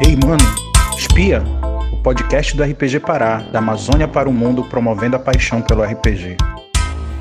Ei, 0.00 0.14
mano, 0.14 0.44
espia! 0.96 1.42
O 1.92 1.96
podcast 1.96 2.56
do 2.56 2.62
RPG 2.62 3.00
Pará, 3.00 3.38
da 3.38 3.58
Amazônia 3.58 4.06
para 4.06 4.28
o 4.28 4.32
mundo, 4.32 4.62
promovendo 4.64 5.16
a 5.16 5.18
paixão 5.18 5.60
pelo 5.60 5.82
RPG. 5.82 6.36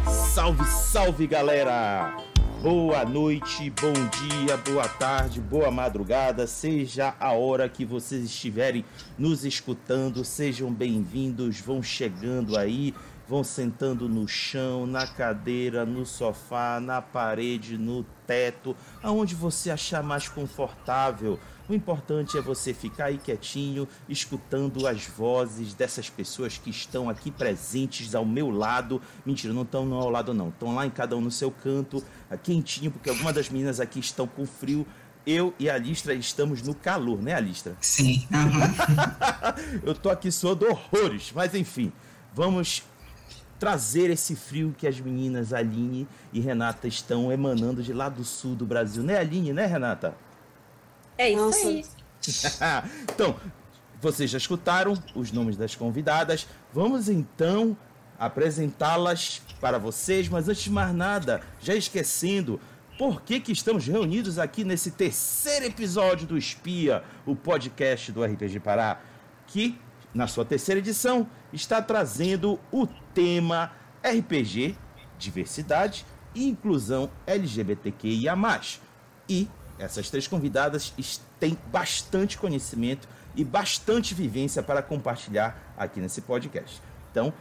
Salve, 0.05 0.63
salve, 0.65 1.25
galera! 1.25 2.15
Boa 2.61 3.04
noite, 3.04 3.71
bom 3.82 3.93
dia, 3.93 4.57
boa 4.57 4.87
tarde, 4.87 5.41
boa 5.41 5.71
madrugada, 5.71 6.45
seja 6.45 7.15
a 7.19 7.32
hora 7.32 7.68
que 7.68 7.83
vocês 7.83 8.23
estiverem 8.23 8.86
nos 9.18 9.43
escutando, 9.43 10.23
sejam 10.23 10.71
bem-vindos, 10.71 11.59
vão 11.59 11.82
chegando 11.82 12.57
aí, 12.57 12.93
vão 13.28 13.43
sentando 13.43 14.07
no 14.07 14.28
chão, 14.28 14.86
na 14.86 15.05
cadeira, 15.05 15.86
no 15.86 16.05
sofá, 16.05 16.79
na 16.79 17.01
parede, 17.01 17.78
no 17.78 18.04
teto, 18.25 18.75
aonde 19.04 19.36
você 19.36 19.69
achar 19.69 20.01
mais 20.01 20.29
confortável. 20.29 21.39
O 21.69 21.73
importante 21.73 22.37
é 22.37 22.41
você 22.41 22.73
ficar 22.73 23.05
aí 23.05 23.17
quietinho, 23.17 23.87
escutando 24.07 24.87
as 24.87 25.05
vozes 25.05 25.73
dessas 25.73 26.09
pessoas 26.09 26.57
que 26.57 26.69
estão 26.69 27.09
aqui 27.09 27.29
presentes 27.29 28.15
ao 28.15 28.23
meu 28.23 28.49
lado. 28.49 29.01
Mentira, 29.25 29.53
não 29.53 29.63
estão 29.63 29.93
ao 29.93 30.09
lado 30.09 30.33
não, 30.33 30.47
estão 30.47 30.73
lá 30.73 30.85
em 30.85 30.89
cada 30.89 31.17
um 31.17 31.21
no 31.21 31.31
seu 31.31 31.51
canto, 31.51 32.02
quentinho, 32.41 32.89
porque 32.89 33.09
algumas 33.09 33.35
das 33.35 33.49
meninas 33.49 33.81
aqui 33.81 33.99
estão 33.99 34.25
com 34.25 34.45
frio. 34.45 34.88
Eu 35.25 35.53
e 35.59 35.69
a 35.69 35.75
Alistra 35.75 36.13
estamos 36.13 36.61
no 36.61 36.73
calor, 36.73 37.21
né, 37.21 37.33
Alistra? 37.33 37.75
Sim. 37.81 38.25
Uhum. 38.31 39.81
Eu 39.83 39.93
tô 39.93 40.09
aqui 40.09 40.31
suando 40.31 40.65
horrores, 40.65 41.33
mas 41.35 41.53
enfim, 41.53 41.91
vamos 42.33 42.81
trazer 43.59 44.09
esse 44.09 44.38
frio 44.38 44.73
que 44.77 44.88
as 44.88 45.02
meninas 45.02 45.52
Aline 45.52 46.07
e 46.31 46.39
Renata 46.39 46.87
estão 46.87 47.29
emanando 47.29 47.83
de 47.83 47.91
lá 47.91 48.07
do 48.07 48.23
sul 48.23 48.55
do 48.55 48.65
Brasil, 48.65 49.03
né, 49.03 49.17
Aline, 49.17 49.52
né, 49.52 49.65
Renata? 49.65 50.15
É 51.17 51.29
isso 51.29 51.41
Nossa. 51.41 51.67
aí. 51.67 51.85
então, 53.13 53.35
vocês 54.01 54.29
já 54.29 54.37
escutaram 54.37 54.93
os 55.15 55.31
nomes 55.31 55.57
das 55.57 55.75
convidadas. 55.75 56.47
Vamos 56.73 57.09
então 57.09 57.75
apresentá-las 58.19 59.41
para 59.59 59.77
vocês, 59.77 60.27
mas 60.27 60.49
antes 60.49 60.63
de 60.63 60.71
mais 60.71 60.93
nada, 60.93 61.41
já 61.61 61.75
esquecendo, 61.75 62.59
por 62.97 63.21
que, 63.21 63.39
que 63.39 63.51
estamos 63.51 63.85
reunidos 63.85 64.39
aqui 64.39 64.63
nesse 64.63 64.91
terceiro 64.91 65.65
episódio 65.65 66.25
do 66.25 66.37
Espia, 66.37 67.03
o 67.25 67.35
podcast 67.35 68.11
do 68.11 68.23
RPG 68.23 68.59
Pará, 68.59 68.99
que 69.45 69.79
na 70.13 70.27
sua 70.27 70.43
terceira 70.43 70.79
edição 70.79 71.27
está 71.53 71.81
trazendo 71.81 72.59
o 72.71 72.87
tema 73.13 73.71
RPG, 74.03 74.75
diversidade 75.17 76.05
e 76.33 76.47
inclusão 76.47 77.09
LGBTQIA+. 77.25 78.35
E 79.29 79.47
essas 79.80 80.09
três 80.09 80.28
convidadas 80.28 80.94
têm 81.39 81.58
bastante 81.72 82.38
conhecimento 82.38 83.08
e 83.36 83.44
bastante 83.44 84.14
vivência 84.14 84.64
para 84.64 84.81
compartilhar 84.81 85.73
aqui 85.78 86.00
nesse 86.00 86.22
podcast. 86.22 86.81
Então, 87.11 87.31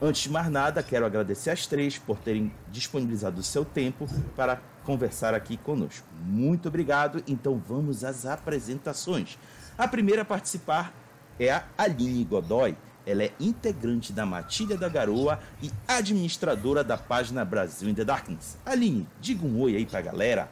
antes 0.00 0.22
de 0.22 0.30
mais 0.30 0.50
nada, 0.50 0.82
quero 0.82 1.06
agradecer 1.06 1.50
as 1.50 1.66
três 1.66 1.98
por 1.98 2.18
terem 2.18 2.52
disponibilizado 2.70 3.40
o 3.40 3.42
seu 3.42 3.64
tempo 3.64 4.06
para 4.36 4.60
conversar 4.84 5.34
aqui 5.34 5.56
conosco. 5.56 6.06
Muito 6.22 6.68
obrigado. 6.68 7.22
Então, 7.26 7.60
vamos 7.66 8.04
às 8.04 8.26
apresentações. 8.26 9.38
A 9.78 9.88
primeira 9.88 10.22
a 10.22 10.24
participar 10.24 10.92
é 11.40 11.50
a 11.50 11.64
Aline 11.76 12.24
Godoy. 12.24 12.76
Ela 13.06 13.22
é 13.22 13.32
integrante 13.38 14.12
da 14.12 14.26
Matilha 14.26 14.76
da 14.76 14.88
Garoa 14.88 15.38
e 15.62 15.70
administradora 15.86 16.82
da 16.82 16.98
página 16.98 17.44
Brasil 17.44 17.88
in 17.88 17.94
the 17.94 18.04
Darkness. 18.04 18.58
Aline, 18.66 19.08
diga 19.20 19.46
um 19.46 19.60
oi 19.60 19.76
aí 19.76 19.86
pra 19.86 20.00
galera. 20.00 20.50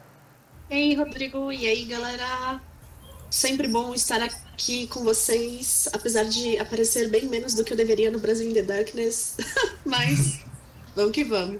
Ei, 0.69 0.95
Rodrigo, 0.95 1.51
e 1.51 1.67
aí, 1.67 1.85
galera? 1.85 2.59
Sempre 3.29 3.67
bom 3.67 3.93
estar 3.93 4.21
aqui 4.23 4.87
com 4.87 5.03
vocês, 5.03 5.87
apesar 5.93 6.23
de 6.23 6.57
aparecer 6.57 7.07
bem 7.07 7.27
menos 7.27 7.53
do 7.53 7.63
que 7.63 7.71
eu 7.71 7.77
deveria 7.77 8.09
no 8.09 8.17
Brasil 8.17 8.49
in 8.49 8.53
the 8.53 8.63
Darkness, 8.63 9.37
mas 9.85 10.43
vamos 10.95 11.11
que 11.11 11.23
vamos. 11.23 11.59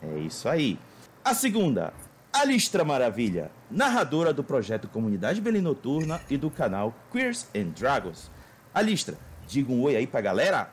É 0.00 0.18
isso 0.20 0.48
aí. 0.48 0.78
A 1.22 1.34
segunda, 1.34 1.92
Alistra 2.32 2.84
Maravilha, 2.84 3.50
narradora 3.70 4.32
do 4.32 4.42
projeto 4.42 4.88
Comunidade 4.88 5.42
Belém 5.42 5.60
Noturna 5.60 6.18
e 6.30 6.38
do 6.38 6.50
canal 6.50 6.94
Queers 7.12 7.48
and 7.54 7.74
Dragons. 7.78 8.30
Alistra, 8.72 9.18
diga 9.46 9.70
um 9.70 9.82
oi 9.82 9.94
aí 9.94 10.06
pra 10.06 10.22
galera. 10.22 10.70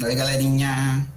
Oi, 0.00 0.14
galerinha. 0.14 1.08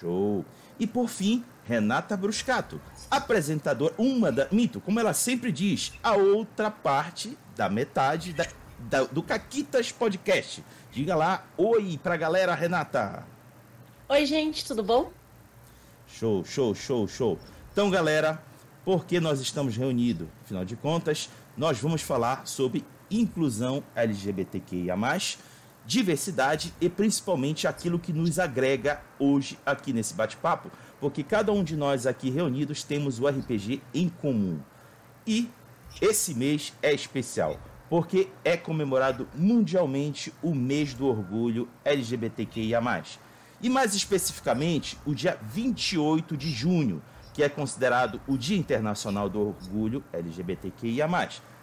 Show. 0.00 0.44
E 0.80 0.86
por 0.86 1.08
fim, 1.08 1.44
Renata 1.64 2.16
Bruscato, 2.16 2.80
apresentadora, 3.10 3.94
uma 3.98 4.30
da. 4.30 4.48
Mito, 4.50 4.80
como 4.80 5.00
ela 5.00 5.12
sempre 5.12 5.50
diz, 5.52 5.92
a 6.02 6.14
outra 6.14 6.70
parte 6.70 7.36
da 7.56 7.68
metade 7.68 8.32
da, 8.32 8.46
da, 8.78 9.04
do 9.04 9.22
Caquitas 9.22 9.92
Podcast. 9.92 10.64
Diga 10.92 11.14
lá, 11.14 11.44
oi 11.56 11.98
pra 12.02 12.16
galera, 12.16 12.54
Renata. 12.54 13.26
Oi, 14.08 14.24
gente, 14.26 14.64
tudo 14.64 14.82
bom? 14.82 15.12
Show, 16.06 16.44
show, 16.44 16.74
show, 16.74 17.06
show. 17.06 17.38
Então, 17.72 17.90
galera, 17.90 18.42
por 18.84 19.04
que 19.04 19.20
nós 19.20 19.40
estamos 19.40 19.76
reunidos? 19.76 20.28
Afinal 20.44 20.64
de 20.64 20.76
contas, 20.76 21.28
nós 21.56 21.78
vamos 21.78 22.00
falar 22.02 22.46
sobre 22.46 22.84
inclusão 23.10 23.82
LGBTQIA, 23.94 24.96
diversidade 25.84 26.72
e 26.80 26.88
principalmente 26.88 27.66
aquilo 27.66 27.98
que 27.98 28.12
nos 28.12 28.38
agrega 28.38 29.00
hoje 29.18 29.58
aqui 29.64 29.92
nesse 29.92 30.14
bate-papo 30.14 30.70
porque 31.00 31.22
cada 31.22 31.52
um 31.52 31.62
de 31.62 31.76
nós 31.76 32.06
aqui 32.06 32.30
reunidos 32.30 32.82
temos 32.82 33.20
o 33.20 33.26
RPG 33.26 33.82
em 33.94 34.08
comum. 34.08 34.60
E 35.26 35.48
esse 36.00 36.34
mês 36.34 36.72
é 36.82 36.92
especial, 36.92 37.58
porque 37.88 38.28
é 38.44 38.56
comemorado 38.56 39.28
mundialmente 39.34 40.32
o 40.42 40.54
mês 40.54 40.94
do 40.94 41.06
orgulho 41.06 41.68
LGBTQIA. 41.84 42.80
E 43.60 43.68
mais 43.68 43.94
especificamente, 43.94 44.98
o 45.04 45.14
dia 45.14 45.38
28 45.42 46.36
de 46.36 46.50
junho, 46.50 47.02
que 47.34 47.42
é 47.42 47.48
considerado 47.48 48.20
o 48.26 48.36
Dia 48.36 48.56
Internacional 48.56 49.28
do 49.28 49.40
Orgulho 49.40 50.02
LGBTQIA. 50.12 51.08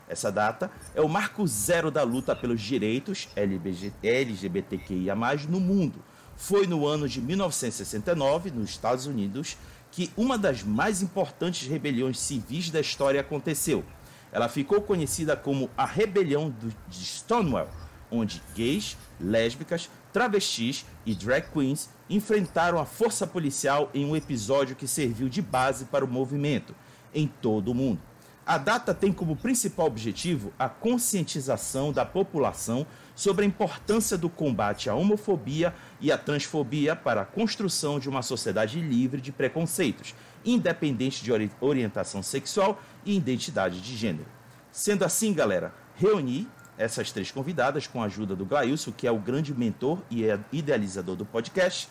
Essa 0.07 0.31
data 0.31 0.71
é 0.93 1.01
o 1.01 1.09
marco 1.09 1.45
zero 1.47 1.89
da 1.89 2.03
luta 2.03 2.35
pelos 2.35 2.61
direitos 2.61 3.27
LGBTQIA 3.35 5.15
no 5.49 5.59
mundo 5.59 6.03
foi 6.35 6.67
no 6.67 6.85
ano 6.85 7.07
de 7.07 7.21
1969, 7.21 8.51
nos 8.51 8.69
Estados 8.69 9.05
Unidos, 9.05 9.57
que 9.91 10.11
uma 10.17 10.37
das 10.37 10.63
mais 10.63 11.01
importantes 11.01 11.67
rebeliões 11.67 12.19
civis 12.19 12.69
da 12.69 12.81
história 12.81 13.21
aconteceu. 13.21 13.83
Ela 14.31 14.49
ficou 14.49 14.81
conhecida 14.81 15.37
como 15.37 15.69
a 15.77 15.85
Rebelião 15.85 16.53
de 16.89 17.05
Stonewall, 17.05 17.69
onde 18.11 18.41
gays, 18.53 18.97
lésbicas, 19.19 19.89
travestis 20.11 20.85
e 21.05 21.15
drag 21.15 21.49
queens 21.51 21.89
enfrentaram 22.09 22.79
a 22.79 22.85
força 22.85 23.25
policial 23.25 23.89
em 23.93 24.05
um 24.05 24.15
episódio 24.15 24.75
que 24.75 24.87
serviu 24.87 25.29
de 25.29 25.41
base 25.41 25.85
para 25.85 26.05
o 26.05 26.07
movimento 26.07 26.75
em 27.13 27.27
todo 27.27 27.69
o 27.69 27.75
mundo. 27.75 28.01
A 28.45 28.57
data 28.57 28.93
tem 28.93 29.11
como 29.11 29.35
principal 29.35 29.87
objetivo 29.87 30.53
a 30.59 30.69
conscientização 30.69 31.91
da 31.91 32.05
população 32.05 32.85
sobre 33.15 33.45
a 33.45 33.47
importância 33.47 34.17
do 34.17 34.29
combate 34.29 34.89
à 34.89 34.95
homofobia 34.95 35.73
e 36.01 36.11
à 36.11 36.17
transfobia 36.17 36.95
para 36.95 37.21
a 37.21 37.25
construção 37.25 37.97
de 37.99 38.09
uma 38.09 38.21
sociedade 38.21 38.79
livre 38.81 39.21
de 39.21 39.31
preconceitos, 39.31 40.13
independente 40.43 41.23
de 41.23 41.31
orientação 41.61 42.21
sexual 42.21 42.81
e 43.05 43.15
identidade 43.15 43.81
de 43.81 43.95
gênero. 43.95 44.27
Sendo 44.71 45.05
assim, 45.05 45.33
galera, 45.33 45.73
reuni 45.95 46.47
essas 46.77 47.11
três 47.11 47.31
convidadas 47.31 47.87
com 47.87 48.01
a 48.01 48.05
ajuda 48.05 48.35
do 48.35 48.45
Glailson, 48.45 48.91
que 48.91 49.07
é 49.07 49.11
o 49.11 49.17
grande 49.17 49.53
mentor 49.53 50.01
e 50.09 50.25
é 50.25 50.37
idealizador 50.51 51.15
do 51.15 51.25
podcast, 51.25 51.87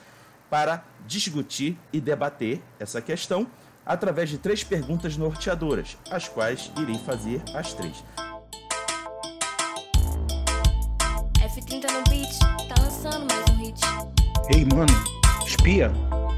para 0.50 0.84
discutir 1.06 1.78
e 1.92 2.00
debater 2.00 2.62
essa 2.78 3.00
questão 3.00 3.46
através 3.84 4.28
de 4.28 4.38
três 4.38 4.62
perguntas 4.62 5.16
norteadoras, 5.16 5.96
as 6.10 6.28
quais 6.28 6.70
irei 6.76 6.98
fazer 6.98 7.42
as 7.54 7.72
três. 7.72 8.04
Ei, 14.54 14.64
mano, 14.64 14.86
espia! 15.44 15.90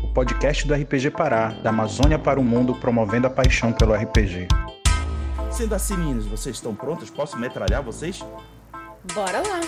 O 0.03 0.09
podcast 0.09 0.67
do 0.67 0.73
RPG 0.73 1.11
Pará, 1.11 1.49
da 1.49 1.69
Amazônia 1.69 2.19
para 2.19 2.41
o 2.41 2.43
mundo, 2.43 2.75
promovendo 2.75 3.27
a 3.27 3.31
paixão 3.31 3.75
pelo 3.75 3.93
RPG. 3.93 4.49
Sendo 5.53 5.75
assim, 5.75 5.99
meninos, 5.99 6.25
vocês 6.25 6.57
estão 6.57 6.75
prontos? 6.75 7.11
Posso 7.11 7.37
metralhar 7.37 7.83
vocês? 7.83 8.25
Bora 9.13 9.43
lá. 9.47 9.61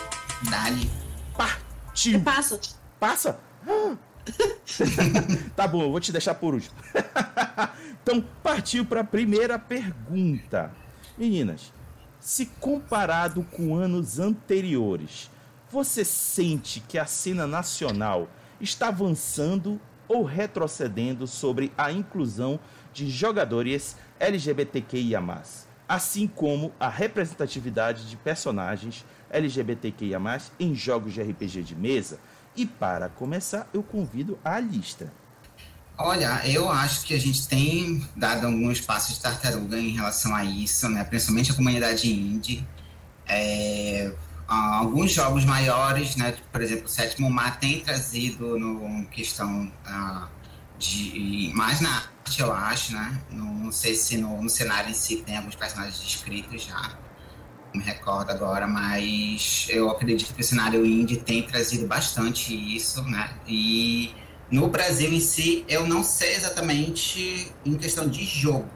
Dali. 0.50 0.90
Partiu! 1.36 2.22
Passa. 2.22 2.58
Passa? 2.98 3.38
tá 5.54 5.68
bom, 5.68 5.82
eu 5.82 5.90
vou 5.90 6.00
te 6.00 6.10
deixar 6.10 6.34
por 6.34 6.54
último. 6.54 6.74
então, 8.02 8.24
partiu 8.42 8.82
para 8.86 9.02
a 9.02 9.04
primeira 9.04 9.58
pergunta. 9.58 10.72
Meninas, 11.18 11.70
se 12.18 12.46
comparado 12.58 13.42
com 13.42 13.74
anos 13.74 14.18
anteriores, 14.18 15.30
você 15.70 16.02
sente 16.02 16.80
que 16.80 16.96
a 16.96 17.04
cena 17.04 17.46
nacional 17.46 18.26
está 18.60 18.88
avançando 18.88 19.80
ou 20.08 20.24
retrocedendo 20.24 21.26
sobre 21.26 21.72
a 21.76 21.92
inclusão 21.92 22.58
de 22.92 23.08
jogadores 23.10 23.96
LGBTQIA+. 24.18 25.22
assim 25.88 26.26
como 26.26 26.72
a 26.78 26.88
representatividade 26.88 28.08
de 28.08 28.16
personagens 28.16 29.04
LGBTQIA+, 29.30 30.20
em 30.58 30.74
jogos 30.74 31.14
de 31.14 31.22
RPG 31.22 31.62
de 31.62 31.76
mesa. 31.76 32.18
E 32.56 32.66
para 32.66 33.08
começar, 33.08 33.68
eu 33.72 33.82
convido 33.82 34.38
a 34.44 34.58
lista. 34.58 35.12
Olha, 35.96 36.40
eu 36.46 36.70
acho 36.70 37.04
que 37.04 37.14
a 37.14 37.18
gente 37.18 37.46
tem 37.48 38.06
dado 38.14 38.46
alguns 38.46 38.80
passos 38.80 39.16
de 39.16 39.20
tartaruga 39.20 39.78
em 39.78 39.90
relação 39.90 40.34
a 40.34 40.44
isso, 40.44 40.88
né? 40.88 41.02
Principalmente 41.04 41.50
a 41.50 41.54
comunidade 41.54 42.10
indie. 42.10 42.66
É, 43.26 44.12
alguns 44.48 45.12
jogos 45.12 45.44
maiores, 45.44 46.16
né? 46.16 46.34
Por 46.50 46.62
exemplo, 46.62 46.86
o 46.86 46.88
Sétimo 46.88 47.30
Mar 47.30 47.60
tem 47.60 47.80
trazido 47.80 48.58
no 48.58 49.06
questão 49.06 49.70
uh, 49.86 50.28
de 50.78 51.52
mais 51.54 51.80
na 51.80 51.90
arte, 51.90 52.40
eu 52.40 52.52
acho, 52.52 52.94
né? 52.94 53.20
Não, 53.30 53.44
não 53.44 53.72
sei 53.72 53.94
se 53.94 54.16
no, 54.16 54.42
no, 54.42 54.48
cenário 54.48 54.90
em 54.90 54.94
si 54.94 55.16
tem 55.16 55.36
alguns 55.36 55.54
personagens 55.54 56.00
descritos 56.00 56.62
já, 56.62 56.96
não 57.74 57.80
me 57.80 57.82
recordo 57.82 58.30
agora, 58.30 58.66
mas 58.66 59.66
eu 59.68 59.90
acredito 59.90 60.32
que 60.34 60.40
o 60.40 60.44
cenário 60.44 60.84
indie 60.86 61.18
tem 61.18 61.42
trazido 61.42 61.86
bastante 61.86 62.54
isso, 62.76 63.02
né? 63.02 63.30
E 63.46 64.14
no 64.50 64.68
Brasil 64.68 65.12
em 65.12 65.20
si, 65.20 65.64
eu 65.68 65.86
não 65.86 66.02
sei 66.02 66.34
exatamente 66.34 67.52
em 67.66 67.76
questão 67.76 68.08
de 68.08 68.24
jogo, 68.24 68.70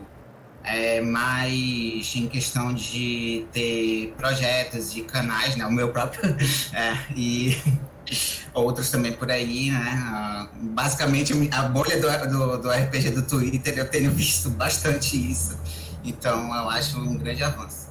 é, 0.64 1.00
mas 1.00 2.14
em 2.14 2.26
questão 2.26 2.72
de 2.72 3.46
ter 3.52 4.14
projetos 4.16 4.96
e 4.96 5.02
canais, 5.02 5.56
né? 5.56 5.66
O 5.66 5.72
meu 5.72 5.90
próprio, 5.90 6.22
é, 6.72 6.96
e 7.16 7.56
outros 8.54 8.90
também 8.90 9.12
por 9.12 9.30
aí, 9.30 9.70
né? 9.70 10.48
Basicamente, 10.54 11.32
a 11.52 11.62
bolha 11.62 12.00
do, 12.00 12.30
do, 12.30 12.58
do 12.62 12.70
RPG 12.70 13.10
do 13.10 13.22
Twitter, 13.22 13.78
eu 13.78 13.88
tenho 13.88 14.10
visto 14.10 14.50
bastante 14.50 15.16
isso. 15.16 15.58
Então, 16.04 16.54
eu 16.54 16.70
acho 16.70 16.98
um 16.98 17.16
grande 17.16 17.42
avanço. 17.42 17.90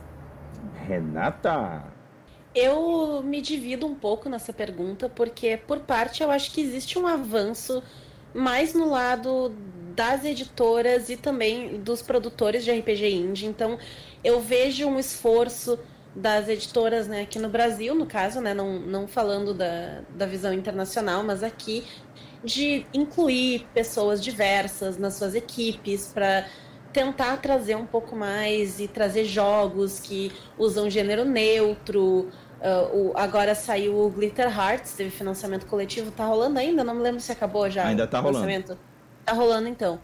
Renata! 0.88 1.84
Eu 2.54 3.24
me 3.24 3.42
divido 3.42 3.86
um 3.86 3.96
pouco 3.96 4.28
nessa 4.28 4.52
pergunta, 4.52 5.08
porque 5.08 5.56
por 5.56 5.80
parte 5.80 6.22
eu 6.22 6.30
acho 6.30 6.52
que 6.52 6.60
existe 6.60 7.00
um 7.00 7.08
avanço 7.08 7.82
mais 8.34 8.74
no 8.74 8.90
lado 8.90 9.56
das 9.96 10.26
editoras 10.26 11.10
e 11.10 11.18
também 11.18 11.80
dos 11.80 12.02
produtores 12.02 12.64
de 12.64 12.72
RPG 12.72 13.14
indie. 13.14 13.46
Então, 13.46 13.78
eu 14.24 14.40
vejo 14.40 14.88
um 14.88 15.00
esforço 15.00 15.80
das 16.16 16.50
editoras, 16.50 17.08
né, 17.08 17.22
aqui 17.22 17.40
no 17.40 17.48
Brasil, 17.48 17.96
no 17.96 18.06
caso, 18.06 18.42
né, 18.42 18.54
não, 18.54 18.80
não 18.80 19.08
falando 19.08 19.54
da, 19.54 20.02
da 20.10 20.26
visão 20.26 20.54
internacional, 20.54 21.24
mas 21.24 21.42
aqui, 21.42 21.86
de 22.44 22.86
incluir 22.94 23.66
pessoas 23.74 24.22
diversas 24.22 24.98
nas 24.98 25.14
suas 25.14 25.36
equipes 25.36 26.12
para 26.14 26.46
tentar 26.92 27.38
trazer 27.38 27.76
um 27.76 27.86
pouco 27.86 28.16
mais 28.16 28.80
e 28.80 28.88
trazer 28.88 29.24
jogos 29.24 30.00
que 30.00 30.32
usam 30.58 30.90
gênero 30.90 31.24
neutro. 31.24 32.30
Uh, 32.60 33.12
o, 33.12 33.14
agora 33.16 33.56
saiu 33.56 33.98
o 33.98 34.10
Glitter 34.10 34.48
Hearts, 34.48 34.94
teve 34.94 35.10
financiamento 35.10 35.66
coletivo, 35.66 36.12
tá 36.12 36.26
rolando 36.26 36.60
ainda? 36.60 36.84
Não 36.84 36.94
me 36.94 37.02
lembro 37.02 37.22
se 37.22 37.32
acabou 37.32 37.70
já. 37.70 37.88
Ainda 37.88 38.06
tá 38.06 38.20
rolando. 38.20 38.78
Tá 39.32 39.38
rolando 39.38 39.70
então. 39.70 39.98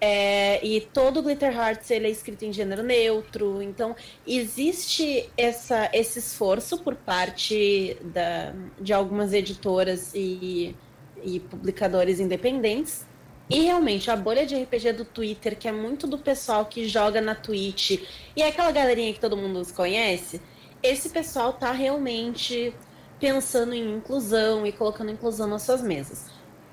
É, 0.00 0.64
e 0.66 0.80
todo 0.80 1.22
Glitter 1.22 1.56
Hearts 1.56 1.88
ele 1.88 2.08
é 2.08 2.10
escrito 2.10 2.44
em 2.44 2.52
gênero 2.52 2.82
neutro, 2.82 3.62
então 3.62 3.94
existe 4.26 5.30
essa, 5.36 5.88
esse 5.92 6.18
esforço 6.18 6.82
por 6.82 6.96
parte 6.96 7.96
da, 8.02 8.52
de 8.80 8.92
algumas 8.92 9.32
editoras 9.32 10.12
e, 10.16 10.74
e 11.22 11.38
publicadores 11.38 12.18
independentes 12.18 13.06
e 13.48 13.60
realmente, 13.60 14.10
a 14.10 14.16
bolha 14.16 14.44
de 14.44 14.60
RPG 14.60 14.94
do 14.94 15.04
Twitter, 15.04 15.56
que 15.56 15.68
é 15.68 15.72
muito 15.72 16.08
do 16.08 16.18
pessoal 16.18 16.66
que 16.66 16.88
joga 16.88 17.20
na 17.20 17.36
Twitch, 17.36 18.02
e 18.34 18.42
é 18.42 18.48
aquela 18.48 18.72
galerinha 18.72 19.14
que 19.14 19.20
todo 19.20 19.36
mundo 19.36 19.62
conhece, 19.72 20.42
esse 20.82 21.10
pessoal 21.10 21.52
tá 21.52 21.70
realmente 21.70 22.74
pensando 23.20 23.74
em 23.74 23.94
inclusão 23.94 24.66
e 24.66 24.72
colocando 24.72 25.12
inclusão 25.12 25.46
nas 25.46 25.62
suas 25.62 25.80
mesas. 25.82 26.26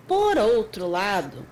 Por 0.08 0.38
outro 0.38 0.88
lado, 0.88 1.46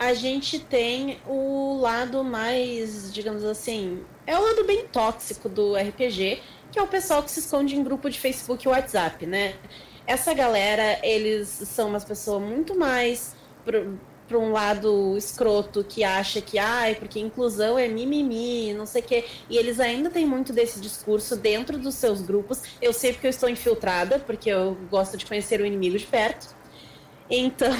a 0.00 0.14
gente 0.14 0.58
tem 0.58 1.18
o 1.26 1.78
lado 1.78 2.24
mais, 2.24 3.12
digamos 3.12 3.44
assim, 3.44 4.02
é 4.26 4.36
o 4.36 4.42
lado 4.42 4.64
bem 4.64 4.86
tóxico 4.86 5.46
do 5.46 5.76
RPG, 5.76 6.40
que 6.72 6.78
é 6.78 6.82
o 6.82 6.86
pessoal 6.86 7.22
que 7.22 7.30
se 7.30 7.40
esconde 7.40 7.76
em 7.76 7.84
grupo 7.84 8.08
de 8.08 8.18
Facebook 8.18 8.64
e 8.64 8.68
WhatsApp, 8.70 9.26
né? 9.26 9.56
Essa 10.06 10.32
galera, 10.32 10.98
eles 11.02 11.48
são 11.48 11.90
umas 11.90 12.02
pessoas 12.02 12.42
muito 12.42 12.74
mais 12.74 13.36
para 13.62 14.38
um 14.38 14.52
lado 14.52 15.18
escroto 15.18 15.84
que 15.84 16.02
acha 16.02 16.40
que, 16.40 16.58
ai, 16.58 16.94
porque 16.94 17.20
inclusão 17.20 17.78
é 17.78 17.86
mimimi, 17.86 18.72
não 18.72 18.86
sei 18.86 19.02
o 19.02 19.04
quê. 19.04 19.24
E 19.50 19.58
eles 19.58 19.78
ainda 19.78 20.08
têm 20.08 20.24
muito 20.24 20.50
desse 20.50 20.80
discurso 20.80 21.36
dentro 21.36 21.76
dos 21.76 21.96
seus 21.96 22.22
grupos. 22.22 22.62
Eu 22.80 22.94
sei 22.94 23.12
porque 23.12 23.26
eu 23.26 23.30
estou 23.30 23.50
infiltrada, 23.50 24.18
porque 24.18 24.48
eu 24.48 24.78
gosto 24.90 25.18
de 25.18 25.26
conhecer 25.26 25.60
o 25.60 25.66
inimigo 25.66 25.98
de 25.98 26.06
perto. 26.06 26.58
Então, 27.30 27.72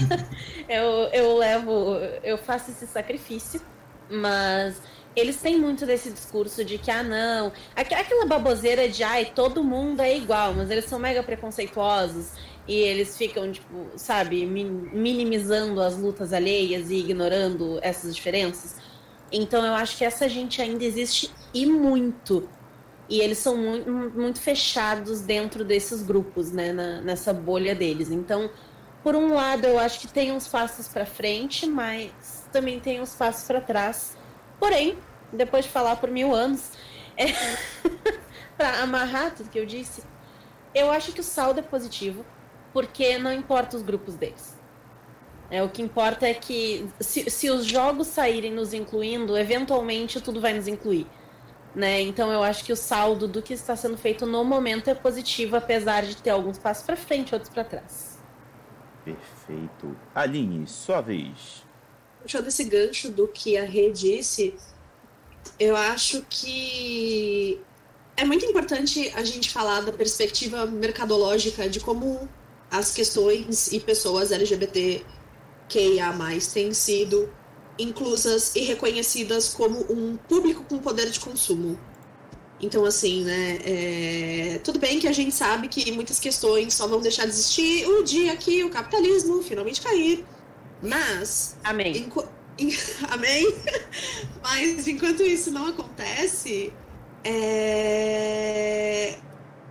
eu, 0.68 1.08
eu 1.12 1.36
levo, 1.38 1.96
eu 2.22 2.36
faço 2.36 2.70
esse 2.70 2.86
sacrifício, 2.86 3.60
mas 4.10 4.80
eles 5.16 5.40
têm 5.40 5.58
muito 5.58 5.86
desse 5.86 6.10
discurso 6.10 6.64
de 6.64 6.76
que, 6.76 6.90
ah, 6.90 7.02
não, 7.02 7.52
aquela 7.74 8.26
baboseira 8.26 8.88
de, 8.88 9.02
ai, 9.02 9.26
todo 9.26 9.62
mundo 9.62 10.00
é 10.00 10.16
igual, 10.16 10.52
mas 10.54 10.70
eles 10.70 10.84
são 10.86 10.98
mega 10.98 11.22
preconceituosos 11.22 12.32
e 12.66 12.74
eles 12.74 13.16
ficam, 13.16 13.50
tipo, 13.52 13.90
sabe, 13.96 14.44
minimizando 14.44 15.80
as 15.80 15.96
lutas 15.96 16.32
alheias 16.32 16.90
e 16.90 16.96
ignorando 16.96 17.78
essas 17.80 18.14
diferenças. 18.14 18.76
Então 19.30 19.64
eu 19.64 19.74
acho 19.74 19.96
que 19.96 20.04
essa 20.04 20.28
gente 20.28 20.60
ainda 20.60 20.84
existe 20.84 21.30
e 21.52 21.66
muito. 21.66 22.48
E 23.08 23.20
eles 23.20 23.38
são 23.38 23.56
muito, 23.56 23.90
muito 23.90 24.40
fechados 24.40 25.20
dentro 25.20 25.62
desses 25.64 26.02
grupos, 26.02 26.50
né, 26.50 26.72
na, 26.72 27.02
nessa 27.02 27.34
bolha 27.34 27.74
deles. 27.74 28.10
Então, 28.10 28.50
por 29.04 29.14
um 29.14 29.34
lado, 29.34 29.66
eu 29.66 29.78
acho 29.78 30.00
que 30.00 30.08
tem 30.08 30.32
uns 30.32 30.48
passos 30.48 30.88
para 30.88 31.04
frente, 31.04 31.66
mas 31.66 32.48
também 32.50 32.80
tem 32.80 33.02
uns 33.02 33.14
passos 33.14 33.46
para 33.46 33.60
trás. 33.60 34.16
Porém, 34.58 34.98
depois 35.30 35.66
de 35.66 35.70
falar 35.70 35.96
por 35.96 36.10
mil 36.10 36.34
anos, 36.34 36.72
é... 37.14 37.26
para 38.56 38.80
amarrar 38.82 39.34
tudo 39.34 39.50
que 39.50 39.58
eu 39.58 39.66
disse, 39.66 40.02
eu 40.74 40.90
acho 40.90 41.12
que 41.12 41.20
o 41.20 41.22
saldo 41.22 41.60
é 41.60 41.62
positivo 41.62 42.24
porque 42.72 43.18
não 43.18 43.30
importa 43.30 43.76
os 43.76 43.82
grupos 43.82 44.14
deles. 44.14 44.58
É, 45.50 45.62
o 45.62 45.68
que 45.68 45.82
importa 45.82 46.26
é 46.26 46.32
que 46.32 46.88
se, 46.98 47.28
se 47.28 47.50
os 47.50 47.66
jogos 47.66 48.06
saírem 48.06 48.52
nos 48.52 48.72
incluindo, 48.72 49.36
eventualmente 49.36 50.18
tudo 50.18 50.40
vai 50.40 50.54
nos 50.54 50.66
incluir. 50.66 51.06
Né? 51.74 52.00
Então 52.00 52.32
eu 52.32 52.42
acho 52.42 52.64
que 52.64 52.72
o 52.72 52.76
saldo 52.76 53.28
do 53.28 53.42
que 53.42 53.52
está 53.52 53.76
sendo 53.76 53.98
feito 53.98 54.24
no 54.24 54.42
momento 54.44 54.88
é 54.88 54.94
positivo, 54.94 55.56
apesar 55.56 56.04
de 56.04 56.16
ter 56.16 56.30
alguns 56.30 56.58
passos 56.58 56.84
para 56.84 56.96
frente 56.96 57.34
outros 57.34 57.52
para 57.52 57.64
trás. 57.64 58.13
Perfeito. 59.04 59.96
Aline, 60.14 60.66
sua 60.66 61.00
vez. 61.00 61.64
Puxando 62.22 62.46
esse 62.46 62.64
gancho 62.64 63.10
do 63.10 63.28
que 63.28 63.56
a 63.56 63.64
Rê 63.64 63.92
disse, 63.92 64.54
eu 65.58 65.76
acho 65.76 66.24
que 66.28 67.60
é 68.16 68.24
muito 68.24 68.44
importante 68.46 69.12
a 69.14 69.22
gente 69.22 69.50
falar 69.50 69.82
da 69.82 69.92
perspectiva 69.92 70.64
mercadológica 70.66 71.68
de 71.68 71.80
como 71.80 72.28
as 72.70 72.92
questões 72.92 73.72
e 73.72 73.78
pessoas 73.78 74.32
LGBTQIA+, 74.32 75.04
têm 76.52 76.72
sido 76.72 77.32
inclusas 77.78 78.54
e 78.54 78.60
reconhecidas 78.60 79.52
como 79.52 79.80
um 79.92 80.16
público 80.16 80.64
com 80.64 80.78
poder 80.78 81.10
de 81.10 81.20
consumo. 81.20 81.78
Então, 82.64 82.84
assim, 82.84 83.24
né, 83.24 83.58
é... 83.64 84.60
tudo 84.64 84.78
bem 84.78 84.98
que 84.98 85.06
a 85.06 85.12
gente 85.12 85.34
sabe 85.34 85.68
que 85.68 85.92
muitas 85.92 86.18
questões 86.18 86.74
só 86.74 86.86
vão 86.86 87.00
deixar 87.00 87.24
de 87.24 87.30
existir 87.30 87.86
o 87.86 88.02
dia 88.02 88.36
que 88.36 88.64
o 88.64 88.70
capitalismo 88.70 89.42
finalmente 89.42 89.80
cair. 89.80 90.24
Mas... 90.82 91.56
Amém. 91.62 91.96
Enqu... 91.98 92.24
Amém? 93.10 93.54
Mas 94.42 94.86
enquanto 94.86 95.22
isso 95.22 95.50
não 95.50 95.66
acontece, 95.66 96.72
é 97.22 99.18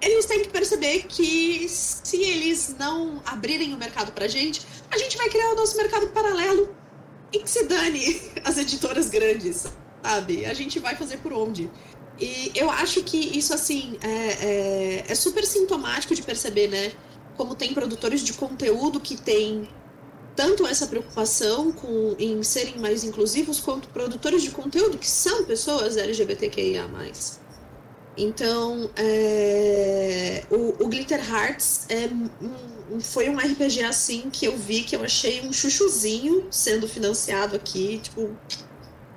eles 0.04 0.26
têm 0.26 0.42
que 0.42 0.50
perceber 0.50 1.06
que 1.08 1.68
se 1.70 2.22
eles 2.22 2.76
não 2.78 3.22
abrirem 3.26 3.74
o 3.74 3.78
mercado 3.78 4.12
pra 4.12 4.28
gente, 4.28 4.62
a 4.92 4.98
gente 4.98 5.18
vai 5.18 5.30
criar 5.30 5.52
o 5.52 5.56
nosso 5.56 5.78
mercado 5.78 6.08
paralelo 6.10 6.76
e 7.32 7.40
que 7.40 7.50
se 7.50 7.64
dane 7.66 8.22
as 8.44 8.58
editoras 8.58 9.10
grandes, 9.10 9.68
sabe? 10.04 10.46
A 10.46 10.54
gente 10.54 10.80
vai 10.80 10.96
fazer 10.96 11.18
por 11.18 11.32
onde? 11.32 11.72
E 12.20 12.52
eu 12.56 12.70
acho 12.70 13.04
que 13.04 13.18
isso, 13.18 13.54
assim, 13.54 13.98
é, 14.02 14.10
é, 14.10 15.06
é 15.08 15.16
super 15.16 15.46
sintomático 15.46 16.14
de 16.14 16.22
perceber, 16.22 16.68
né? 16.68 16.92
Como 17.36 17.56
tem 17.56 17.74
produtores 17.74 18.22
de 18.22 18.34
conteúdo 18.34 19.00
que 19.00 19.18
têm 19.18 19.68
tanto 20.36 20.66
essa 20.66 20.88
preocupação 20.88 21.72
com, 21.72 22.16
em 22.18 22.42
serem 22.44 22.78
mais 22.78 23.04
inclusivos, 23.04 23.60
quanto 23.60 23.88
produtores 23.90 24.42
de 24.44 24.52
conteúdo 24.52 24.98
que 24.98 25.10
são 25.10 25.46
pessoas 25.46 25.98
LGBTQIA. 25.98 26.88
Então, 28.16 28.90
é, 28.96 30.44
o, 30.50 30.84
o, 30.84 30.88
Glitter 30.88 31.20
Hearts 31.20 31.88
é 31.90 32.08
um, 32.92 33.00
foi 33.02 33.28
um 33.30 33.38
RPG 33.38 33.84
assim 33.84 34.30
que 34.30 34.46
eu 34.46 34.56
vi 34.56 34.84
que 34.84 34.96
eu 34.96 35.04
achei 35.04 35.42
um 35.42 35.52
chuchuzinho 35.52 36.48
sendo 36.52 36.88
financiado 36.88 37.56
aqui. 37.56 38.00
Tipo, 38.04 38.30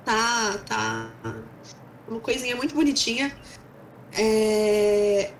tá, 0.03 0.57
tá, 0.67 1.11
uma 2.07 2.19
coisinha 2.19 2.55
muito 2.55 2.73
bonitinha. 2.73 3.35
É... 4.13 5.31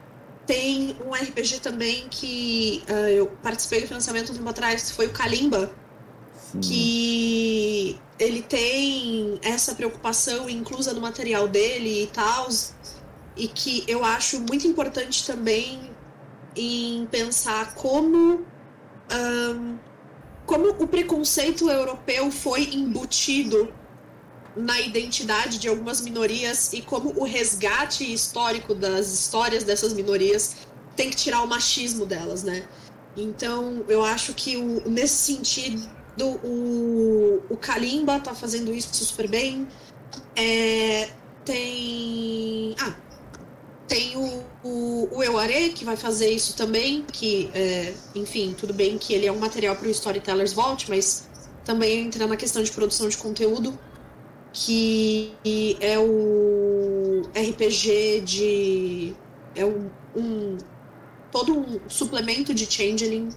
Tem 0.45 0.95
um 1.05 1.11
RPG 1.11 1.59
também 1.59 2.07
que 2.09 2.83
uh, 2.89 3.09
eu 3.09 3.27
participei 3.43 3.81
do 3.81 3.87
financiamento 3.87 4.31
um 4.31 4.35
tempo 4.35 4.49
atrás, 4.49 4.91
foi 4.91 5.07
o 5.07 5.09
Kalimba, 5.09 5.69
Sim. 6.51 6.59
que 6.61 7.99
ele 8.17 8.41
tem 8.41 9.39
essa 9.43 9.75
preocupação 9.75 10.49
inclusa 10.49 10.93
no 10.93 11.01
material 11.01 11.49
dele 11.49 12.03
e 12.03 12.07
tal, 12.07 12.47
e 13.35 13.47
que 13.47 13.83
eu 13.89 14.05
acho 14.05 14.39
muito 14.39 14.65
importante 14.65 15.25
também 15.27 15.91
em 16.55 17.05
pensar 17.07 17.75
como 17.75 18.45
um, 19.11 19.77
como 20.45 20.69
o 20.69 20.87
preconceito 20.87 21.69
europeu 21.69 22.31
foi 22.31 22.73
embutido 22.73 23.71
na 24.57 24.81
identidade 24.81 25.59
de 25.59 25.67
algumas 25.67 26.01
minorias 26.01 26.73
e 26.73 26.81
como 26.81 27.13
o 27.15 27.23
resgate 27.23 28.11
histórico 28.11 28.73
das 28.73 29.11
histórias 29.11 29.63
dessas 29.63 29.93
minorias 29.93 30.57
tem 30.95 31.09
que 31.11 31.15
tirar 31.15 31.43
o 31.43 31.47
machismo 31.47 32.05
delas, 32.05 32.43
né? 32.43 32.67
Então, 33.15 33.85
eu 33.87 34.03
acho 34.03 34.33
que 34.33 34.57
o, 34.57 34.89
nesse 34.89 35.33
sentido, 35.33 35.87
o, 36.43 37.41
o 37.49 37.57
Kalimba 37.57 38.19
tá 38.19 38.33
fazendo 38.33 38.73
isso 38.73 38.93
super 39.05 39.27
bem. 39.27 39.67
É, 40.35 41.09
tem. 41.45 42.75
Ah, 42.79 42.95
tem 43.87 44.17
o, 44.17 44.43
o, 44.63 45.17
o 45.17 45.23
Euare, 45.23 45.69
que 45.69 45.85
vai 45.85 45.95
fazer 45.95 46.29
isso 46.29 46.55
também, 46.55 47.03
que, 47.03 47.49
é, 47.53 47.93
enfim, 48.13 48.53
tudo 48.57 48.73
bem 48.73 48.97
que 48.97 49.13
ele 49.13 49.25
é 49.25 49.31
um 49.31 49.39
material 49.39 49.75
para 49.75 49.87
o 49.87 49.91
Storytellers 49.91 50.53
Vault, 50.53 50.89
mas 50.89 51.27
também 51.63 52.05
entra 52.05 52.27
na 52.27 52.35
questão 52.35 52.61
de 52.61 52.71
produção 52.71 53.07
de 53.07 53.17
conteúdo 53.17 53.77
que 54.53 55.33
é 55.79 55.97
o 55.99 57.21
RPG 57.35 58.21
de. 58.21 59.15
É 59.55 59.65
um, 59.65 59.89
um 60.15 60.57
todo 61.31 61.57
um 61.57 61.79
suplemento 61.89 62.53
de 62.53 62.65
Changeling 62.65 63.29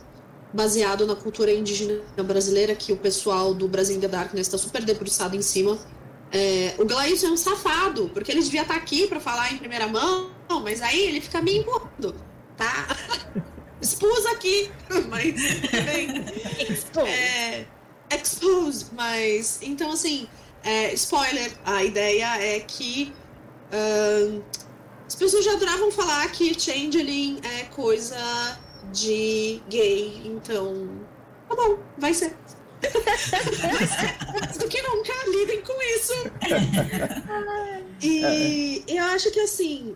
baseado 0.52 1.07
na 1.07 1.14
cultura 1.14 1.52
indígena 1.52 2.00
brasileira, 2.25 2.75
que 2.75 2.93
o 2.93 2.97
pessoal 2.97 3.55
do 3.55 3.69
Brasil 3.69 3.97
in 3.97 4.00
the 4.00 4.09
Darkness 4.09 4.47
está 4.47 4.59
super 4.59 4.85
debruçado 4.85 5.37
em 5.37 5.43
cima. 5.43 5.79
É, 6.33 6.75
o 6.79 6.85
Glaício 6.85 7.29
é 7.29 7.31
um 7.33 7.37
safado, 7.37 8.11
porque 8.14 8.31
ele 8.31 8.43
devia 8.43 8.62
estar 8.62 8.75
tá 8.75 8.81
aqui 8.81 9.07
para 9.07 9.21
falar 9.21 9.52
em 9.52 9.59
primeira 9.59 9.87
mão, 9.87 10.31
mas 10.62 10.81
aí 10.81 11.00
ele 11.00 11.21
fica 11.21 11.43
me 11.43 11.59
empurrando, 11.59 12.14
tá? 12.57 12.88
Expus 13.83 14.26
aqui, 14.26 14.71
mas 15.09 15.35
bem, 15.85 16.25
é, 17.07 17.64
mas 18.93 19.59
então 19.62 19.90
assim 19.90 20.29
é, 20.62 20.93
spoiler, 20.95 21.52
a 21.64 21.85
ideia 21.85 22.37
é 22.43 22.61
que 22.61 23.12
uh, 23.73 24.43
as 25.07 25.14
pessoas 25.14 25.45
já 25.45 25.52
adoravam 25.52 25.90
falar 25.90 26.31
que 26.33 26.59
Changeling 26.59 27.40
é 27.43 27.64
coisa 27.64 28.17
de 28.93 29.62
gay, 29.69 30.23
então 30.25 30.88
tá 31.49 31.57
bom, 31.57 31.79
vai 31.99 32.14
ser. 32.14 32.37
Mas 34.40 34.57
do 34.59 34.69
que 34.69 34.81
nunca 34.83 35.12
lidem 35.26 35.62
com 35.62 35.83
isso. 35.83 36.14
E 38.02 38.83
eu 38.88 39.05
acho 39.05 39.31
que 39.31 39.40
assim, 39.40 39.95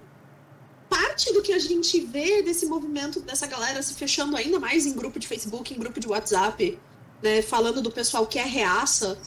parte 0.90 1.32
do 1.32 1.40
que 1.40 1.54
a 1.54 1.58
gente 1.58 2.00
vê 2.00 2.42
desse 2.42 2.66
movimento 2.66 3.18
dessa 3.20 3.46
galera 3.46 3.82
se 3.82 3.94
fechando 3.94 4.36
ainda 4.36 4.60
mais 4.60 4.84
em 4.84 4.92
grupo 4.92 5.18
de 5.18 5.26
Facebook, 5.26 5.72
em 5.72 5.78
grupo 5.78 5.98
de 5.98 6.06
WhatsApp, 6.06 6.78
né, 7.22 7.40
falando 7.40 7.80
do 7.80 7.90
pessoal 7.90 8.26
que 8.26 8.38
é 8.38 8.44
reaça, 8.44 9.18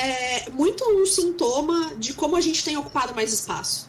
é 0.00 0.50
muito 0.50 0.84
um 0.84 1.04
sintoma 1.04 1.94
de 1.96 2.14
como 2.14 2.36
a 2.36 2.40
gente 2.40 2.64
tem 2.64 2.76
ocupado 2.76 3.14
mais 3.14 3.32
espaço. 3.32 3.88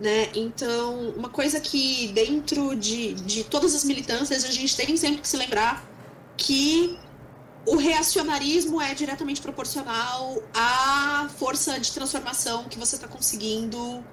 Né? 0.00 0.28
Então, 0.34 1.10
uma 1.16 1.28
coisa 1.28 1.58
que 1.58 2.08
dentro 2.08 2.76
de, 2.76 3.14
de 3.14 3.44
todas 3.44 3.74
as 3.74 3.84
militâncias 3.84 4.44
a 4.44 4.50
gente 4.50 4.76
tem 4.76 4.96
sempre 4.96 5.22
que 5.22 5.28
se 5.28 5.36
lembrar 5.36 5.84
que 6.36 6.98
o 7.66 7.76
reacionarismo 7.76 8.80
é 8.80 8.94
diretamente 8.94 9.40
proporcional 9.40 10.40
à 10.54 11.28
força 11.38 11.80
de 11.80 11.90
transformação 11.92 12.64
que 12.64 12.78
você 12.78 12.96
está 12.96 13.08
conseguindo 13.08 14.04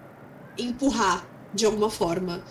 empurrar 0.58 1.28
de 1.54 1.66
alguma 1.66 1.90
forma. 1.90 2.44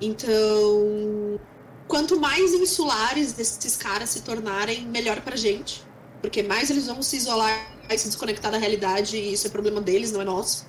Então, 0.00 1.40
quanto 1.86 2.18
mais 2.18 2.52
insulares 2.52 3.38
esses 3.38 3.76
caras 3.76 4.10
se 4.10 4.22
tornarem, 4.22 4.86
melhor 4.86 5.20
pra 5.20 5.36
gente. 5.36 5.82
Porque 6.20 6.42
mais 6.42 6.70
eles 6.70 6.86
vão 6.86 7.02
se 7.02 7.16
isolar 7.16 7.79
e 7.94 7.98
se 7.98 8.06
desconectar 8.06 8.50
da 8.50 8.58
realidade, 8.58 9.16
e 9.16 9.32
isso 9.32 9.46
é 9.46 9.50
problema 9.50 9.80
deles, 9.80 10.12
não 10.12 10.20
é 10.20 10.24
nosso. 10.24 10.66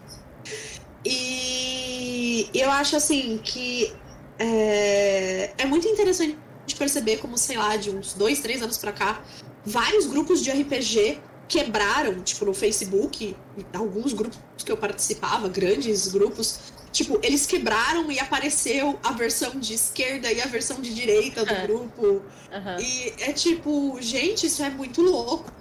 E 1.05 2.49
eu 2.53 2.69
acho 2.71 2.95
assim 2.95 3.39
que 3.43 3.93
é, 4.37 5.53
é 5.57 5.65
muito 5.65 5.87
interessante 5.87 6.37
perceber 6.77 7.17
como, 7.17 7.37
sei 7.37 7.57
lá, 7.57 7.75
de 7.75 7.89
uns 7.89 8.13
dois, 8.13 8.39
três 8.39 8.61
anos 8.61 8.77
pra 8.77 8.91
cá, 8.91 9.21
vários 9.65 10.07
grupos 10.07 10.41
de 10.41 10.51
RPG 10.51 11.19
quebraram, 11.47 12.21
tipo, 12.21 12.45
no 12.45 12.53
Facebook, 12.53 13.35
alguns 13.73 14.13
grupos 14.13 14.39
que 14.63 14.71
eu 14.71 14.77
participava, 14.77 15.49
grandes 15.49 16.07
grupos, 16.07 16.71
tipo, 16.93 17.19
eles 17.21 17.45
quebraram 17.45 18.09
e 18.09 18.19
apareceu 18.19 18.97
a 19.03 19.11
versão 19.11 19.59
de 19.59 19.73
esquerda 19.73 20.31
e 20.31 20.41
a 20.41 20.45
versão 20.45 20.79
de 20.79 20.93
direita 20.93 21.43
do 21.43 21.55
grupo. 21.67 22.05
Uhum. 22.05 22.79
E 22.79 23.13
é 23.19 23.33
tipo, 23.33 23.97
gente, 24.01 24.47
isso 24.47 24.63
é 24.63 24.69
muito 24.69 25.01
louco. 25.01 25.51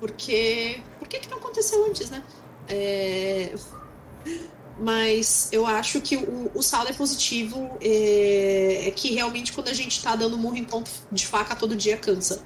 Porque. 0.00 0.82
Por 1.08 1.12
que, 1.12 1.20
que 1.20 1.30
não 1.30 1.38
aconteceu 1.38 1.86
antes, 1.86 2.10
né? 2.10 2.22
É... 2.68 3.54
Mas 4.78 5.48
eu 5.50 5.66
acho 5.66 6.02
que 6.02 6.18
o, 6.18 6.50
o 6.54 6.62
saldo 6.62 6.90
é 6.90 6.92
positivo. 6.92 7.78
É... 7.80 8.88
é, 8.88 8.90
que 8.90 9.14
realmente 9.14 9.54
quando 9.54 9.68
a 9.68 9.72
gente 9.72 10.02
tá 10.02 10.14
dando 10.14 10.36
murro 10.36 10.56
em 10.58 10.64
ponto 10.64 10.90
de 11.10 11.26
faca 11.26 11.56
todo 11.56 11.74
dia 11.74 11.96
cansa. 11.96 12.44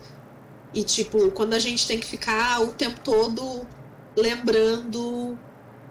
E 0.73 0.85
tipo, 0.85 1.33
quando 1.33 1.55
a 1.55 1.59
gente 1.59 1.87
tem 1.89 1.99
que 1.99 2.07
ficar 2.07 2.63
o 2.63 2.69
tempo 2.69 3.01
todo 3.01 3.67
lembrando 4.17 5.37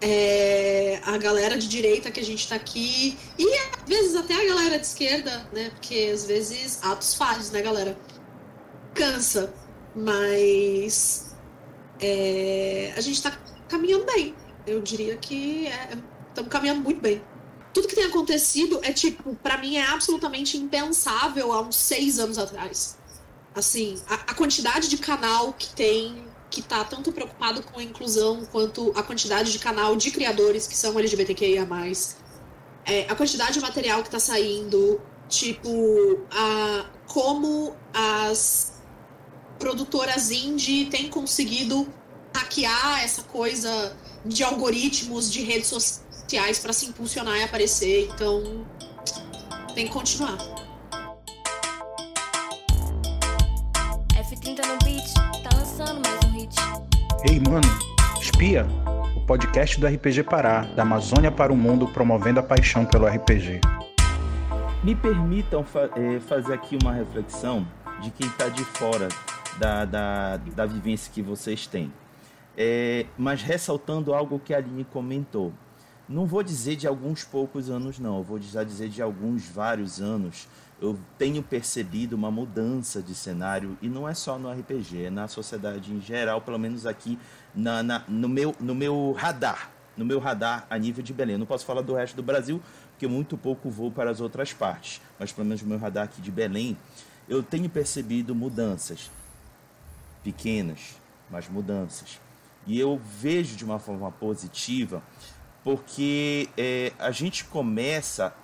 é, 0.00 0.98
a 1.04 1.18
galera 1.18 1.58
de 1.58 1.68
direita 1.68 2.10
que 2.10 2.20
a 2.20 2.24
gente 2.24 2.48
tá 2.48 2.56
aqui, 2.56 3.18
e 3.38 3.46
às 3.54 3.86
vezes 3.86 4.16
até 4.16 4.34
a 4.34 4.48
galera 4.48 4.78
de 4.78 4.86
esquerda, 4.86 5.46
né? 5.52 5.70
Porque 5.70 6.10
às 6.12 6.24
vezes 6.24 6.82
atos 6.82 7.14
falhos, 7.14 7.50
né, 7.50 7.60
galera? 7.60 7.98
Cansa. 8.94 9.52
Mas 9.94 11.31
é, 12.02 12.92
a 12.96 13.00
gente 13.00 13.14
está 13.14 13.30
caminhando 13.68 14.04
bem. 14.04 14.34
Eu 14.66 14.82
diria 14.82 15.16
que 15.16 15.68
estamos 16.28 16.48
é, 16.48 16.50
caminhando 16.50 16.82
muito 16.82 17.00
bem. 17.00 17.22
Tudo 17.72 17.88
que 17.88 17.94
tem 17.94 18.04
acontecido 18.04 18.80
é 18.82 18.92
tipo, 18.92 19.34
para 19.36 19.56
mim 19.56 19.76
é 19.76 19.86
absolutamente 19.86 20.58
impensável 20.58 21.52
há 21.52 21.62
uns 21.62 21.76
seis 21.76 22.18
anos 22.18 22.36
atrás. 22.38 22.98
Assim, 23.54 23.98
a, 24.08 24.14
a 24.14 24.34
quantidade 24.34 24.88
de 24.88 24.98
canal 24.98 25.52
que 25.52 25.68
tem 25.68 26.30
que 26.50 26.60
está 26.60 26.84
tanto 26.84 27.10
preocupado 27.12 27.62
com 27.62 27.80
a 27.80 27.82
inclusão 27.82 28.44
quanto 28.52 28.92
a 28.94 29.02
quantidade 29.02 29.50
de 29.50 29.58
canal 29.58 29.96
de 29.96 30.10
criadores 30.10 30.66
que 30.66 30.76
são 30.76 30.98
LGBTQIA+. 30.98 31.66
É, 32.84 33.06
a 33.08 33.14
quantidade 33.14 33.54
de 33.54 33.60
material 33.60 34.02
que 34.02 34.08
está 34.08 34.18
saindo, 34.18 35.00
tipo, 35.30 36.26
a, 36.30 36.84
como 37.06 37.74
as 37.94 38.71
produtoras 39.62 40.32
indie 40.32 40.86
têm 40.86 41.08
conseguido 41.08 41.86
hackear 42.34 43.04
essa 43.04 43.22
coisa 43.22 43.96
de 44.24 44.42
algoritmos 44.42 45.32
de 45.32 45.44
redes 45.44 45.68
sociais 45.68 46.58
para 46.58 46.72
se 46.72 46.86
impulsionar 46.86 47.38
e 47.38 47.44
aparecer. 47.44 48.10
Então, 48.12 48.66
tem 49.72 49.86
que 49.86 49.92
continuar. 49.92 50.36
F30 54.16 54.66
no 54.66 54.78
beat, 54.84 55.14
tá 55.44 55.56
lançando 55.56 56.02
mais 56.08 56.24
um 56.24 56.32
hit. 56.32 56.56
Ei, 57.30 57.38
mano, 57.38 57.68
espia! 58.20 58.66
O 59.14 59.20
podcast 59.20 59.78
do 59.78 59.86
RPG 59.86 60.24
Pará, 60.24 60.62
da 60.74 60.82
Amazônia 60.82 61.30
para 61.30 61.52
o 61.52 61.56
mundo, 61.56 61.86
promovendo 61.86 62.40
a 62.40 62.42
paixão 62.42 62.84
pelo 62.84 63.06
RPG. 63.06 63.60
Me 64.82 64.96
permitam 64.96 65.62
fa 65.62 65.88
eh, 65.94 66.18
fazer 66.18 66.52
aqui 66.52 66.76
uma 66.82 66.92
reflexão 66.92 67.64
de 68.00 68.10
quem 68.10 68.26
está 68.26 68.48
de 68.48 68.64
fora 68.64 69.06
da, 69.58 69.84
da, 69.84 70.36
da 70.36 70.66
vivência 70.66 71.12
que 71.12 71.22
vocês 71.22 71.66
têm. 71.66 71.92
É, 72.56 73.06
mas 73.16 73.42
ressaltando 73.42 74.12
algo 74.12 74.38
que 74.38 74.52
a 74.52 74.58
Aline 74.58 74.84
comentou. 74.84 75.52
Não 76.08 76.26
vou 76.26 76.42
dizer 76.42 76.76
de 76.76 76.86
alguns 76.86 77.24
poucos 77.24 77.70
anos, 77.70 77.98
não. 77.98 78.22
Vou 78.22 78.38
já 78.40 78.62
dizer 78.64 78.88
de 78.88 79.00
alguns 79.00 79.48
vários 79.48 80.00
anos. 80.00 80.46
Eu 80.80 80.98
tenho 81.16 81.42
percebido 81.42 82.14
uma 82.14 82.30
mudança 82.30 83.00
de 83.00 83.14
cenário, 83.14 83.78
e 83.80 83.88
não 83.88 84.08
é 84.08 84.14
só 84.14 84.36
no 84.36 84.50
RPG, 84.50 85.04
é 85.04 85.10
na 85.10 85.28
sociedade 85.28 85.92
em 85.92 86.00
geral, 86.00 86.40
pelo 86.40 86.58
menos 86.58 86.86
aqui 86.86 87.18
na, 87.54 87.82
na, 87.82 88.04
no, 88.08 88.28
meu, 88.28 88.54
no 88.58 88.74
meu 88.74 89.12
radar. 89.12 89.70
No 89.96 90.04
meu 90.04 90.18
radar 90.18 90.66
a 90.68 90.76
nível 90.76 91.02
de 91.02 91.12
Belém. 91.12 91.38
Não 91.38 91.46
posso 91.46 91.64
falar 91.64 91.82
do 91.82 91.94
resto 91.94 92.16
do 92.16 92.22
Brasil, 92.22 92.60
porque 92.90 93.06
muito 93.06 93.38
pouco 93.38 93.70
vou 93.70 93.90
para 93.90 94.10
as 94.10 94.20
outras 94.20 94.52
partes. 94.52 95.00
Mas 95.18 95.30
pelo 95.30 95.46
menos 95.46 95.62
no 95.62 95.68
meu 95.68 95.78
radar 95.78 96.04
aqui 96.04 96.20
de 96.20 96.30
Belém, 96.30 96.76
eu 97.28 97.42
tenho 97.42 97.70
percebido 97.70 98.34
mudanças 98.34 99.10
pequenas, 100.22 101.00
mas 101.30 101.48
mudanças. 101.48 102.20
E 102.66 102.78
eu 102.78 103.00
vejo 103.04 103.56
de 103.56 103.64
uma 103.64 103.78
forma 103.78 104.10
positiva 104.12 105.02
porque 105.64 106.48
é, 106.56 106.92
a 106.98 107.10
gente 107.10 107.44
começa 107.44 108.34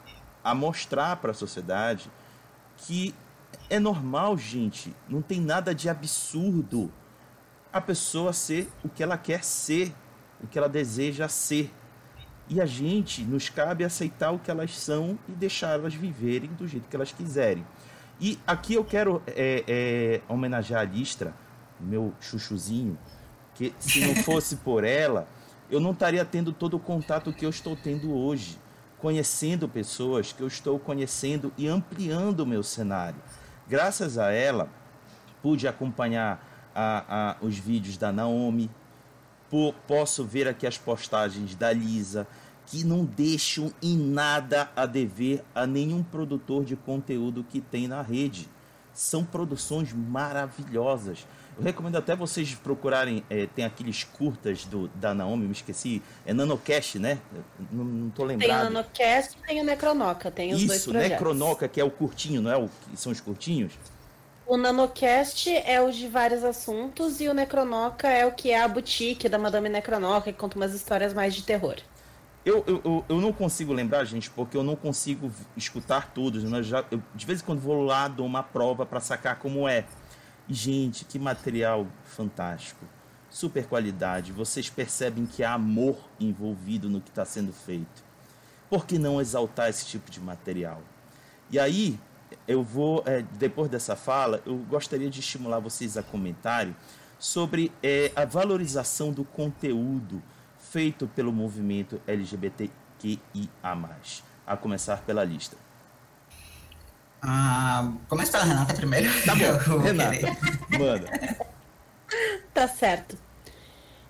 a 0.42 0.54
mostrar 0.54 1.16
para 1.16 1.32
a 1.32 1.34
sociedade 1.34 2.10
que 2.76 3.14
é 3.68 3.78
normal, 3.78 4.38
gente, 4.38 4.94
não 5.08 5.20
tem 5.20 5.40
nada 5.40 5.74
de 5.74 5.88
absurdo 5.88 6.92
a 7.72 7.80
pessoa 7.80 8.32
ser 8.32 8.68
o 8.84 8.88
que 8.88 9.02
ela 9.02 9.18
quer 9.18 9.44
ser, 9.44 9.92
o 10.42 10.46
que 10.46 10.58
ela 10.58 10.68
deseja 10.68 11.28
ser. 11.28 11.70
E 12.48 12.60
a 12.60 12.66
gente 12.66 13.22
nos 13.22 13.50
cabe 13.50 13.84
aceitar 13.84 14.30
o 14.30 14.38
que 14.38 14.50
elas 14.50 14.76
são 14.76 15.18
e 15.28 15.32
deixá-las 15.32 15.92
viverem 15.92 16.50
do 16.50 16.66
jeito 16.66 16.88
que 16.88 16.96
elas 16.96 17.12
quiserem. 17.12 17.66
E 18.20 18.38
aqui 18.46 18.74
eu 18.74 18.84
quero 18.84 19.22
é, 19.26 19.64
é, 19.68 20.20
homenagear 20.28 20.80
a 20.80 20.84
Listra, 20.84 21.34
meu 21.80 22.12
chuchuzinho, 22.20 22.98
que 23.54 23.74
se 23.78 24.06
não 24.06 24.14
fosse 24.24 24.56
por 24.56 24.84
ela, 24.84 25.28
eu 25.70 25.80
não 25.80 25.92
estaria 25.92 26.24
tendo 26.24 26.52
todo 26.52 26.74
o 26.74 26.80
contato 26.80 27.32
que 27.32 27.44
eu 27.44 27.50
estou 27.50 27.76
tendo 27.76 28.14
hoje, 28.14 28.58
conhecendo 28.98 29.68
pessoas 29.68 30.32
que 30.32 30.42
eu 30.42 30.46
estou 30.46 30.78
conhecendo 30.78 31.52
e 31.56 31.68
ampliando 31.68 32.40
o 32.40 32.46
meu 32.46 32.62
cenário. 32.62 33.20
Graças 33.68 34.16
a 34.18 34.30
ela, 34.32 34.68
pude 35.42 35.68
acompanhar 35.68 36.70
a, 36.74 37.32
a, 37.32 37.36
os 37.40 37.58
vídeos 37.58 37.96
da 37.96 38.10
Naomi, 38.10 38.70
posso 39.86 40.24
ver 40.24 40.46
aqui 40.48 40.66
as 40.66 40.78
postagens 40.78 41.54
da 41.54 41.72
Lisa, 41.72 42.26
que 42.66 42.84
não 42.84 43.04
deixam 43.04 43.72
em 43.82 43.96
nada 43.96 44.70
a 44.76 44.84
dever 44.84 45.42
a 45.54 45.66
nenhum 45.66 46.02
produtor 46.02 46.64
de 46.64 46.76
conteúdo 46.76 47.42
que 47.42 47.60
tem 47.60 47.88
na 47.88 48.02
rede. 48.02 48.48
São 48.92 49.24
produções 49.24 49.92
maravilhosas. 49.92 51.26
Eu 51.58 51.64
recomendo 51.64 51.96
até 51.96 52.14
vocês 52.14 52.54
procurarem, 52.54 53.24
é, 53.28 53.46
tem 53.46 53.64
aqueles 53.64 54.04
curtas 54.04 54.64
do, 54.64 54.86
da 54.94 55.12
Naomi, 55.12 55.46
me 55.46 55.52
esqueci, 55.52 56.00
é 56.24 56.32
Nanocast, 56.32 57.00
né? 57.00 57.18
Não, 57.72 57.84
não 57.84 58.10
tô 58.10 58.24
lembrado. 58.24 58.48
Tem 58.48 58.58
o 58.60 58.64
Nanocast 58.64 59.36
e 59.36 59.46
tem 59.46 59.60
o 59.60 59.64
Necronoca, 59.64 60.30
tem 60.30 60.54
os 60.54 60.60
Isso, 60.60 60.68
dois 60.68 60.84
projetos. 60.84 61.10
Necronoca, 61.10 61.66
que 61.66 61.80
é 61.80 61.84
o 61.84 61.90
curtinho, 61.90 62.40
não 62.40 62.52
é 62.52 62.56
o 62.56 62.68
que 62.68 62.96
são 62.96 63.10
os 63.10 63.20
curtinhos? 63.20 63.72
O 64.46 64.56
Nanocast 64.56 65.50
é 65.50 65.80
o 65.82 65.90
de 65.90 66.06
vários 66.06 66.44
assuntos 66.44 67.20
e 67.20 67.28
o 67.28 67.34
Necronoca 67.34 68.08
é 68.08 68.24
o 68.24 68.32
que 68.32 68.50
é 68.50 68.62
a 68.62 68.68
boutique 68.68 69.28
da 69.28 69.36
Madame 69.36 69.68
Necronoca, 69.68 70.32
que 70.32 70.38
conta 70.38 70.56
umas 70.56 70.72
histórias 70.72 71.12
mais 71.12 71.34
de 71.34 71.42
terror. 71.42 71.76
Eu, 72.46 72.64
eu, 72.66 73.04
eu 73.06 73.20
não 73.20 73.30
consigo 73.30 73.74
lembrar, 73.74 74.06
gente, 74.06 74.30
porque 74.30 74.56
eu 74.56 74.62
não 74.62 74.74
consigo 74.74 75.30
escutar 75.54 76.12
todos. 76.14 76.44
Né? 76.44 76.62
Já, 76.62 76.82
eu, 76.90 77.02
de 77.14 77.26
vez 77.26 77.42
em 77.42 77.44
quando 77.44 77.58
vou 77.58 77.84
lá, 77.84 78.08
dou 78.08 78.24
uma 78.24 78.42
prova 78.42 78.86
para 78.86 79.00
sacar 79.00 79.38
como 79.38 79.68
é. 79.68 79.84
Gente, 80.48 81.04
que 81.04 81.18
material 81.18 81.86
fantástico. 82.04 82.86
Super 83.28 83.66
qualidade. 83.66 84.32
Vocês 84.32 84.70
percebem 84.70 85.26
que 85.26 85.44
há 85.44 85.52
amor 85.52 85.98
envolvido 86.18 86.88
no 86.88 87.02
que 87.02 87.10
está 87.10 87.24
sendo 87.24 87.52
feito. 87.52 88.02
Por 88.70 88.86
que 88.86 88.98
não 88.98 89.20
exaltar 89.20 89.68
esse 89.68 89.84
tipo 89.84 90.10
de 90.10 90.20
material? 90.20 90.82
E 91.50 91.58
aí, 91.58 92.00
eu 92.46 92.62
vou, 92.62 93.02
é, 93.06 93.22
depois 93.38 93.70
dessa 93.70 93.94
fala, 93.94 94.42
eu 94.46 94.56
gostaria 94.56 95.10
de 95.10 95.20
estimular 95.20 95.58
vocês 95.58 95.98
a 95.98 96.02
comentarem 96.02 96.74
sobre 97.18 97.70
é, 97.82 98.10
a 98.16 98.24
valorização 98.24 99.12
do 99.12 99.24
conteúdo 99.24 100.22
feito 100.58 101.06
pelo 101.08 101.32
movimento 101.32 102.00
LGBTQIA. 102.06 103.18
A 104.46 104.56
começar 104.56 105.02
pela 105.02 105.24
lista. 105.24 105.58
Ah, 107.22 107.92
começa 108.08 108.32
pela 108.32 108.44
Renata 108.44 108.74
primeiro. 108.74 109.08
Tá 109.24 109.34
bom, 109.34 109.78
Renata, 109.78 110.36
manda. 110.78 111.48
Tá 112.54 112.66
certo. 112.66 113.16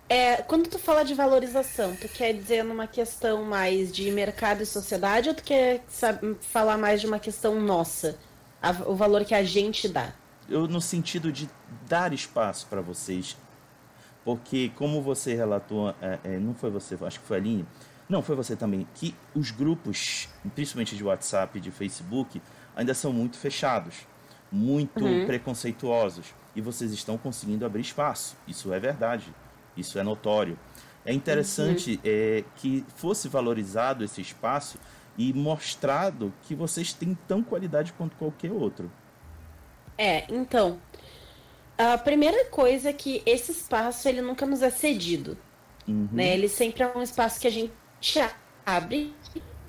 É, 0.09 0.37
quando 0.37 0.69
tu 0.69 0.79
fala 0.79 1.05
de 1.05 1.13
valorização, 1.13 1.95
tu 1.97 2.09
quer 2.09 2.33
dizer 2.33 2.65
numa 2.65 2.87
questão 2.87 3.45
mais 3.45 3.93
de 3.93 4.11
mercado 4.11 4.63
e 4.63 4.67
sociedade 4.67 5.29
ou 5.29 5.35
tu 5.35 5.43
quer 5.43 5.85
sabe, 5.89 6.37
falar 6.41 6.79
mais 6.79 7.01
de 7.01 7.07
uma 7.07 7.19
questão 7.19 7.61
nossa? 7.61 8.17
A, 8.63 8.71
o 8.71 8.95
valor 8.95 9.25
que 9.25 9.35
a 9.35 9.43
gente 9.43 9.87
dá? 9.89 10.15
Eu, 10.49 10.67
no 10.67 10.81
sentido 10.81 11.31
de 11.31 11.51
dar 11.87 12.13
espaço 12.13 12.67
para 12.69 12.81
vocês. 12.81 13.37
Porque, 14.25 14.71
como 14.77 15.03
você 15.03 15.35
relatou, 15.35 15.91
é, 16.01 16.19
é, 16.25 16.39
não 16.39 16.55
foi 16.55 16.71
você, 16.71 16.97
acho 17.03 17.21
que 17.21 17.27
foi 17.27 17.37
a 17.37 17.41
Aline, 17.41 17.67
não, 18.09 18.23
foi 18.23 18.35
você 18.35 18.57
também, 18.57 18.87
que 18.95 19.15
os 19.35 19.51
grupos, 19.51 20.29
principalmente 20.55 20.97
de 20.97 21.05
WhatsApp 21.05 21.59
e 21.59 21.61
de 21.61 21.71
Facebook, 21.71 22.41
ainda 22.79 22.95
são 22.95 23.13
muito 23.13 23.37
fechados, 23.37 24.07
muito 24.53 25.05
uhum. 25.05 25.27
preconceituosos. 25.27 26.33
E 26.55 26.61
vocês 26.61 26.93
estão 26.93 27.19
conseguindo 27.19 27.67
abrir 27.67 27.83
espaço. 27.83 28.37
Isso 28.47 28.73
é 28.73 28.79
verdade. 28.79 29.35
Isso 29.77 29.99
é 29.99 30.03
notório. 30.05 30.57
É 31.05 31.13
interessante 31.13 31.95
uhum. 31.95 32.01
é, 32.05 32.45
que 32.57 32.85
fosse 32.95 33.29
valorizado 33.29 34.05
esse 34.05 34.21
espaço 34.21 34.79
e 35.17 35.33
mostrado 35.33 36.33
que 36.43 36.55
vocês 36.55 36.93
têm 36.93 37.19
tão 37.27 37.43
qualidade 37.43 37.93
quanto 37.95 38.17
qualquer 38.17 38.53
outro. 38.53 38.91
É, 39.97 40.25
então, 40.33 40.81
a 41.77 41.99
primeira 41.99 42.45
coisa 42.47 42.91
é 42.91 42.93
que 42.93 43.23
esse 43.27 43.51
espaço 43.51 44.09
ele 44.09 44.23
nunca 44.23 44.47
nos 44.47 44.63
é 44.63 44.71
cedido. 44.71 45.37
Uhum. 45.87 46.09
Né? 46.13 46.33
Ele 46.35 46.49
sempre 46.49 46.85
é 46.85 46.93
um 46.97 47.03
espaço 47.03 47.41
que 47.41 47.49
a 47.49 47.51
gente 47.51 47.73
abre, 48.65 49.13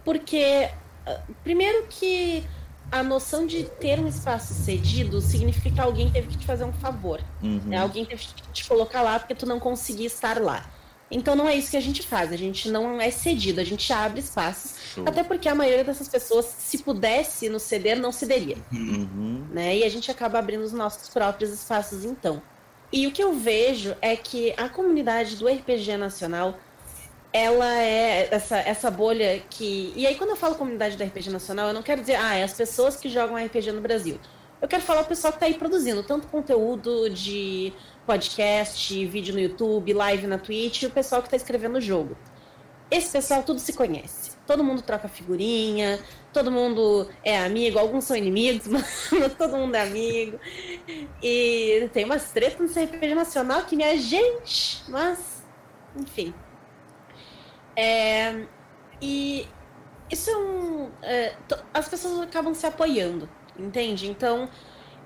porque 0.03 0.69
ah, 1.07 1.21
primeiro 1.43 1.87
que 1.87 2.43
a 2.91 3.03
noção 3.03 3.45
de 3.45 3.63
ter 3.63 3.99
um 3.99 4.07
espaço 4.07 4.53
cedido 4.53 5.21
significa 5.21 5.69
que 5.69 5.79
alguém 5.79 6.09
teve 6.11 6.27
que 6.27 6.37
te 6.37 6.45
fazer 6.45 6.63
um 6.63 6.73
favor. 6.73 7.21
Uhum. 7.41 7.61
Né? 7.65 7.77
Alguém 7.77 8.05
teve 8.05 8.23
que 8.23 8.51
te 8.51 8.67
colocar 8.67 9.01
lá 9.01 9.19
porque 9.19 9.35
tu 9.35 9.45
não 9.45 9.59
conseguia 9.59 10.07
estar 10.07 10.41
lá. 10.41 10.69
Então 11.11 11.35
não 11.35 11.47
é 11.47 11.55
isso 11.55 11.71
que 11.71 11.77
a 11.77 11.81
gente 11.81 12.03
faz, 12.03 12.31
a 12.31 12.37
gente 12.37 12.69
não 12.69 13.01
é 13.01 13.09
cedido, 13.09 13.59
a 13.59 13.63
gente 13.63 13.91
abre 13.91 14.19
espaços, 14.19 14.75
Show. 14.93 15.05
até 15.07 15.23
porque 15.23 15.49
a 15.49 15.55
maioria 15.55 15.83
dessas 15.83 16.07
pessoas, 16.07 16.45
se 16.45 16.77
pudesse 16.79 17.49
nos 17.49 17.63
ceder, 17.63 17.99
não 17.99 18.11
cederia. 18.11 18.57
Uhum. 18.71 19.47
Né? 19.51 19.77
E 19.77 19.83
a 19.83 19.89
gente 19.89 20.11
acaba 20.11 20.37
abrindo 20.37 20.63
os 20.63 20.73
nossos 20.73 21.09
próprios 21.09 21.51
espaços 21.51 22.05
então. 22.05 22.41
E 22.91 23.07
o 23.07 23.11
que 23.11 23.23
eu 23.23 23.33
vejo 23.33 23.95
é 24.01 24.15
que 24.15 24.53
a 24.57 24.67
comunidade 24.67 25.35
do 25.35 25.47
RPG 25.47 25.97
nacional 25.97 26.57
ela 27.31 27.81
é 27.81 28.27
essa, 28.31 28.57
essa 28.57 28.89
bolha 28.89 29.41
que. 29.49 29.93
E 29.95 30.07
aí, 30.07 30.15
quando 30.15 30.31
eu 30.31 30.35
falo 30.35 30.55
comunidade 30.55 30.97
do 30.97 31.03
RPG 31.03 31.29
nacional, 31.29 31.67
eu 31.67 31.73
não 31.73 31.83
quero 31.83 32.01
dizer, 32.01 32.15
ah, 32.15 32.35
é 32.35 32.43
as 32.43 32.53
pessoas 32.53 32.95
que 32.95 33.09
jogam 33.09 33.37
RPG 33.37 33.71
no 33.71 33.81
Brasil. 33.81 34.19
Eu 34.61 34.67
quero 34.67 34.83
falar 34.83 35.01
o 35.01 35.05
pessoal 35.05 35.31
que 35.31 35.37
está 35.37 35.45
aí 35.45 35.53
produzindo 35.53 36.03
tanto 36.03 36.27
conteúdo 36.27 37.09
de 37.09 37.71
podcast, 38.05 39.05
vídeo 39.05 39.33
no 39.33 39.39
YouTube, 39.39 39.93
live 39.93 40.27
na 40.27 40.37
Twitch, 40.37 40.81
e 40.81 40.85
o 40.87 40.91
pessoal 40.91 41.21
que 41.21 41.27
está 41.27 41.37
escrevendo 41.37 41.77
o 41.77 41.81
jogo. 41.81 42.17
Esse 42.91 43.11
pessoal 43.11 43.43
tudo 43.43 43.59
se 43.59 43.71
conhece. 43.71 44.31
Todo 44.47 44.63
mundo 44.63 44.81
troca 44.81 45.07
figurinha, 45.07 45.99
todo 46.33 46.51
mundo 46.51 47.07
é 47.23 47.37
amigo, 47.37 47.77
alguns 47.77 48.05
são 48.05 48.17
inimigos, 48.17 48.67
mas 48.67 49.07
todo 49.37 49.55
mundo 49.55 49.75
é 49.75 49.81
amigo. 49.81 50.39
E 51.21 51.87
tem 51.93 52.03
umas 52.03 52.31
tretas 52.31 52.75
no 52.75 52.83
RPG 52.83 53.13
nacional 53.13 53.63
que 53.63 53.75
minha 53.75 53.95
gente, 53.97 54.81
mas 54.89 55.43
enfim. 55.95 56.33
É, 57.79 58.45
e 59.01 59.47
isso 60.11 60.29
é 60.29 60.37
um. 60.37 60.89
É, 61.01 61.33
as 61.73 61.87
pessoas 61.87 62.19
acabam 62.19 62.53
se 62.53 62.65
apoiando, 62.65 63.29
entende? 63.57 64.09
Então, 64.09 64.49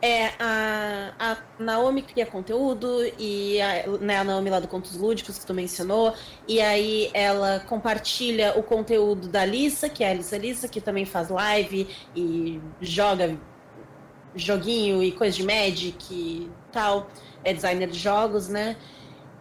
é, 0.01 0.29
a, 0.39 1.13
a 1.19 1.37
Naomi 1.59 2.01
cria 2.01 2.25
conteúdo 2.25 2.87
e 3.19 3.61
a, 3.61 3.87
né, 3.99 4.17
a 4.17 4.23
Naomi 4.23 4.49
lá 4.49 4.59
do 4.59 4.67
Contos 4.67 4.97
Lúdicos 4.97 5.37
que 5.37 5.45
tu 5.45 5.53
mencionou, 5.53 6.15
e 6.47 6.59
aí 6.59 7.11
ela 7.13 7.59
compartilha 7.59 8.57
o 8.57 8.63
conteúdo 8.63 9.27
da 9.27 9.45
Lisa, 9.45 9.87
que 9.87 10.03
é 10.03 10.07
a 10.07 10.09
Alissa 10.09 10.37
Lisa, 10.37 10.67
que 10.67 10.81
também 10.81 11.05
faz 11.05 11.29
live 11.29 11.87
e 12.15 12.59
joga 12.81 13.37
joguinho 14.35 15.03
e 15.03 15.11
coisa 15.11 15.37
de 15.37 15.43
Magic 15.43 16.11
e 16.11 16.49
tal, 16.71 17.07
é 17.43 17.53
designer 17.53 17.87
de 17.87 17.99
jogos, 17.99 18.49
né? 18.49 18.75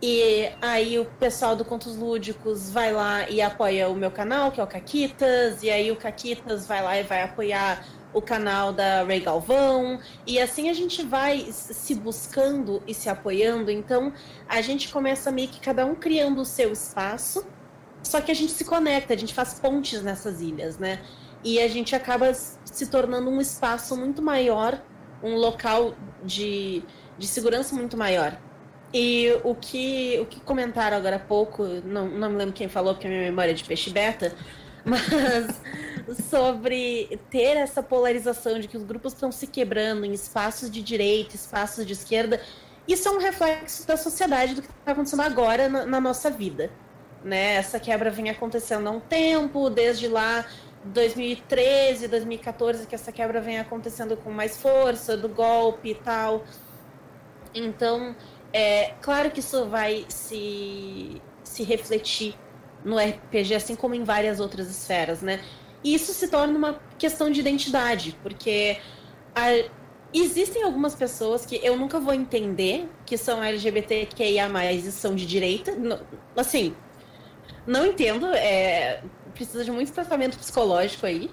E 0.04 0.50
aí 0.60 0.98
o 0.98 1.04
pessoal 1.04 1.54
do 1.54 1.64
Contos 1.64 1.96
Lúdicos 1.96 2.68
vai 2.68 2.92
lá 2.92 3.30
e 3.30 3.40
apoia 3.40 3.88
o 3.88 3.94
meu 3.94 4.10
canal, 4.10 4.50
que 4.50 4.60
é 4.60 4.64
o 4.64 4.66
Caquitas, 4.66 5.62
e 5.62 5.70
aí 5.70 5.92
o 5.92 5.96
Caquitas 5.96 6.66
vai 6.66 6.82
lá 6.82 6.98
e 6.98 7.04
vai 7.04 7.22
apoiar 7.22 7.86
o 8.12 8.20
canal 8.20 8.72
da 8.72 9.04
Ray 9.04 9.20
Galvão, 9.20 10.00
e 10.26 10.40
assim 10.40 10.68
a 10.68 10.72
gente 10.72 11.04
vai 11.04 11.46
se 11.52 11.94
buscando 11.94 12.82
e 12.84 12.92
se 12.92 13.08
apoiando, 13.08 13.70
então 13.70 14.12
a 14.48 14.60
gente 14.60 14.92
começa 14.92 15.30
meio 15.30 15.46
que 15.46 15.60
cada 15.60 15.86
um 15.86 15.94
criando 15.94 16.40
o 16.40 16.44
seu 16.44 16.72
espaço, 16.72 17.46
só 18.02 18.20
que 18.20 18.32
a 18.32 18.34
gente 18.34 18.50
se 18.50 18.64
conecta, 18.64 19.14
a 19.14 19.16
gente 19.16 19.32
faz 19.32 19.54
pontes 19.54 20.02
nessas 20.02 20.40
ilhas, 20.40 20.78
né? 20.78 21.00
E 21.44 21.60
a 21.60 21.68
gente 21.68 21.94
acaba 21.94 22.34
se 22.34 22.86
tornando 22.88 23.30
um 23.30 23.40
espaço 23.40 23.96
muito 23.96 24.20
maior, 24.20 24.82
um 25.22 25.36
local 25.36 25.94
de, 26.24 26.82
de 27.16 27.28
segurança 27.28 27.72
muito 27.76 27.96
maior. 27.96 28.36
E 28.92 29.32
o 29.42 29.54
que, 29.54 30.18
o 30.20 30.26
que 30.26 30.40
comentaram 30.40 30.96
agora 30.96 31.16
há 31.16 31.18
pouco, 31.18 31.64
não, 31.84 32.08
não 32.08 32.30
me 32.30 32.36
lembro 32.36 32.54
quem 32.54 32.68
falou, 32.68 32.92
porque 32.92 33.06
a 33.06 33.10
minha 33.10 33.22
memória 33.22 33.52
é 33.52 33.54
de 33.54 33.64
peixe 33.64 33.90
beta, 33.90 34.34
mas 34.84 35.02
sobre 36.28 37.18
ter 37.30 37.56
essa 37.56 37.82
polarização 37.82 38.58
de 38.58 38.68
que 38.68 38.76
os 38.76 38.82
grupos 38.82 39.14
estão 39.14 39.32
se 39.32 39.46
quebrando 39.46 40.04
em 40.04 40.12
espaços 40.12 40.70
de 40.70 40.82
direita, 40.82 41.36
espaços 41.36 41.86
de 41.86 41.92
esquerda, 41.92 42.40
isso 42.86 43.08
é 43.08 43.12
um 43.12 43.18
reflexo 43.18 43.86
da 43.86 43.96
sociedade 43.96 44.54
do 44.54 44.62
que 44.62 44.68
está 44.68 44.92
acontecendo 44.92 45.22
agora 45.22 45.68
na, 45.68 45.86
na, 45.86 46.00
nossa 46.00 46.30
vida. 46.30 46.70
né? 47.24 47.54
Essa 47.54 47.78
quebra 47.78 48.10
vem 48.10 48.28
acontecendo 48.28 48.88
há 48.88 48.90
um 48.90 49.00
tempo, 49.00 49.70
desde 49.70 50.08
lá 50.08 50.44
2013, 50.84 52.08
2014, 52.08 52.86
que 52.86 52.94
essa 52.94 53.12
quebra 53.12 53.40
vem 53.40 53.58
acontecendo 53.58 54.16
com 54.16 54.30
mais 54.30 54.56
força, 54.56 55.16
do 55.16 55.28
golpe 55.28 55.90
e 55.90 55.94
tal. 55.94 56.44
Então, 57.54 58.16
é 58.52 58.94
claro 59.00 59.30
que 59.30 59.40
isso 59.40 59.66
vai 59.66 60.04
se, 60.08 61.20
se 61.42 61.62
refletir 61.62 62.34
no 62.84 62.98
RPG, 62.98 63.54
assim 63.54 63.74
como 63.74 63.94
em 63.94 64.04
várias 64.04 64.40
outras 64.40 64.68
esferas, 64.68 65.22
né? 65.22 65.40
E 65.84 65.94
isso 65.94 66.12
se 66.12 66.28
torna 66.28 66.56
uma 66.56 66.80
questão 66.98 67.30
de 67.30 67.40
identidade, 67.40 68.16
porque 68.22 68.78
a, 69.34 69.48
existem 70.12 70.62
algumas 70.62 70.94
pessoas 70.94 71.46
que 71.46 71.60
eu 71.62 71.76
nunca 71.76 71.98
vou 71.98 72.12
entender 72.12 72.88
que 73.06 73.16
são 73.16 73.42
LGBTQIA+, 73.42 74.72
e 74.72 74.92
são 74.92 75.14
de 75.14 75.26
direita. 75.26 75.72
Assim, 76.36 76.74
não 77.66 77.86
entendo, 77.86 78.26
é, 78.26 79.02
precisa 79.34 79.64
de 79.64 79.70
muito 79.70 79.92
tratamento 79.92 80.38
psicológico 80.38 81.06
aí, 81.06 81.30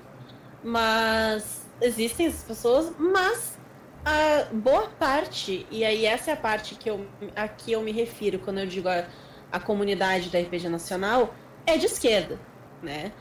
mas 0.64 1.66
existem 1.82 2.28
essas 2.28 2.44
pessoas, 2.44 2.94
mas 2.98 3.59
a 4.06 4.46
boa 4.54 4.88
parte, 4.88 5.66
e 5.70 5.84
aí 5.84 6.06
essa 6.06 6.32
é 6.32 6.34
a 6.34 6.38
parte 6.38 6.76
que 6.76 6.90
eu, 6.90 7.06
a 7.36 7.48
que 7.48 7.72
eu 7.72 7.82
me 7.82 7.92
refiro 7.92 8.40
quando 8.40 8.60
eu 8.60 8.66
digo 8.66 8.88
a, 8.88 9.06
a 9.52 9.60
comunidade 9.60 10.30
da 10.30 10.40
RPG 10.40 10.70
Nacional, 10.70 11.34
é 11.66 11.78
de 11.78 11.86
esquerda, 11.86 12.40
né? 12.82 13.12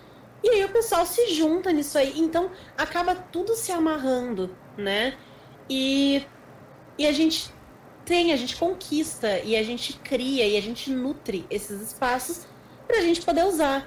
E 0.43 0.51
aí 0.51 0.64
o 0.64 0.69
pessoal 0.69 1.05
se 1.05 1.35
junta 1.35 1.73
nisso 1.73 1.99
aí, 1.99 2.19
então 2.19 2.51
acaba 2.77 3.14
tudo 3.14 3.55
se 3.55 3.73
amarrando, 3.73 4.55
né? 4.77 5.17
E, 5.69 6.25
e 6.97 7.07
a 7.07 7.12
gente 7.12 7.53
tem, 8.05 8.33
a 8.33 8.37
gente 8.37 8.57
conquista, 8.57 9.41
e 9.41 9.57
a 9.57 9.62
gente 9.62 9.95
cria, 9.99 10.47
e 10.47 10.57
a 10.57 10.62
gente 10.62 10.91
nutre 10.91 11.45
esses 11.51 11.81
espaços 11.81 12.47
pra 12.87 13.01
gente 13.01 13.21
poder 13.23 13.45
usar, 13.45 13.87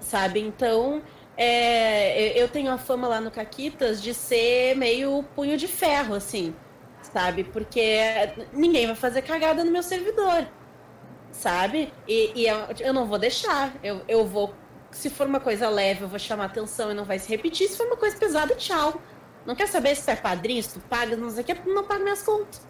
sabe? 0.00 0.40
Então, 0.40 1.02
é, 1.42 2.38
eu 2.38 2.50
tenho 2.50 2.70
a 2.70 2.76
fama 2.76 3.08
lá 3.08 3.18
no 3.18 3.30
Caquitas 3.30 4.02
de 4.02 4.12
ser 4.12 4.76
meio 4.76 5.22
punho 5.34 5.56
de 5.56 5.66
ferro, 5.66 6.14
assim, 6.14 6.54
sabe? 7.00 7.44
Porque 7.44 7.98
ninguém 8.52 8.86
vai 8.86 8.94
fazer 8.94 9.22
cagada 9.22 9.64
no 9.64 9.70
meu 9.70 9.82
servidor, 9.82 10.46
sabe? 11.32 11.90
E, 12.06 12.32
e 12.34 12.46
eu, 12.46 12.58
eu, 12.80 12.92
não 12.92 13.06
vou 13.06 13.18
deixar, 13.18 13.72
eu, 13.82 14.02
eu 14.06 14.26
vou. 14.26 14.54
Se 14.90 15.08
for 15.08 15.26
uma 15.26 15.40
coisa 15.40 15.70
leve, 15.70 16.02
eu 16.02 16.08
vou 16.08 16.18
chamar 16.18 16.44
atenção 16.44 16.90
e 16.90 16.94
não 16.94 17.04
vai 17.06 17.18
se 17.18 17.30
repetir. 17.30 17.68
Se 17.68 17.76
for 17.78 17.86
uma 17.86 17.96
coisa 17.96 18.18
pesada, 18.18 18.54
tchau. 18.54 19.00
Não 19.46 19.54
quer 19.54 19.68
saber 19.68 19.94
se 19.96 20.04
tu 20.04 20.10
é 20.10 20.16
padrinho, 20.16 20.62
se 20.62 20.74
tu 20.74 20.80
paga, 20.80 21.16
não 21.16 21.30
sei 21.30 21.42
o 21.42 21.46
que, 21.46 21.54
não 21.66 21.84
paga 21.84 22.02
minhas 22.02 22.22
contas. 22.22 22.60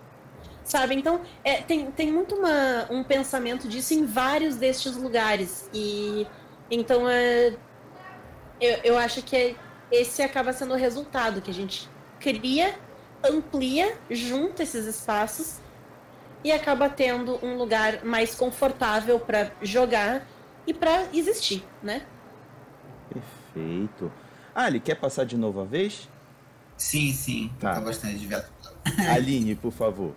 Sabe? 0.63 0.95
Então, 0.95 1.23
é, 1.43 1.57
tem, 1.63 1.91
tem 1.91 2.13
muito 2.13 2.37
uma, 2.37 2.87
um 2.89 3.03
pensamento 3.03 3.67
disso 3.67 3.95
em 3.95 4.07
vários 4.07 4.55
destes 4.55 4.95
lugares. 4.97 5.69
E 5.75 6.25
então 6.71 7.09
é, 7.09 7.57
eu, 8.61 8.79
eu 8.85 8.99
acho 8.99 9.23
que 9.23 9.57
esse 9.91 10.23
acaba 10.23 10.53
sendo 10.53 10.75
o 10.75 10.77
resultado, 10.77 11.41
que 11.41 11.51
a 11.51 11.55
gente 11.55 11.89
cria, 12.19 12.79
amplia, 13.25 13.97
junta 14.11 14.63
esses 14.63 14.87
espaços 14.87 15.59
e 16.45 16.53
acaba 16.53 16.89
tendo 16.89 17.39
um 17.45 17.57
lugar 17.57 18.05
mais 18.05 18.35
confortável 18.35 19.19
para 19.19 19.53
jogar 19.63 20.27
e 20.67 20.73
para 20.73 21.07
existir, 21.13 21.65
né? 21.83 22.07
Perfeito. 23.13 24.13
Ali, 24.55 24.81
quer 24.81 24.95
passar 24.95 25.25
de 25.25 25.37
novo 25.37 25.61
a 25.61 25.65
vez? 25.65 26.09
Sim, 26.77 27.13
sim. 27.13 27.53
Tá. 27.61 27.75
Tô 27.75 27.83
gostando 27.83 28.17
de 28.17 28.27
ver. 28.27 28.45
Aline, 29.09 29.55
por 29.55 29.73
favor. 29.73 30.15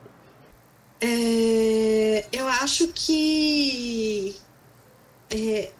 É, 1.01 2.25
eu 2.31 2.47
acho 2.47 2.87
que 2.93 4.35
é, 5.29 5.71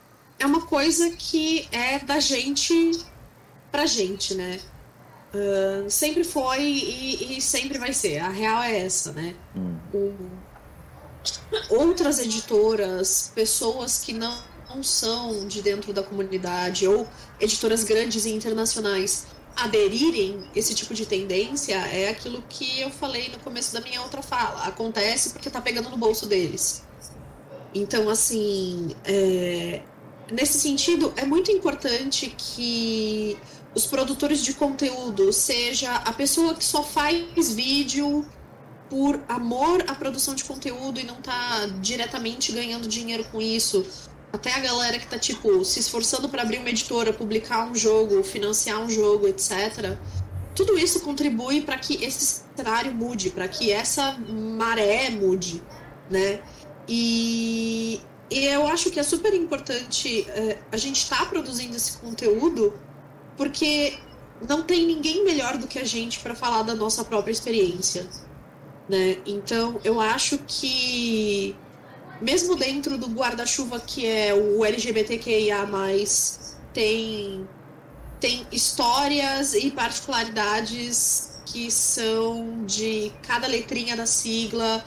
é 0.44 0.46
uma 0.46 0.62
coisa 0.62 1.10
que 1.12 1.68
é 1.72 2.00
da 2.00 2.20
gente 2.20 3.00
pra 3.72 3.86
gente, 3.86 4.36
né? 4.36 4.60
Uh, 5.34 5.90
sempre 5.90 6.24
foi 6.24 6.62
e, 6.62 7.38
e, 7.38 7.42
sempre 7.42 7.80
vai 7.80 7.94
ser. 7.94 8.20
A 8.20 8.28
real 8.28 8.62
é 8.62 8.82
essa, 8.82 9.14
né? 9.14 9.36
Hum. 9.56 10.18
Outras 11.70 12.20
editoras, 12.20 13.32
pessoas 13.34 14.00
que 14.00 14.12
não, 14.12 14.38
não 14.70 14.84
são 14.84 15.48
de 15.48 15.62
dentro 15.62 15.94
da 15.94 16.04
comunidade 16.04 16.86
ou 16.86 17.08
editoras 17.40 17.86
grandes 17.86 18.26
e 18.26 18.32
internacionais 18.32 19.26
aderirem 19.56 20.44
esse 20.54 20.76
tipo 20.76 20.94
de 20.94 21.06
tendência 21.06 21.76
é 21.76 22.10
aquilo 22.10 22.44
que 22.50 22.82
eu 22.82 22.90
falei 22.90 23.30
no 23.30 23.40
começo 23.40 23.74
da 23.74 23.80
minha 23.80 24.02
outra 24.02 24.22
fala. 24.22 24.64
Acontece 24.66 25.30
porque 25.30 25.50
tá 25.50 25.62
pegando 25.62 25.90
no 25.90 25.96
bolso 25.96 26.26
deles. 26.26 26.84
Então, 27.74 28.10
assim, 28.10 28.94
é... 29.06 29.82
nesse 30.32 30.60
sentido, 30.60 31.14
é 31.16 31.26
muito 31.26 31.52
importante 31.52 32.34
que 32.38 33.38
os 33.76 33.86
produtores 33.86 34.44
de 34.44 34.54
conteúdo 34.54 35.34
seja 35.34 35.96
a 35.96 36.14
pessoa 36.14 36.54
que 36.54 36.64
só 36.64 36.84
faz 36.84 37.54
vídeo 37.54 38.26
por 38.90 39.20
amor 39.28 39.84
à 39.88 39.96
produção 39.96 40.36
de 40.36 40.44
conteúdo 40.44 41.00
e 41.00 41.04
não 41.04 41.16
tá 41.16 41.66
diretamente 41.82 42.52
ganhando 42.52 42.88
dinheiro 42.88 43.24
com 43.32 43.42
isso, 43.42 43.86
até 44.32 44.54
a 44.54 44.60
galera 44.60 45.00
que 45.00 45.08
tá, 45.08 45.18
tipo, 45.18 45.64
se 45.64 45.80
esforçando 45.80 46.30
para 46.30 46.42
abrir 46.42 46.58
uma 46.58 46.70
editora, 46.70 47.14
publicar 47.14 47.66
um 47.66 47.76
jogo, 47.76 48.24
financiar 48.24 48.82
um 48.82 48.90
jogo, 48.90 49.28
etc. 49.28 49.98
Tudo 50.56 50.78
isso 50.78 51.00
contribui 51.02 51.62
para 51.62 51.78
que 51.78 52.04
esse 52.04 52.44
cenário 52.56 52.94
mude, 52.94 53.30
para 53.30 53.48
que 53.48 53.72
essa 53.72 54.18
maré 54.30 55.10
mude, 55.10 55.62
né? 56.10 56.42
E, 56.88 58.02
e 58.30 58.46
eu 58.46 58.66
acho 58.68 58.90
que 58.90 59.00
é 59.00 59.04
super 59.04 59.34
importante 59.34 60.28
é, 60.30 60.60
a 60.72 60.78
gente 60.78 60.98
estar 60.98 61.20
tá 61.20 61.26
produzindo 61.26 61.76
esse 61.76 61.98
conteúdo, 61.98 62.74
porque 63.38 63.98
não 64.48 64.64
tem 64.64 64.86
ninguém 64.86 65.24
melhor 65.24 65.58
do 65.58 65.68
que 65.68 65.80
a 65.80 65.86
gente 65.86 66.20
para 66.20 66.36
falar 66.36 66.64
da 66.64 66.76
nossa 66.76 67.04
própria 67.04 67.32
experiência, 67.32 68.08
né? 68.90 69.18
Então, 69.26 69.80
eu 69.84 70.00
acho 70.00 70.38
que 70.48 71.56
mesmo 72.22 72.56
dentro 72.56 72.98
do 72.98 73.08
guarda-chuva 73.08 73.80
que 73.80 74.06
é 74.06 74.34
o 74.34 74.64
LGBTQIA, 74.64 75.68
tem, 76.74 77.48
tem 78.20 78.48
histórias 78.52 79.54
e 79.54 79.70
particularidades 79.70 81.42
que 81.46 81.70
são 81.70 82.66
de 82.66 83.12
cada 83.28 83.46
letrinha 83.48 83.96
da 83.96 84.06
sigla. 84.06 84.84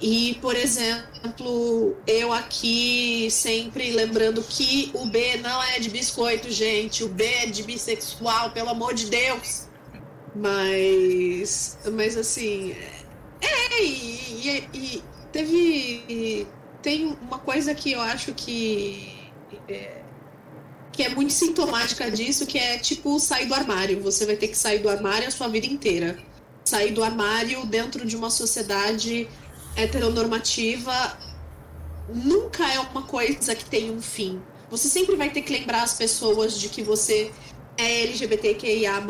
E, 0.00 0.38
por 0.40 0.54
exemplo, 0.54 1.96
eu 2.06 2.32
aqui 2.32 3.28
sempre 3.30 3.90
lembrando 3.90 4.42
que 4.42 4.90
o 4.94 5.06
B 5.06 5.38
não 5.38 5.62
é 5.62 5.80
de 5.80 5.90
biscoito, 5.90 6.50
gente. 6.50 7.02
O 7.02 7.08
B 7.08 7.24
é 7.24 7.46
de 7.46 7.64
bissexual, 7.64 8.50
pelo 8.52 8.70
amor 8.70 8.94
de 8.94 9.06
Deus. 9.06 9.66
Mas, 10.36 11.78
mas 11.92 12.16
assim, 12.16 12.76
é, 13.40 13.82
e, 13.82 14.48
e, 14.48 14.68
e 14.72 15.02
teve 15.32 16.46
tem 16.82 17.16
uma 17.20 17.38
coisa 17.38 17.74
que 17.74 17.92
eu 17.92 18.00
acho 18.00 18.32
que 18.34 19.30
é, 19.68 20.02
que 20.92 21.02
é 21.02 21.08
muito 21.08 21.32
sintomática 21.32 22.10
disso, 22.10 22.46
que 22.46 22.58
é 22.58 22.78
tipo 22.78 23.18
sair 23.18 23.46
do 23.46 23.54
armário. 23.54 24.00
Você 24.02 24.26
vai 24.26 24.36
ter 24.36 24.48
que 24.48 24.56
sair 24.56 24.78
do 24.78 24.88
armário 24.88 25.28
a 25.28 25.30
sua 25.30 25.48
vida 25.48 25.66
inteira. 25.66 26.18
Sair 26.64 26.92
do 26.92 27.02
armário 27.02 27.64
dentro 27.66 28.06
de 28.06 28.16
uma 28.16 28.30
sociedade 28.30 29.28
heteronormativa 29.80 31.18
nunca 32.12 32.70
é 32.72 32.80
uma 32.80 33.02
coisa 33.02 33.54
que 33.54 33.64
tem 33.64 33.90
um 33.90 34.00
fim. 34.00 34.42
Você 34.70 34.88
sempre 34.88 35.16
vai 35.16 35.30
ter 35.30 35.42
que 35.42 35.52
lembrar 35.52 35.82
as 35.82 35.94
pessoas 35.94 36.58
de 36.58 36.68
que 36.68 36.82
você 36.82 37.30
é 37.76 38.02
LGBTQIA+, 38.02 39.02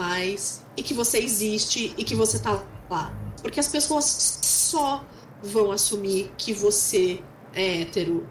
e 0.76 0.82
que 0.82 0.94
você 0.94 1.18
existe 1.18 1.92
e 1.96 2.04
que 2.04 2.14
você 2.14 2.38
tá 2.38 2.64
lá. 2.88 3.12
Porque 3.42 3.58
as 3.58 3.68
pessoas 3.68 4.04
só 4.42 5.04
vão 5.42 5.72
assumir 5.72 6.30
que 6.36 6.52
você 6.52 7.20
é 7.52 7.82
hétero, 7.82 8.28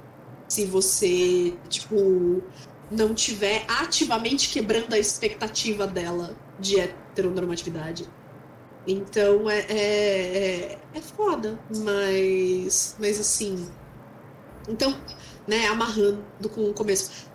se 0.47 0.63
você, 0.63 1.53
tipo, 1.67 2.41
não 2.89 3.13
tiver 3.13 3.65
ativamente 3.67 4.49
quebrando 4.49 4.93
a 4.93 4.99
expectativa 4.99 5.85
dela 5.85 6.37
de 6.59 6.79
heteronormatividade. 6.79 8.07
Então 8.87 9.49
é, 9.49 9.59
é, 9.59 9.77
é, 9.77 10.79
é 10.93 11.01
foda, 11.01 11.59
mas, 11.83 12.95
mas 12.97 13.19
assim. 13.19 13.69
Então, 14.69 14.97
né, 15.45 15.67
amarrando 15.67 16.23
com 16.53 16.69
o 16.69 16.73
começo. 16.73 17.27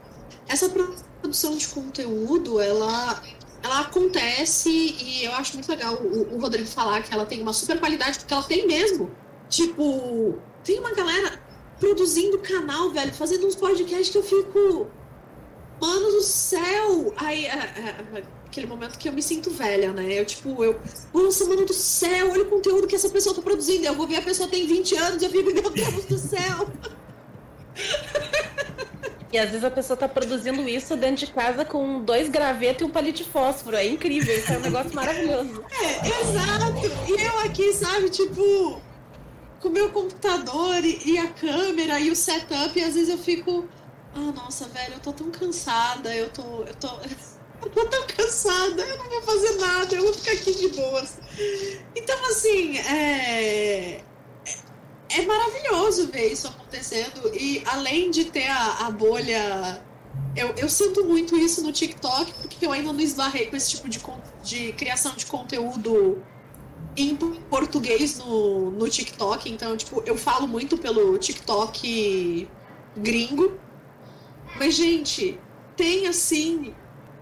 Essa 0.48 0.68
produção 0.70 1.56
de 1.56 1.68
conteúdo, 1.68 2.58
ela, 2.58 3.22
ela 3.62 3.80
acontece 3.80 4.70
e 4.70 5.24
eu 5.24 5.32
acho 5.34 5.54
muito 5.54 5.68
legal 5.68 5.94
o, 5.94 6.34
o 6.34 6.40
Rodrigo 6.40 6.66
falar 6.66 7.02
que 7.02 7.12
ela 7.12 7.26
tem 7.26 7.42
uma 7.42 7.52
super 7.52 7.78
qualidade, 7.78 8.18
porque 8.18 8.32
ela 8.32 8.42
tem 8.42 8.66
mesmo. 8.66 9.10
Tipo, 9.50 10.38
tem 10.64 10.78
uma 10.80 10.94
galera 10.94 11.38
produzindo 11.78 12.38
canal, 12.38 12.90
velho, 12.90 13.12
fazendo 13.12 13.46
uns 13.46 13.56
podcasts 13.56 14.08
que 14.08 14.16
eu 14.16 14.22
fico. 14.22 14.90
Mano 15.80 16.12
do 16.12 16.22
céu! 16.22 17.12
Aí, 17.16 17.44
é, 17.46 17.50
é, 17.50 18.24
aquele 18.52 18.66
momento 18.66 18.98
que 18.98 19.08
eu 19.08 19.12
me 19.12 19.22
sinto 19.22 19.50
velha, 19.50 19.92
né? 19.94 20.12
Eu, 20.12 20.26
tipo, 20.26 20.62
eu. 20.62 20.78
Nossa, 21.12 21.46
mano 21.46 21.64
do 21.64 21.72
céu, 21.72 22.30
olha 22.30 22.42
o 22.42 22.50
conteúdo 22.50 22.86
que 22.86 22.94
essa 22.94 23.08
pessoa 23.08 23.34
tá 23.34 23.40
produzindo. 23.40 23.86
Eu 23.86 23.94
vou 23.94 24.06
ver 24.06 24.16
a 24.16 24.22
pessoa 24.22 24.46
tem 24.46 24.66
20 24.66 24.94
anos, 24.96 25.22
eu 25.22 25.30
fico, 25.30 25.52
meu 25.52 25.70
Deus 25.70 26.04
do 26.04 26.18
céu! 26.18 26.68
E 29.32 29.38
às 29.38 29.48
vezes 29.48 29.64
a 29.64 29.70
pessoa 29.70 29.96
tá 29.96 30.06
produzindo 30.06 30.68
isso 30.68 30.94
dentro 30.94 31.24
de 31.24 31.32
casa 31.32 31.64
com 31.64 32.02
dois 32.02 32.28
gravetos 32.28 32.82
e 32.82 32.84
um 32.84 32.90
palito 32.90 33.24
de 33.24 33.30
fósforo. 33.30 33.74
É 33.74 33.86
incrível, 33.86 34.36
isso 34.36 34.52
é 34.52 34.58
um 34.58 34.60
negócio 34.60 34.94
maravilhoso. 34.94 35.64
É, 35.72 36.06
exato. 36.06 37.08
E 37.08 37.22
eu 37.22 37.38
aqui, 37.40 37.72
sabe, 37.72 38.10
tipo, 38.10 38.78
com 39.60 39.68
o 39.68 39.72
meu 39.72 39.88
computador 39.88 40.84
e, 40.84 41.00
e 41.06 41.18
a 41.18 41.28
câmera 41.28 41.98
e 41.98 42.10
o 42.10 42.16
setup, 42.16 42.78
e 42.78 42.84
às 42.84 42.94
vezes 42.94 43.08
eu 43.08 43.16
fico. 43.16 43.66
Ah, 44.14 44.30
nossa, 44.32 44.66
velho, 44.66 44.92
eu 44.94 45.00
tô 45.00 45.10
tão 45.14 45.30
cansada, 45.30 46.14
eu 46.14 46.28
tô. 46.28 46.64
Eu 46.64 46.74
tô. 46.74 46.88
Eu 47.62 47.70
tô 47.70 47.84
tão 47.86 48.06
cansada, 48.06 48.82
eu 48.82 48.98
não 48.98 49.08
vou 49.08 49.22
fazer 49.22 49.52
nada, 49.56 49.94
eu 49.94 50.02
vou 50.02 50.14
ficar 50.14 50.32
aqui 50.32 50.54
de 50.54 50.68
boas. 50.68 51.18
Então, 51.94 52.26
assim, 52.26 52.78
é 52.78 54.02
é 55.12 55.26
maravilhoso 55.26 56.08
ver 56.08 56.32
isso 56.32 56.48
acontecendo. 56.48 57.30
E 57.34 57.62
além 57.66 58.10
de 58.10 58.24
ter 58.24 58.48
a, 58.48 58.86
a 58.86 58.90
bolha. 58.90 59.82
Eu, 60.34 60.54
eu 60.56 60.68
sinto 60.68 61.04
muito 61.04 61.36
isso 61.36 61.62
no 61.62 61.72
TikTok, 61.72 62.32
porque 62.34 62.64
eu 62.64 62.72
ainda 62.72 62.92
não 62.92 63.00
esbarrei 63.00 63.46
com 63.46 63.56
esse 63.56 63.70
tipo 63.70 63.88
de, 63.88 64.00
de 64.42 64.72
criação 64.72 65.14
de 65.14 65.26
conteúdo 65.26 66.22
em 66.96 67.14
português 67.16 68.18
no, 68.18 68.70
no 68.70 68.88
TikTok. 68.88 69.50
Então, 69.50 69.76
tipo, 69.76 70.02
eu 70.06 70.16
falo 70.16 70.48
muito 70.48 70.78
pelo 70.78 71.18
TikTok 71.18 72.48
gringo. 72.96 73.58
Mas, 74.58 74.74
gente, 74.74 75.38
tem 75.76 76.06
assim 76.06 76.74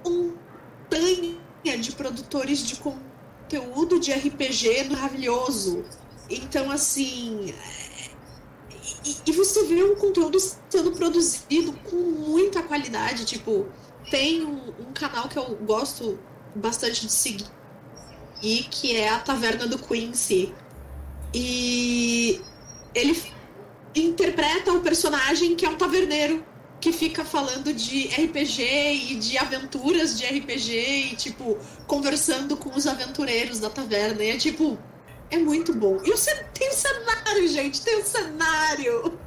um 0.04 0.34
tanha 0.88 1.78
de 1.78 1.92
produtores 1.92 2.66
de 2.66 2.76
conteúdo 2.76 3.98
de 3.98 4.12
RPG 4.12 4.84
maravilhoso. 4.90 5.84
Então, 6.28 6.70
assim, 6.70 7.52
e, 9.04 9.16
e, 9.26 9.32
você 9.32 9.64
vê 9.64 9.82
um 9.82 9.96
conteúdo 9.96 10.38
sendo 10.68 10.92
produzido 10.92 11.72
com 11.84 11.96
muita 11.96 12.62
qualidade. 12.62 13.24
Tipo, 13.24 13.66
tem 14.10 14.44
um, 14.44 14.68
um, 14.80 14.92
canal 14.92 15.28
que 15.28 15.38
eu 15.38 15.56
gosto 15.56 16.18
bastante 16.54 17.06
de 17.06 17.12
seguir, 17.12 17.46
e 18.42 18.64
que 18.64 18.96
é 18.96 19.08
a 19.08 19.18
Taverna 19.18 19.66
do 19.66 19.78
Quincy. 19.78 20.54
E 21.34 22.40
ele 22.94 23.20
interpreta 23.94 24.72
o 24.72 24.80
personagem 24.80 25.54
que 25.54 25.64
é 25.64 25.68
um 25.68 25.76
taverneiro 25.76 26.44
que 26.80 26.92
fica 26.92 27.24
falando 27.24 27.74
de 27.74 28.06
RPG 28.08 28.62
e 29.10 29.16
de 29.16 29.36
aventuras 29.36 30.18
de 30.18 30.24
RPG 30.24 30.72
e, 31.12 31.16
tipo, 31.16 31.58
conversando 31.86 32.56
com 32.56 32.70
os 32.70 32.86
aventureiros 32.86 33.60
da 33.60 33.68
taverna. 33.68 34.24
E 34.24 34.30
é 34.30 34.36
tipo, 34.38 34.78
é 35.30 35.36
muito 35.36 35.74
bom. 35.74 36.00
E 36.04 36.10
você 36.10 36.34
tem 36.54 36.70
um 36.70 36.72
cenário, 36.72 37.48
gente, 37.48 37.82
tem 37.82 38.00
um 38.00 38.04
cenário. 38.04 39.18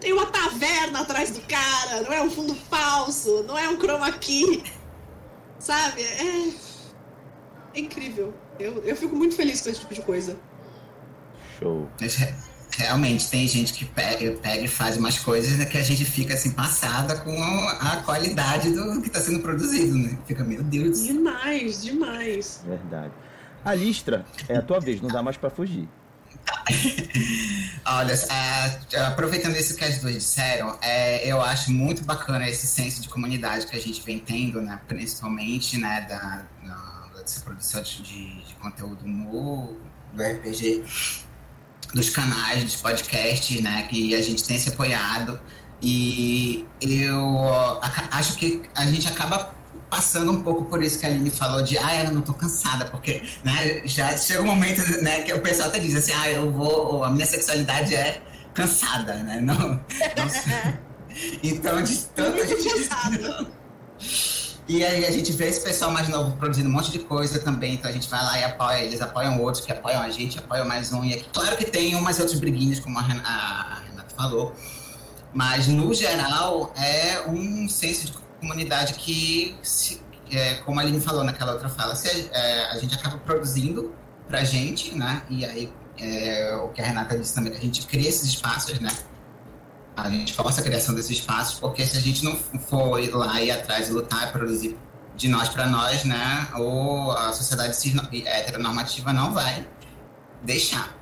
Tem 0.00 0.12
uma 0.12 0.26
taverna 0.26 1.02
atrás 1.02 1.30
do 1.30 1.40
cara, 1.42 2.02
não 2.02 2.12
é 2.12 2.20
um 2.20 2.28
fundo 2.28 2.52
falso, 2.68 3.44
não 3.44 3.56
é 3.56 3.68
um 3.68 3.78
chroma 3.78 4.10
key. 4.10 4.64
Sabe? 5.60 6.02
É, 6.02 6.48
é 7.74 7.80
incrível. 7.80 8.34
Eu, 8.58 8.82
eu 8.82 8.96
fico 8.96 9.14
muito 9.14 9.36
feliz 9.36 9.60
com 9.60 9.70
esse 9.70 9.78
tipo 9.78 9.94
de 9.94 10.02
coisa. 10.02 10.36
Show. 11.60 11.88
Realmente, 12.70 13.28
tem 13.28 13.46
gente 13.48 13.72
que 13.72 13.84
pega, 13.84 14.30
pega 14.32 14.64
e 14.64 14.68
faz 14.68 14.96
umas 14.96 15.18
coisas 15.18 15.64
que 15.68 15.78
a 15.78 15.82
gente 15.82 16.04
fica 16.04 16.34
assim, 16.34 16.50
passada 16.50 17.16
com 17.16 17.42
a 17.80 17.96
qualidade 18.04 18.70
do 18.70 19.00
que 19.00 19.08
está 19.08 19.20
sendo 19.20 19.40
produzido, 19.40 19.96
né? 19.96 20.18
Fica, 20.26 20.44
meu 20.44 20.62
Deus. 20.62 21.04
Demais, 21.04 21.82
demais. 21.82 22.62
Verdade. 22.66 23.12
A 23.64 23.74
Listra, 23.74 24.24
é 24.48 24.56
a 24.56 24.62
tua 24.62 24.80
vez, 24.80 25.00
não 25.00 25.08
dá 25.08 25.22
mais 25.22 25.36
para 25.36 25.50
fugir. 25.50 25.88
Olha, 27.84 28.12
é, 28.12 29.00
aproveitando 29.00 29.56
isso 29.56 29.76
que 29.76 29.84
as 29.84 29.98
duas 29.98 30.14
disseram, 30.14 30.78
é, 30.82 31.26
eu 31.26 31.40
acho 31.40 31.70
muito 31.72 32.04
bacana 32.04 32.48
esse 32.48 32.66
senso 32.66 33.00
de 33.02 33.08
comunidade 33.08 33.66
que 33.66 33.76
a 33.76 33.80
gente 33.80 34.02
vem 34.02 34.18
tendo, 34.18 34.60
né, 34.60 34.78
principalmente 34.86 35.78
né, 35.78 36.06
da, 36.08 36.46
da, 36.66 37.20
dessa 37.20 37.40
produção 37.40 37.82
de, 37.82 38.02
de, 38.02 38.54
conteúdo 38.60 39.06
no 39.06 39.76
do 40.12 40.22
RPG, 40.22 40.84
dos 41.94 42.10
canais, 42.10 42.64
dos 42.64 42.76
podcasts, 42.76 43.60
né, 43.60 43.86
que 43.88 44.14
a 44.14 44.22
gente 44.22 44.44
tem 44.44 44.58
se 44.58 44.68
apoiado. 44.68 45.40
E 45.80 46.66
eu 46.80 47.80
acho 48.10 48.34
que 48.36 48.62
a 48.74 48.84
gente 48.86 49.06
acaba 49.08 49.54
passando 49.88 50.32
um 50.32 50.42
pouco 50.42 50.64
por 50.66 50.82
isso 50.82 50.98
que 50.98 51.06
a 51.06 51.08
Aline 51.08 51.30
falou 51.30 51.62
de, 51.62 51.78
ah, 51.78 52.04
eu 52.04 52.12
não 52.12 52.20
tô 52.20 52.34
cansada, 52.34 52.84
porque, 52.86 53.22
né, 53.42 53.82
já 53.84 54.16
chega 54.16 54.42
um 54.42 54.46
momento, 54.46 54.80
né, 55.02 55.22
que 55.22 55.32
o 55.32 55.40
pessoal 55.40 55.68
até 55.68 55.78
diz 55.78 55.94
assim, 55.94 56.12
ah, 56.12 56.30
eu 56.30 56.52
vou, 56.52 57.04
a 57.04 57.10
minha 57.10 57.24
sexualidade 57.24 57.94
é 57.94 58.20
cansada, 58.52 59.14
né, 59.14 59.40
não, 59.40 59.56
não 59.56 59.80
então, 61.42 61.82
de 61.82 61.96
tanto. 62.14 62.38
E 64.68 64.84
aí 64.84 65.06
a 65.06 65.10
gente 65.10 65.32
vê 65.32 65.48
esse 65.48 65.62
pessoal 65.62 65.90
mais 65.90 66.10
novo 66.10 66.36
produzindo 66.36 66.68
um 66.68 66.72
monte 66.72 66.92
de 66.92 66.98
coisa 66.98 67.38
também, 67.38 67.74
então 67.74 67.88
a 67.88 67.92
gente 67.92 68.06
vai 68.10 68.22
lá 68.22 68.38
e 68.38 68.44
apoia, 68.44 68.84
eles 68.84 69.00
apoiam 69.00 69.40
outros, 69.40 69.64
que 69.64 69.72
apoiam 69.72 70.02
a 70.02 70.10
gente, 70.10 70.38
apoiam 70.38 70.66
mais 70.66 70.92
um, 70.92 71.02
e 71.02 71.14
aqui, 71.14 71.26
claro 71.32 71.56
que 71.56 71.64
tem 71.64 71.94
umas 71.94 72.20
outros 72.20 72.38
briguinhos, 72.38 72.78
como 72.78 72.98
a 72.98 73.02
Renata, 73.02 74.04
falou, 74.14 74.54
mas 75.32 75.68
no 75.68 75.94
geral 75.94 76.70
é 76.76 77.22
um 77.26 77.66
senso 77.66 78.06
de 78.06 78.12
comunidade 78.40 78.92
que, 78.94 79.56
se, 79.62 80.02
é, 80.30 80.56
como 80.56 80.80
a 80.80 80.82
Aline 80.82 81.00
falou 81.00 81.24
naquela 81.24 81.52
outra 81.52 81.70
fala, 81.70 81.94
se, 81.94 82.28
é, 82.30 82.66
a 82.66 82.76
gente 82.78 82.94
acaba 82.94 83.16
produzindo 83.18 83.94
pra 84.26 84.44
gente, 84.44 84.94
né? 84.94 85.22
E 85.30 85.46
aí, 85.46 85.72
é, 85.96 86.54
o 86.56 86.68
que 86.68 86.82
a 86.82 86.84
Renata 86.84 87.18
disse 87.18 87.34
também, 87.34 87.54
a 87.54 87.60
gente 87.60 87.86
cria 87.86 88.08
esses 88.08 88.28
espaços, 88.28 88.78
né? 88.80 88.90
A 90.02 90.10
gente 90.10 90.32
força 90.32 90.60
a 90.60 90.64
criação 90.64 90.94
desses 90.94 91.18
espaços, 91.18 91.58
porque 91.58 91.84
se 91.84 91.96
a 91.96 92.00
gente 92.00 92.24
não 92.24 92.36
for 92.36 93.00
ir 93.00 93.10
lá 93.10 93.40
e 93.42 93.50
atrás 93.50 93.88
e 93.88 93.92
lutar 93.92 94.28
e 94.28 94.32
produzir 94.32 94.76
de 95.16 95.28
nós 95.28 95.48
para 95.48 95.66
nós, 95.66 96.04
né? 96.04 96.48
Ou 96.56 97.10
a 97.12 97.32
sociedade 97.32 97.76
heteronormativa 98.26 99.12
não 99.12 99.32
vai 99.32 99.66
deixar. 100.42 100.96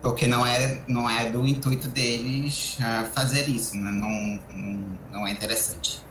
Porque 0.00 0.26
não 0.26 0.46
é, 0.46 0.82
não 0.86 1.08
é 1.08 1.30
do 1.30 1.46
intuito 1.46 1.88
deles 1.88 2.78
uh, 2.78 3.06
fazer 3.12 3.48
isso, 3.48 3.74
né? 3.76 3.90
não, 3.90 4.40
não, 4.54 4.98
não 5.10 5.26
é 5.26 5.32
interessante. 5.32 6.04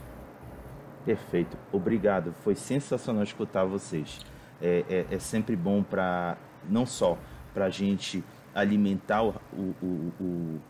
Perfeito, 1.05 1.57
obrigado. 1.71 2.33
Foi 2.43 2.55
sensacional 2.55 3.23
escutar 3.23 3.65
vocês. 3.65 4.19
É, 4.61 4.83
é, 4.89 5.15
é 5.15 5.19
sempre 5.19 5.55
bom 5.55 5.83
para 5.83 6.37
não 6.67 6.85
só 6.85 7.17
para 7.53 7.65
a 7.65 7.69
gente 7.69 8.23
alimentar 8.55 9.23
o, 9.23 9.33
o, 9.53 10.13
o, 10.19 10.61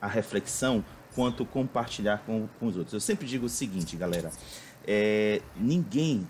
a 0.00 0.06
reflexão, 0.06 0.84
quanto 1.14 1.44
compartilhar 1.44 2.18
com, 2.24 2.48
com, 2.58 2.66
os 2.66 2.76
outros. 2.76 2.94
Eu 2.94 3.00
sempre 3.00 3.26
digo 3.26 3.46
o 3.46 3.48
seguinte, 3.48 3.96
galera: 3.96 4.30
é, 4.86 5.42
ninguém 5.56 6.26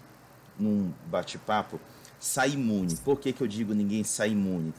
num 0.59 0.93
bate-papo 1.07 1.81
sai 2.19 2.51
imune. 2.51 2.97
Por 2.97 3.19
que, 3.19 3.33
que 3.33 3.41
eu 3.41 3.47
digo 3.47 3.75
ninguém 3.75 4.05
sai 4.05 4.31
imune? 4.31 4.75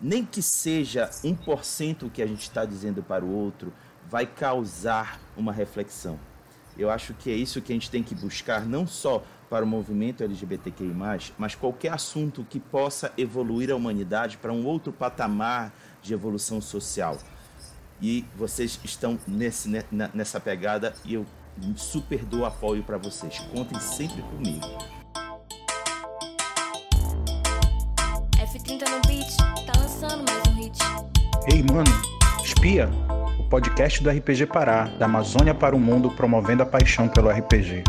Nem 0.00 0.24
que 0.24 0.40
seja 0.40 1.10
1% 1.24 2.10
que 2.10 2.22
a 2.22 2.26
gente 2.26 2.42
está 2.42 2.64
dizendo 2.64 3.02
para 3.02 3.24
o 3.24 3.30
outro 3.30 3.72
vai 4.08 4.26
causar 4.26 5.20
uma 5.36 5.52
reflexão. 5.52 6.18
Eu 6.78 6.90
acho 6.90 7.12
que 7.14 7.30
é 7.30 7.34
isso 7.34 7.60
que 7.60 7.72
a 7.72 7.74
gente 7.74 7.90
tem 7.90 8.02
que 8.02 8.14
buscar, 8.14 8.64
não 8.64 8.86
só 8.86 9.24
para 9.50 9.64
o 9.64 9.68
movimento 9.68 10.22
LGBTQI, 10.22 10.94
mas 11.36 11.54
qualquer 11.54 11.92
assunto 11.92 12.46
que 12.48 12.60
possa 12.60 13.12
evoluir 13.18 13.70
a 13.70 13.74
humanidade 13.74 14.36
para 14.36 14.52
um 14.52 14.64
outro 14.64 14.92
patamar 14.92 15.72
de 16.00 16.14
evolução 16.14 16.60
social. 16.60 17.18
E 18.00 18.24
vocês 18.36 18.78
estão 18.84 19.18
nesse, 19.26 19.68
nessa 20.14 20.38
pegada 20.38 20.94
e 21.04 21.14
eu 21.14 21.26
super 21.76 22.24
dou 22.24 22.44
apoio 22.44 22.82
para 22.82 22.96
vocês. 22.96 23.38
Contem 23.52 23.78
sempre 23.80 24.22
comigo. 24.22 24.66
F30 28.36 28.88
no 28.88 29.00
beat, 29.06 29.36
tá 29.66 29.80
lançando 29.80 30.24
mais 30.30 30.46
um 30.48 30.54
hit. 30.62 30.78
Ei, 31.52 31.62
mano, 31.62 31.90
espia! 32.44 32.88
podcast 33.48 34.02
do 34.02 34.10
RPG 34.10 34.44
Pará, 34.46 34.84
da 34.84 35.06
Amazônia 35.06 35.54
para 35.54 35.74
o 35.74 35.80
mundo, 35.80 36.10
promovendo 36.10 36.62
a 36.62 36.66
paixão 36.66 37.08
pelo 37.08 37.30
RPG. 37.30 37.82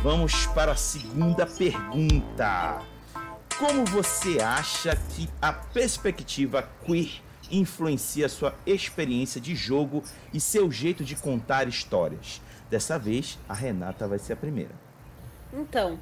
Vamos 0.00 0.46
para 0.46 0.72
a 0.72 0.76
segunda 0.76 1.44
pergunta. 1.44 2.78
Como 3.58 3.84
você 3.84 4.40
acha 4.40 4.94
que 4.94 5.28
a 5.42 5.52
perspectiva 5.52 6.68
queer 6.86 7.20
influencia 7.50 8.28
sua 8.28 8.54
experiência 8.66 9.40
de 9.40 9.54
jogo 9.54 10.02
e 10.32 10.40
seu 10.40 10.70
jeito 10.70 11.04
de 11.04 11.16
contar 11.16 11.68
histórias? 11.68 12.40
Dessa 12.70 12.98
vez, 12.98 13.38
a 13.48 13.54
Renata 13.54 14.08
vai 14.08 14.18
ser 14.18 14.32
a 14.32 14.36
primeira. 14.36 14.72
Então, 15.52 15.98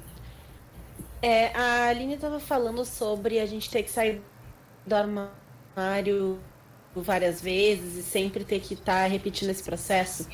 é, 1.21 1.55
a 1.55 1.87
Aline 1.87 2.15
estava 2.15 2.39
falando 2.39 2.83
sobre 2.83 3.39
a 3.39 3.45
gente 3.45 3.69
ter 3.69 3.83
que 3.83 3.91
sair 3.91 4.21
do 4.85 4.93
armário 4.93 6.39
várias 6.95 7.41
vezes 7.41 7.95
e 7.95 8.03
sempre 8.03 8.43
ter 8.43 8.59
que 8.59 8.73
estar 8.73 9.03
tá 9.03 9.07
repetindo 9.07 9.49
esse 9.49 9.63
processo. 9.63 10.27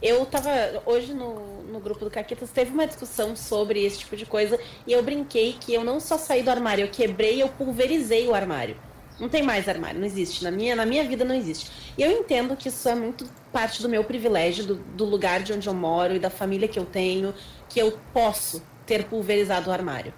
Eu 0.00 0.26
tava. 0.26 0.50
Hoje 0.84 1.14
no, 1.14 1.62
no 1.62 1.78
grupo 1.78 2.04
do 2.04 2.10
Caquetas 2.10 2.50
teve 2.50 2.72
uma 2.72 2.86
discussão 2.86 3.36
sobre 3.36 3.84
esse 3.84 3.98
tipo 3.98 4.16
de 4.16 4.26
coisa 4.26 4.58
e 4.86 4.92
eu 4.92 5.02
brinquei 5.02 5.52
que 5.52 5.72
eu 5.72 5.84
não 5.84 6.00
só 6.00 6.18
saí 6.18 6.42
do 6.42 6.50
armário, 6.50 6.84
eu 6.84 6.90
quebrei 6.90 7.40
eu 7.40 7.48
pulverizei 7.48 8.26
o 8.26 8.34
armário. 8.34 8.76
Não 9.22 9.28
tem 9.28 9.40
mais 9.40 9.68
armário, 9.68 10.00
não 10.00 10.06
existe. 10.06 10.42
Na 10.42 10.50
minha, 10.50 10.74
na 10.74 10.84
minha 10.84 11.04
vida 11.04 11.24
não 11.24 11.32
existe. 11.32 11.70
E 11.96 12.02
eu 12.02 12.10
entendo 12.10 12.56
que 12.56 12.66
isso 12.66 12.88
é 12.88 12.94
muito 12.96 13.24
parte 13.52 13.80
do 13.80 13.88
meu 13.88 14.02
privilégio, 14.02 14.66
do, 14.66 14.74
do 14.74 15.04
lugar 15.04 15.44
de 15.44 15.52
onde 15.52 15.68
eu 15.68 15.72
moro 15.72 16.16
e 16.16 16.18
da 16.18 16.28
família 16.28 16.66
que 16.66 16.76
eu 16.76 16.84
tenho, 16.84 17.32
que 17.68 17.78
eu 17.78 17.96
posso 18.12 18.66
ter 18.84 19.04
pulverizado 19.04 19.70
o 19.70 19.72
armário. 19.72 20.12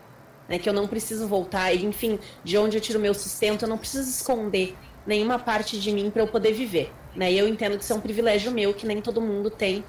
Né, 0.49 0.59
que 0.59 0.67
eu 0.67 0.73
não 0.73 0.87
preciso 0.87 1.29
voltar, 1.29 1.75
e, 1.75 1.85
enfim, 1.85 2.19
de 2.43 2.57
onde 2.57 2.79
eu 2.79 2.81
tiro 2.81 2.99
meu 2.99 3.13
sustento, 3.13 3.65
eu 3.65 3.69
não 3.69 3.77
preciso 3.77 4.09
esconder 4.09 4.75
nenhuma 5.07 5.39
parte 5.39 5.79
de 5.79 5.93
mim 5.93 6.11
para 6.11 6.23
eu 6.23 6.27
poder 6.27 6.55
viver. 6.55 6.91
Né? 7.15 7.31
E 7.31 7.39
eu 7.39 7.47
entendo 7.47 7.77
que 7.77 7.85
isso 7.85 7.93
é 7.93 7.97
um 7.97 8.01
privilégio 8.01 8.53
meu, 8.53 8.73
que 8.73 8.87
nem 8.87 9.03
todo 9.03 9.21
mundo 9.21 9.51
tem 9.51 9.85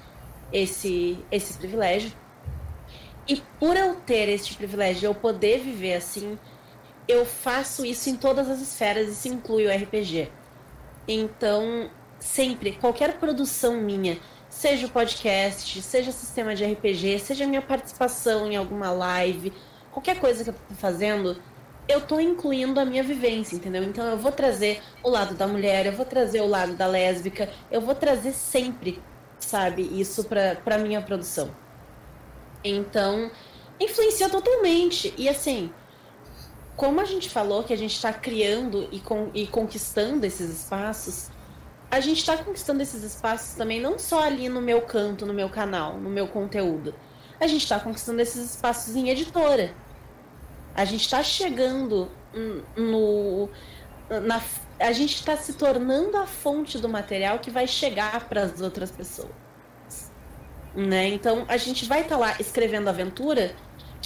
esse, 0.52 1.18
esse 1.30 1.56
privilégio. 1.56 2.12
E 3.26 3.42
por 3.58 3.78
eu 3.78 3.94
ter 3.94 4.28
este 4.28 4.54
privilégio, 4.54 5.06
eu 5.06 5.14
poder 5.14 5.60
viver 5.60 5.94
assim, 5.94 6.38
eu 7.08 7.24
faço 7.24 7.84
isso 7.84 8.10
em 8.10 8.16
todas 8.16 8.48
as 8.48 8.60
esferas, 8.60 9.08
isso 9.08 9.28
inclui 9.28 9.66
o 9.66 9.70
RPG. 9.70 10.30
Então, 11.06 11.90
sempre, 12.18 12.72
qualquer 12.72 13.18
produção 13.18 13.76
minha, 13.80 14.18
seja 14.48 14.86
o 14.86 14.90
podcast, 14.90 15.80
seja 15.82 16.10
sistema 16.10 16.54
de 16.54 16.64
RPG, 16.64 17.18
seja 17.20 17.46
minha 17.46 17.62
participação 17.62 18.50
em 18.50 18.56
alguma 18.56 18.90
live, 18.90 19.52
qualquer 19.92 20.18
coisa 20.18 20.42
que 20.42 20.50
eu 20.50 20.54
tô 20.54 20.74
fazendo, 20.74 21.40
eu 21.88 22.00
tô 22.00 22.18
incluindo 22.18 22.80
a 22.80 22.84
minha 22.84 23.02
vivência, 23.02 23.54
entendeu? 23.54 23.84
Então 23.84 24.04
eu 24.06 24.18
vou 24.18 24.32
trazer 24.32 24.82
o 25.02 25.08
lado 25.08 25.34
da 25.34 25.46
mulher, 25.46 25.86
eu 25.86 25.92
vou 25.92 26.04
trazer 26.04 26.40
o 26.40 26.46
lado 26.46 26.74
da 26.74 26.86
lésbica, 26.86 27.48
eu 27.70 27.80
vou 27.80 27.94
trazer 27.94 28.32
sempre, 28.32 29.00
sabe, 29.38 29.82
isso 29.82 30.24
pra, 30.24 30.56
pra 30.56 30.78
minha 30.78 31.00
produção. 31.00 31.54
Então, 32.64 33.30
influencia 33.78 34.28
totalmente. 34.28 35.14
E 35.16 35.28
assim, 35.28 35.70
como 36.76 37.00
a 37.00 37.04
gente 37.04 37.30
falou 37.30 37.64
que 37.64 37.72
a 37.72 37.76
gente 37.76 37.94
está 37.94 38.12
criando 38.12 38.88
e, 38.92 39.02
e 39.34 39.46
conquistando 39.46 40.26
esses 40.26 40.50
espaços, 40.50 41.30
a 41.90 42.00
gente 42.00 42.18
está 42.18 42.36
conquistando 42.36 42.82
esses 42.82 43.02
espaços 43.02 43.54
também 43.54 43.80
não 43.80 43.98
só 43.98 44.22
ali 44.22 44.48
no 44.48 44.60
meu 44.60 44.82
canto, 44.82 45.24
no 45.24 45.32
meu 45.32 45.48
canal, 45.48 45.98
no 45.98 46.10
meu 46.10 46.28
conteúdo. 46.28 46.94
A 47.40 47.46
gente 47.46 47.62
está 47.62 47.80
conquistando 47.80 48.20
esses 48.20 48.54
espaços 48.54 48.94
em 48.94 49.08
editora. 49.08 49.74
A 50.74 50.84
gente 50.84 51.02
está 51.02 51.22
chegando 51.22 52.10
no. 52.76 53.48
Na, 54.22 54.42
a 54.78 54.92
gente 54.92 55.14
está 55.14 55.36
se 55.36 55.54
tornando 55.54 56.16
a 56.16 56.26
fonte 56.26 56.78
do 56.78 56.88
material 56.88 57.38
que 57.38 57.50
vai 57.50 57.66
chegar 57.66 58.28
para 58.28 58.42
as 58.42 58.60
outras 58.60 58.90
pessoas. 58.90 59.30
Né? 60.74 61.08
Então 61.08 61.46
a 61.48 61.56
gente 61.56 61.86
vai 61.86 62.02
estar 62.02 62.16
tá 62.16 62.20
lá 62.20 62.36
escrevendo 62.38 62.88
aventura 62.88 63.54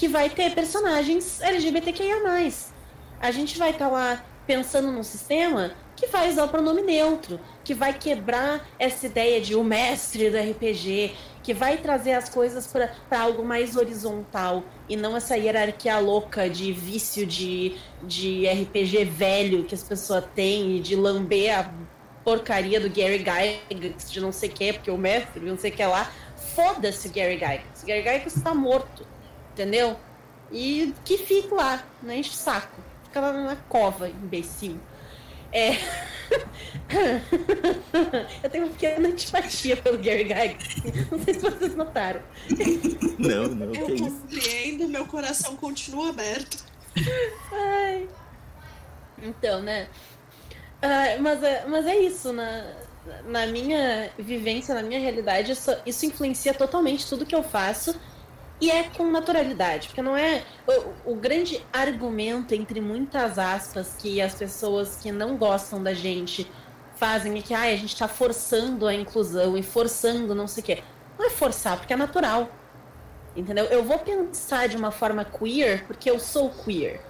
que 0.00 0.08
vai 0.08 0.30
ter 0.30 0.54
personagens 0.54 1.42
LGBTQIA. 1.42 2.16
A 3.20 3.30
gente 3.30 3.58
vai 3.58 3.68
estar 3.68 3.84
tá 3.84 3.90
lá 3.90 4.24
pensando 4.46 4.90
num 4.90 5.02
sistema 5.02 5.72
que 5.94 6.06
vai 6.06 6.30
usar 6.30 6.44
o 6.44 6.48
pronome 6.48 6.80
neutro, 6.80 7.38
que 7.62 7.74
vai 7.74 7.92
quebrar 7.92 8.66
essa 8.78 9.04
ideia 9.04 9.42
de 9.42 9.54
o 9.54 9.62
mestre 9.62 10.30
do 10.30 10.38
RPG, 10.38 11.14
que 11.42 11.52
vai 11.52 11.76
trazer 11.76 12.14
as 12.14 12.30
coisas 12.30 12.66
para 12.66 13.20
algo 13.20 13.44
mais 13.44 13.76
horizontal 13.76 14.64
e 14.88 14.96
não 14.96 15.14
essa 15.14 15.36
hierarquia 15.36 15.98
louca 15.98 16.48
de 16.48 16.72
vício 16.72 17.26
de, 17.26 17.76
de 18.02 18.48
RPG 18.48 19.04
velho 19.04 19.64
que 19.64 19.74
as 19.74 19.82
pessoas 19.82 20.24
têm 20.34 20.78
e 20.78 20.80
de 20.80 20.96
lamber 20.96 21.58
a 21.58 21.70
porcaria 22.24 22.80
do 22.80 22.88
Gary 22.88 23.18
Gygax 23.18 24.10
de 24.10 24.18
não 24.18 24.32
sei 24.32 24.48
o 24.48 24.52
que, 24.52 24.72
porque 24.72 24.90
o 24.90 24.96
mestre 24.96 25.44
não 25.44 25.58
sei 25.58 25.70
o 25.70 25.74
que 25.74 25.84
lá. 25.84 26.10
Foda-se 26.54 27.06
Gary 27.10 27.34
Gygax. 27.34 27.84
Gary 27.84 28.00
Gygax 28.00 28.36
está 28.36 28.54
morto 28.54 29.19
entendeu? 29.60 29.96
E 30.50 30.94
que 31.04 31.18
fique 31.18 31.52
lá, 31.52 31.84
não 32.02 32.14
enche 32.14 32.30
o 32.30 32.34
saco. 32.34 32.80
Fica 33.04 33.20
lá 33.20 33.32
na 33.32 33.56
cova, 33.56 34.08
imbecil. 34.08 34.80
É. 35.52 35.72
eu 38.42 38.50
tenho 38.50 38.64
uma 38.64 38.72
pequena 38.72 39.08
antipatia 39.08 39.76
pelo 39.76 39.98
Gary 39.98 40.24
Gygax. 40.24 40.76
Não 41.10 41.22
sei 41.22 41.34
se 41.34 41.40
vocês 41.40 41.74
notaram. 41.76 42.22
Não, 43.18 43.48
não. 43.48 43.74
Eu 43.74 43.96
compreendo, 43.96 44.88
meu 44.88 45.06
coração 45.06 45.56
continua 45.56 46.10
aberto. 46.10 46.64
Ai. 47.52 48.08
Então, 49.22 49.60
né? 49.62 49.88
Uh, 50.82 51.20
mas, 51.20 51.42
é, 51.42 51.66
mas 51.66 51.86
é 51.86 51.96
isso, 51.96 52.32
na, 52.32 52.64
na 53.26 53.46
minha 53.46 54.10
vivência, 54.18 54.74
na 54.74 54.82
minha 54.82 54.98
realidade, 54.98 55.52
isso, 55.52 55.70
isso 55.84 56.06
influencia 56.06 56.54
totalmente 56.54 57.06
tudo 57.06 57.26
que 57.26 57.34
eu 57.34 57.42
faço 57.42 57.94
e 58.60 58.70
é 58.70 58.84
com 58.84 59.10
naturalidade, 59.10 59.88
porque 59.88 60.02
não 60.02 60.14
é. 60.14 60.44
O, 60.66 61.12
o, 61.12 61.14
grande 61.16 61.64
argumento, 61.72 62.54
entre 62.54 62.80
muitas 62.80 63.38
aspas, 63.38 63.96
que 63.98 64.20
as 64.20 64.34
pessoas 64.34 64.96
que 64.96 65.10
não 65.10 65.36
gostam 65.36 65.82
da 65.82 65.94
gente 65.94 66.50
fazem 66.94 67.38
é 67.38 67.42
que 67.42 67.54
ah, 67.54 67.62
a 67.62 67.76
gente 67.76 67.94
está 67.94 68.06
forçando 68.06 68.86
a 68.86 68.94
inclusão 68.94 69.56
e 69.56 69.62
forçando 69.62 70.34
não 70.34 70.46
sei 70.46 70.62
o 70.62 70.66
quê. 70.66 70.82
Não 71.18 71.26
é 71.26 71.30
forçar, 71.30 71.78
porque 71.78 71.94
é 71.94 71.96
natural. 71.96 72.50
Entendeu? 73.34 73.64
Eu 73.66 73.82
vou 73.82 73.98
pensar 73.98 74.68
de 74.68 74.76
uma 74.76 74.90
forma 74.90 75.24
queer 75.24 75.86
porque 75.86 76.10
eu 76.10 76.18
sou 76.18 76.50
queer. 76.50 77.00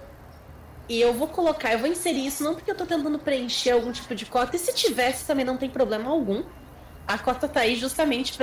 E 0.87 1.01
eu 1.01 1.13
vou 1.13 1.27
colocar, 1.27 1.73
eu 1.73 1.79
vou 1.79 1.87
inserir 1.87 2.25
isso 2.25 2.43
não 2.43 2.53
porque 2.53 2.71
eu 2.71 2.75
tô 2.75 2.85
tentando 2.85 3.19
preencher 3.19 3.71
algum 3.71 3.91
tipo 3.91 4.13
de 4.15 4.25
cota, 4.25 4.55
e 4.55 4.59
se 4.59 4.73
tivesse 4.73 5.25
também 5.25 5.45
não 5.45 5.57
tem 5.57 5.69
problema 5.69 6.09
algum. 6.09 6.43
A 7.07 7.17
cota 7.17 7.47
tá 7.47 7.61
aí 7.61 7.75
justamente 7.75 8.37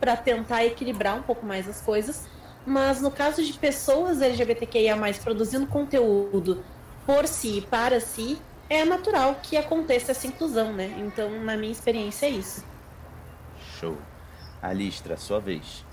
para 0.00 0.16
tentar 0.16 0.64
equilibrar 0.64 1.16
um 1.16 1.22
pouco 1.22 1.46
mais 1.46 1.68
as 1.68 1.80
coisas 1.80 2.26
mas 2.68 3.00
no 3.00 3.10
caso 3.10 3.42
de 3.42 3.52
pessoas 3.54 4.20
LGBTQIA, 4.20 4.96
produzindo 5.22 5.66
conteúdo 5.66 6.62
por 7.06 7.26
si 7.26 7.58
e 7.58 7.60
para 7.62 8.00
si, 8.00 8.38
é 8.68 8.84
natural 8.84 9.40
que 9.42 9.56
aconteça 9.56 10.12
essa 10.12 10.26
inclusão, 10.26 10.72
né? 10.72 10.94
Então, 10.98 11.42
na 11.42 11.56
minha 11.56 11.72
experiência, 11.72 12.26
é 12.26 12.30
isso. 12.30 12.62
Show. 13.80 13.96
Alistra, 14.60 15.16
sua 15.16 15.40
vez. 15.40 15.84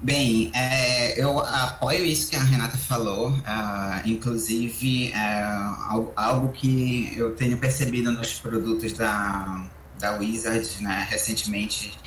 Bem, 0.00 0.50
é, 0.54 1.20
eu 1.20 1.38
apoio 1.38 2.04
isso 2.04 2.30
que 2.30 2.36
a 2.36 2.42
Renata 2.42 2.76
falou, 2.76 3.30
uh, 3.30 4.06
inclusive 4.06 5.12
uh, 5.12 6.12
algo 6.14 6.52
que 6.52 7.12
eu 7.16 7.34
tenho 7.34 7.56
percebido 7.56 8.12
nos 8.12 8.38
produtos 8.38 8.92
da, 8.92 9.66
da 9.98 10.18
Wizard, 10.18 10.82
né, 10.82 11.06
recentemente, 11.08 11.98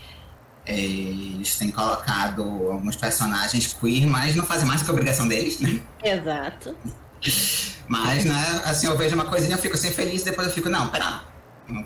eles 0.67 1.56
têm 1.56 1.71
colocado 1.71 2.41
alguns 2.71 2.95
personagens 2.95 3.73
queer, 3.73 4.06
mas 4.06 4.36
não 4.36 4.45
fazem 4.45 4.67
mais 4.67 4.82
que 4.82 4.89
a 4.89 4.93
obrigação 4.93 5.27
deles, 5.27 5.60
né? 5.60 5.82
Exato. 6.03 6.75
Mas, 7.88 8.25
né, 8.25 8.62
assim, 8.65 8.88
eu 8.88 8.97
vejo 8.97 9.15
uma 9.15 9.25
coisinha, 9.25 9.56
eu 9.56 9.62
fico 9.62 9.77
sem 9.77 9.91
feliz, 9.91 10.23
depois 10.23 10.47
eu 10.47 10.53
fico, 10.53 10.69
não, 10.69 10.89
pera, 10.89 11.21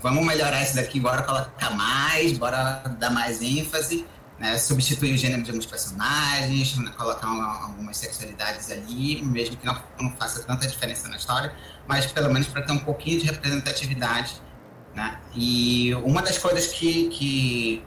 vamos 0.01 0.25
melhorar 0.25 0.61
isso 0.61 0.75
daqui, 0.75 0.99
bora 0.99 1.21
colocar 1.23 1.69
mais, 1.71 2.37
bora 2.37 2.83
dar 2.99 3.11
mais 3.11 3.41
ênfase, 3.41 4.05
né, 4.39 4.57
substituir 4.57 5.13
o 5.13 5.17
gênero 5.17 5.43
de 5.43 5.51
alguns 5.51 5.67
personagens, 5.67 6.75
né, 6.77 6.91
colocar 6.97 7.27
uma, 7.27 7.63
algumas 7.65 7.97
sexualidades 7.97 8.71
ali, 8.71 9.21
mesmo 9.23 9.55
que 9.57 9.65
não, 9.65 9.79
não 9.99 10.11
faça 10.13 10.41
tanta 10.43 10.67
diferença 10.67 11.07
na 11.07 11.17
história, 11.17 11.53
mas 11.87 12.07
pelo 12.07 12.33
menos 12.33 12.47
para 12.47 12.63
ter 12.63 12.71
um 12.71 12.79
pouquinho 12.79 13.19
de 13.19 13.27
representatividade, 13.27 14.41
né? 14.95 15.19
E 15.33 15.93
uma 16.03 16.21
das 16.21 16.37
coisas 16.37 16.67
que, 16.67 17.07
que 17.09 17.83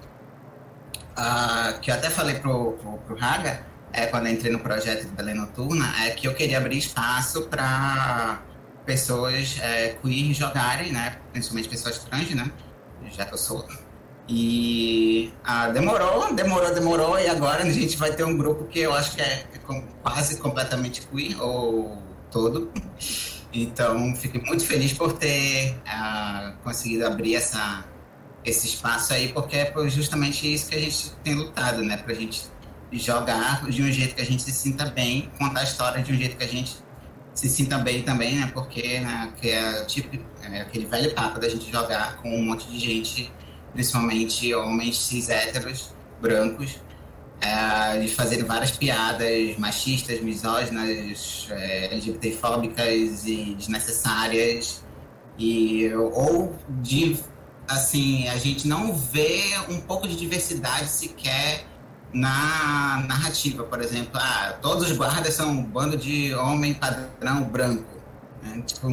uh, 1.18 1.80
que 1.80 1.90
eu 1.90 1.94
até 1.94 2.10
falei 2.10 2.36
pro, 2.36 2.72
pro, 2.72 2.98
pro 2.98 3.16
Raga, 3.16 3.64
é, 3.92 4.06
quando 4.06 4.28
entrei 4.28 4.50
no 4.50 4.58
projeto 4.58 5.06
de 5.06 5.12
Belém 5.12 5.34
Noturna, 5.34 5.92
é 6.04 6.10
que 6.10 6.26
eu 6.26 6.34
queria 6.34 6.58
abrir 6.58 6.78
espaço 6.78 7.42
para 7.42 8.42
pessoas 8.84 9.56
é, 9.60 9.96
queer 10.02 10.34
jogarem, 10.34 10.92
né? 10.92 11.16
Principalmente 11.32 11.68
pessoas 11.68 11.98
trans, 11.98 12.30
né? 12.30 12.50
Já 13.10 13.24
que 13.24 13.34
eu 13.34 13.38
sou. 13.38 13.66
E 14.28 15.32
ah, 15.44 15.68
demorou, 15.68 16.34
demorou, 16.34 16.74
demorou, 16.74 17.18
e 17.18 17.28
agora 17.28 17.62
a 17.62 17.70
gente 17.70 17.96
vai 17.96 18.12
ter 18.12 18.24
um 18.24 18.36
grupo 18.36 18.64
que 18.64 18.80
eu 18.80 18.94
acho 18.94 19.14
que 19.14 19.22
é 19.22 19.44
quase 20.02 20.38
completamente 20.38 21.06
queer, 21.06 21.40
ou 21.40 22.02
todo. 22.30 22.72
Então, 23.52 24.16
fiquei 24.16 24.40
muito 24.40 24.66
feliz 24.66 24.92
por 24.92 25.12
ter 25.12 25.78
ah, 25.86 26.54
conseguido 26.64 27.06
abrir 27.06 27.36
essa, 27.36 27.84
esse 28.44 28.66
espaço 28.66 29.12
aí, 29.12 29.32
porque 29.32 29.56
é 29.56 29.72
justamente 29.88 30.52
isso 30.52 30.68
que 30.68 30.76
a 30.76 30.80
gente 30.80 31.10
tem 31.22 31.34
lutado, 31.34 31.82
né? 31.82 31.96
Pra 31.96 32.14
gente 32.14 32.42
jogar 32.92 33.64
de 33.68 33.82
um 33.82 33.90
jeito 33.90 34.14
que 34.14 34.22
a 34.22 34.24
gente 34.24 34.42
se 34.42 34.52
sinta 34.52 34.86
bem, 34.86 35.30
contar 35.38 35.60
a 35.60 35.64
história 35.64 36.02
de 36.02 36.12
um 36.12 36.16
jeito 36.16 36.36
que 36.36 36.44
a 36.44 36.48
gente 36.48 36.76
se 37.34 37.48
sinta 37.48 37.78
bem 37.78 38.02
também, 38.02 38.36
né? 38.36 38.50
Porque 38.52 39.00
né, 39.00 39.32
que 39.40 39.50
é, 39.50 39.84
tipo, 39.84 40.16
é 40.42 40.60
aquele 40.60 40.86
velho 40.86 41.12
papo 41.14 41.40
da 41.40 41.48
gente 41.48 41.70
jogar 41.70 42.16
com 42.18 42.28
um 42.28 42.44
monte 42.44 42.68
de 42.68 42.78
gente, 42.78 43.32
principalmente 43.72 44.54
homens 44.54 44.98
cis 44.98 45.28
héteros, 45.28 45.94
brancos, 46.20 46.78
é, 47.40 47.98
de 47.98 48.08
fazer 48.08 48.44
várias 48.44 48.70
piadas 48.70 49.56
machistas, 49.58 50.20
misóginas, 50.20 51.48
é, 51.50 51.92
LGBTfóbicas 51.92 53.26
e 53.26 53.54
desnecessárias, 53.58 54.84
e, 55.36 55.92
ou 55.94 56.56
de 56.68 57.18
assim, 57.68 58.28
a 58.28 58.36
gente 58.36 58.66
não 58.68 58.94
vê 58.94 59.42
um 59.68 59.80
pouco 59.80 60.06
de 60.06 60.16
diversidade 60.16 60.88
sequer 60.88 61.66
na 62.12 63.04
narrativa, 63.08 63.64
por 63.64 63.80
exemplo, 63.80 64.12
ah, 64.14 64.56
todos 64.62 64.90
os 64.90 64.96
guardas 64.96 65.34
são 65.34 65.50
um 65.50 65.64
bando 65.64 65.96
de 65.96 66.32
homem 66.34 66.72
padrão 66.72 67.42
branco. 67.42 68.00
Né? 68.42 68.62
Tipo, 68.64 68.88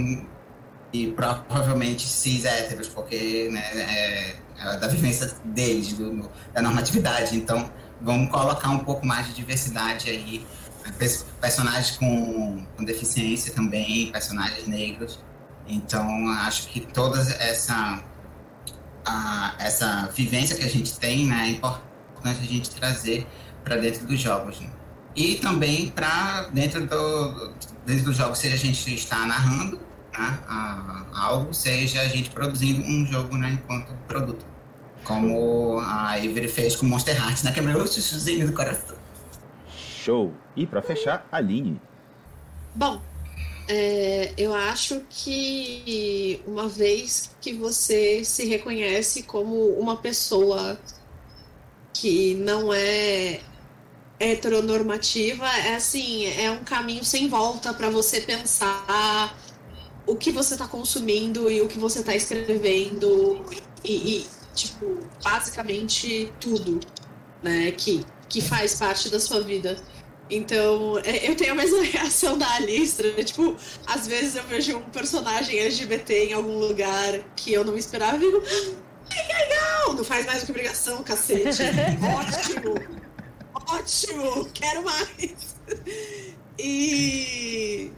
e 0.94 1.08
provavelmente 1.12 2.08
cis 2.08 2.46
héteros, 2.46 2.90
porque 2.90 3.50
né, 3.52 3.64
é, 3.74 4.36
é 4.60 4.78
da 4.78 4.88
vivência 4.88 5.34
deles, 5.46 5.94
do, 5.94 6.30
da 6.54 6.62
normatividade. 6.62 7.36
Então, 7.36 7.70
vamos 8.02 8.30
colocar 8.30 8.70
um 8.70 8.80
pouco 8.80 9.06
mais 9.06 9.28
de 9.28 9.34
diversidade 9.34 10.10
aí. 10.10 10.46
Personagens 11.40 11.98
com, 11.98 12.66
com 12.76 12.84
deficiência 12.84 13.54
também, 13.54 14.12
personagens 14.12 14.68
negros. 14.68 15.20
Então, 15.68 16.28
acho 16.30 16.68
que 16.70 16.82
toda 16.82 17.22
essa, 17.36 18.04
a, 19.06 19.56
essa 19.60 20.10
vivência 20.16 20.56
que 20.56 20.64
a 20.64 20.70
gente 20.70 20.98
tem, 21.00 21.26
né, 21.26 21.48
é 21.48 21.50
importante 21.52 22.40
a 22.42 22.46
gente 22.46 22.70
trazer 22.72 23.28
para 23.64 23.78
dentro 23.78 24.06
dos 24.06 24.20
jogos. 24.20 24.60
Né? 24.60 24.70
E 25.16 25.36
também 25.36 25.90
para 25.90 26.44
dentro, 26.54 26.86
do, 26.86 27.54
dentro 27.86 28.06
dos 28.06 28.18
jogos, 28.18 28.40
seja 28.40 28.56
a 28.56 28.58
gente 28.58 28.94
está 28.94 29.26
narrando 29.26 29.78
né, 30.18 30.40
a, 30.48 31.06
algo, 31.14 31.54
seja 31.54 32.02
a 32.02 32.08
gente 32.08 32.30
produzindo 32.30 32.82
um 32.84 33.06
jogo 33.06 33.38
né, 33.38 33.52
enquanto 33.52 33.94
produto. 34.08 34.46
Como 35.04 35.80
a 35.80 36.18
Ivory 36.20 36.48
fez 36.48 36.76
com 36.76 36.86
Monster 36.86 37.16
Hearts, 37.16 37.44
né, 37.44 37.52
que 37.52 37.60
é 37.60 37.64
meu 37.64 37.80
chuchuzinho 37.88 38.48
do 38.48 38.54
coração. 38.54 38.96
Show! 39.68 40.34
E 40.56 40.66
para 40.66 40.82
fechar, 40.82 41.26
Aline. 41.32 41.82
Bom, 42.76 43.02
é, 43.74 44.34
eu 44.38 44.54
acho 44.54 45.02
que 45.10 46.42
uma 46.46 46.68
vez 46.68 47.34
que 47.40 47.54
você 47.54 48.22
se 48.26 48.46
reconhece 48.46 49.24
como 49.24 49.70
uma 49.80 49.96
pessoa 49.96 50.78
que 51.94 52.34
não 52.36 52.74
é 52.74 53.40
heteronormativa, 54.20 55.48
é 55.48 55.76
assim, 55.76 56.26
é 56.26 56.52
um 56.52 56.66
caminho 56.66 57.06
sem 57.06 57.30
volta 57.30 57.74
para 57.74 57.90
você 57.90 58.20
pensar 58.20 59.38
o 60.06 60.18
que 60.18 60.32
você 60.34 60.56
está 60.56 60.68
consumindo 60.68 61.50
e 61.50 61.62
o 61.62 61.70
que 61.70 61.80
você 61.80 62.00
está 62.00 62.14
escrevendo 62.14 63.46
e, 63.86 64.18
e, 64.18 64.28
tipo, 64.54 65.00
basicamente 65.24 66.30
tudo, 66.42 66.82
né, 67.42 67.72
que, 67.72 68.06
que 68.28 68.42
faz 68.42 68.76
parte 68.76 69.10
da 69.10 69.20
sua 69.20 69.40
vida. 69.42 69.82
Então, 70.32 70.98
é, 71.04 71.30
eu 71.30 71.36
tenho 71.36 71.52
a 71.52 71.56
mesma 71.56 71.84
reação 71.84 72.38
da 72.38 72.50
Alistra. 72.56 73.12
Né? 73.12 73.24
Tipo, 73.24 73.56
às 73.86 74.08
vezes 74.08 74.38
eu 74.38 74.44
vejo 74.44 74.78
um 74.78 74.90
personagem 74.90 75.60
LGBT 75.60 76.30
em 76.30 76.34
algum 76.34 76.58
lugar 76.58 77.20
que 77.36 77.52
eu 77.52 77.66
não 77.66 77.78
esperava 77.78 78.16
e 78.16 78.20
digo, 78.20 78.42
que 78.42 79.34
legal! 79.34 79.94
Não 79.94 80.06
faz 80.06 80.26
mais 80.26 80.40
do 80.40 80.46
que 80.46 80.52
obrigação, 80.54 81.04
cacete. 81.04 81.64
Ótimo! 82.18 82.76
Ótimo! 83.54 84.50
Quero 84.54 84.84
mais! 84.86 85.56
E. 86.58 87.92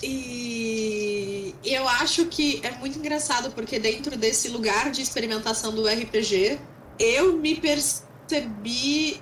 E 0.00 1.54
eu 1.64 1.88
acho 1.88 2.26
que 2.26 2.60
é 2.62 2.70
muito 2.72 2.98
engraçado 2.98 3.50
porque 3.50 3.78
dentro 3.78 4.16
desse 4.16 4.48
lugar 4.48 4.90
de 4.90 5.02
experimentação 5.02 5.72
do 5.72 5.86
RPG, 5.88 6.58
eu 6.98 7.36
me 7.36 7.56
percebi 7.56 9.20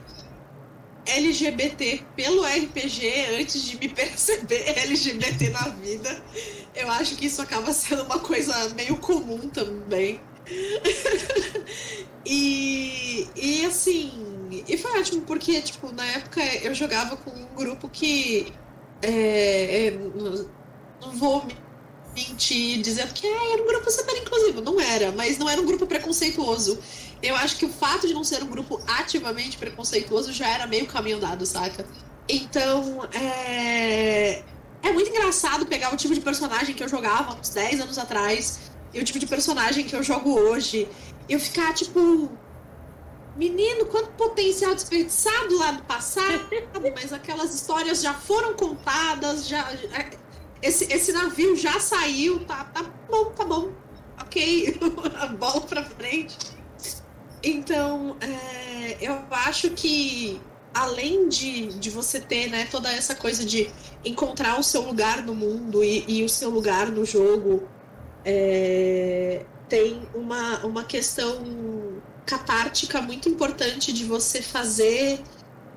LGBT 1.06 2.02
pelo 2.14 2.42
RPG 2.44 3.38
antes 3.40 3.62
de 3.62 3.78
me 3.78 3.88
perceber 3.94 4.78
LGBT 4.78 5.50
na 5.50 5.68
vida. 5.68 6.22
Eu 6.74 6.90
acho 6.90 7.16
que 7.16 7.26
isso 7.26 7.40
acaba 7.40 7.72
sendo 7.72 8.02
uma 8.02 8.18
coisa 8.18 8.68
meio 8.70 8.96
comum 8.98 9.48
também. 9.48 10.20
e, 12.24 13.26
e 13.34 13.64
assim, 13.66 14.12
e 14.68 14.76
foi 14.76 15.00
ótimo 15.00 15.22
porque, 15.22 15.60
tipo, 15.62 15.92
na 15.92 16.04
época 16.06 16.40
eu 16.62 16.74
jogava 16.74 17.16
com 17.16 17.30
um 17.30 17.46
grupo 17.54 17.88
que 17.88 18.52
é, 19.02 19.88
é, 19.88 19.90
não 21.00 21.12
vou 21.12 21.46
mentir 22.14 22.80
dizendo 22.80 23.12
que 23.12 23.26
ah, 23.26 23.52
era 23.52 23.62
um 23.62 23.66
grupo 23.66 23.90
super 23.90 24.16
inclusivo. 24.16 24.60
Não 24.62 24.80
era, 24.80 25.12
mas 25.12 25.36
não 25.38 25.48
era 25.48 25.60
um 25.60 25.66
grupo 25.66 25.86
preconceituoso. 25.86 26.78
Eu 27.22 27.34
acho 27.36 27.56
que 27.56 27.64
o 27.64 27.68
fato 27.68 28.06
de 28.06 28.14
não 28.14 28.22
ser 28.22 28.42
um 28.42 28.46
grupo 28.46 28.80
ativamente 28.86 29.56
preconceituoso 29.56 30.32
já 30.32 30.48
era 30.48 30.66
meio 30.66 30.86
caminho 30.86 31.18
dado, 31.18 31.46
saca? 31.46 31.86
Então, 32.28 33.08
é. 33.14 34.42
É 34.82 34.92
muito 34.92 35.10
engraçado 35.10 35.66
pegar 35.66 35.92
o 35.92 35.96
tipo 35.96 36.14
de 36.14 36.20
personagem 36.20 36.74
que 36.74 36.82
eu 36.84 36.88
jogava 36.88 37.34
uns 37.34 37.48
10 37.48 37.80
anos 37.80 37.98
atrás 37.98 38.60
e 38.92 39.00
o 39.00 39.04
tipo 39.04 39.18
de 39.18 39.26
personagem 39.26 39.84
que 39.84 39.94
eu 39.96 40.02
jogo 40.02 40.38
hoje. 40.38 40.88
Eu 41.28 41.40
ficar 41.40 41.72
tipo. 41.74 42.30
Menino, 43.36 43.84
quanto 43.86 44.12
potencial 44.12 44.74
desperdiçado 44.74 45.58
lá 45.58 45.72
no 45.72 45.82
passado, 45.82 46.48
mas 46.94 47.12
aquelas 47.12 47.54
histórias 47.54 48.00
já 48.00 48.14
foram 48.14 48.54
contadas, 48.54 49.46
já. 49.46 49.70
Esse, 50.62 50.90
esse 50.90 51.12
navio 51.12 51.54
já 51.54 51.78
saiu, 51.78 52.44
tá, 52.46 52.64
tá 52.64 52.82
bom, 53.10 53.26
tá 53.32 53.44
bom. 53.44 53.72
Ok, 54.22 54.78
bola 55.38 55.60
pra 55.60 55.84
frente. 55.84 56.55
Então, 57.42 58.16
é, 58.20 58.96
eu 59.00 59.22
acho 59.30 59.70
que 59.70 60.40
além 60.74 61.28
de, 61.28 61.68
de 61.78 61.90
você 61.90 62.20
ter 62.20 62.48
né, 62.48 62.66
toda 62.70 62.92
essa 62.92 63.14
coisa 63.14 63.44
de 63.44 63.70
encontrar 64.04 64.58
o 64.58 64.62
seu 64.62 64.82
lugar 64.82 65.22
no 65.22 65.34
mundo 65.34 65.82
e, 65.82 66.04
e 66.06 66.24
o 66.24 66.28
seu 66.28 66.50
lugar 66.50 66.90
no 66.90 67.04
jogo, 67.04 67.66
é, 68.24 69.44
tem 69.68 70.02
uma, 70.14 70.64
uma 70.66 70.84
questão 70.84 71.42
catártica 72.24 73.00
muito 73.00 73.28
importante 73.28 73.92
de 73.92 74.04
você 74.04 74.42
fazer 74.42 75.22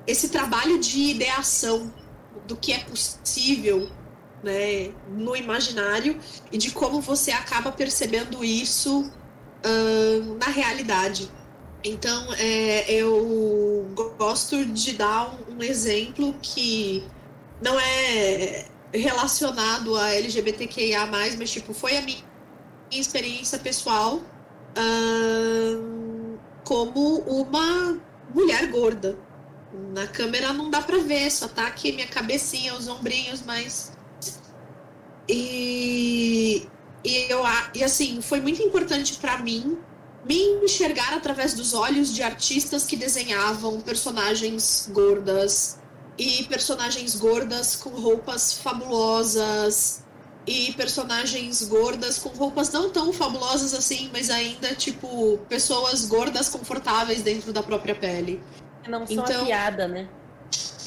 esse 0.06 0.28
trabalho 0.28 0.78
de 0.78 1.10
ideação 1.10 1.92
do 2.46 2.56
que 2.56 2.72
é 2.72 2.80
possível 2.80 3.88
né, 4.42 4.92
no 5.08 5.36
imaginário 5.36 6.18
e 6.50 6.58
de 6.58 6.72
como 6.72 7.00
você 7.00 7.30
acaba 7.30 7.70
percebendo 7.70 8.44
isso 8.44 9.10
na 10.38 10.46
realidade. 10.46 11.30
Então, 11.82 12.32
é, 12.34 12.92
eu 12.92 13.88
gosto 14.18 14.66
de 14.66 14.92
dar 14.92 15.34
um, 15.48 15.62
exemplo 15.62 16.34
que 16.42 17.02
não 17.60 17.78
é 17.80 18.66
relacionado 18.92 19.96
a 19.96 20.14
LGBTQIA, 20.14 21.06
mas 21.06 21.50
tipo, 21.50 21.72
foi 21.72 21.96
a 21.96 22.02
minha 22.02 22.22
experiência 22.90 23.58
pessoal 23.58 24.20
como 26.64 27.18
uma 27.20 27.98
mulher 28.34 28.70
gorda. 28.70 29.18
Na 29.92 30.06
câmera 30.06 30.52
não 30.52 30.70
dá 30.70 30.82
pra 30.82 30.98
ver, 30.98 31.30
só 31.30 31.48
tá 31.48 31.66
aqui 31.66 31.92
minha 31.92 32.06
cabecinha, 32.06 32.74
os 32.74 32.88
ombrinhos, 32.88 33.42
mas. 33.42 33.92
E, 35.28 36.68
e 37.04 37.32
eu 37.32 37.42
e 37.74 37.84
assim, 37.84 38.20
foi 38.20 38.40
muito 38.40 38.62
importante 38.62 39.16
para 39.16 39.38
mim 39.38 39.78
me 40.24 40.64
enxergar 40.64 41.14
através 41.14 41.54
dos 41.54 41.74
olhos 41.74 42.12
de 42.12 42.22
artistas 42.22 42.84
que 42.84 42.96
desenhavam 42.96 43.80
personagens 43.80 44.88
gordas 44.92 45.78
e 46.18 46.44
personagens 46.44 47.16
gordas 47.16 47.74
com 47.76 47.90
roupas 47.90 48.52
fabulosas 48.52 50.02
e 50.46 50.72
personagens 50.72 51.62
gordas 51.62 52.18
com 52.18 52.30
roupas 52.30 52.70
não 52.70 52.90
tão 52.90 53.12
fabulosas 53.12 53.72
assim, 53.72 54.10
mas 54.12 54.30
ainda 54.30 54.74
tipo 54.74 55.38
pessoas 55.48 56.04
gordas 56.06 56.48
confortáveis 56.48 57.22
dentro 57.22 57.52
da 57.52 57.62
própria 57.62 57.94
pele. 57.94 58.42
Que 58.82 58.90
não 58.90 59.06
são 59.06 59.24
então, 59.24 59.42
a 59.42 59.46
piada, 59.46 59.88
né? 59.88 60.08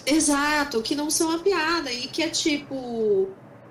Exato, 0.06 0.82
que 0.82 0.96
não 0.96 1.10
são 1.10 1.32
a 1.32 1.40
piada 1.40 1.92
e 1.92 2.08
que 2.08 2.22
é 2.22 2.30
tipo 2.30 3.30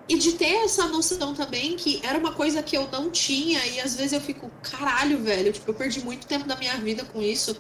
e 0.09 0.19
de 0.19 0.33
ter 0.33 0.65
essa 0.65 0.87
noção 0.89 1.35
também 1.35 1.77
que 1.77 2.01
era 2.05 2.19
uma 2.19 2.33
coisa 2.33 2.63
que 2.63 2.77
eu 2.77 2.89
não 2.91 3.11
tinha, 3.11 3.65
e 3.67 3.81
às 3.81 3.95
vezes 3.95 4.13
eu 4.13 4.21
fico, 4.21 4.51
caralho, 4.63 5.23
velho, 5.23 5.53
tipo, 5.53 5.71
eu 5.71 5.75
perdi 5.75 6.05
muito 6.05 6.27
tempo 6.27 6.47
da 6.47 6.57
minha 6.57 6.77
vida 6.77 7.05
com 7.05 7.23
isso. 7.23 7.57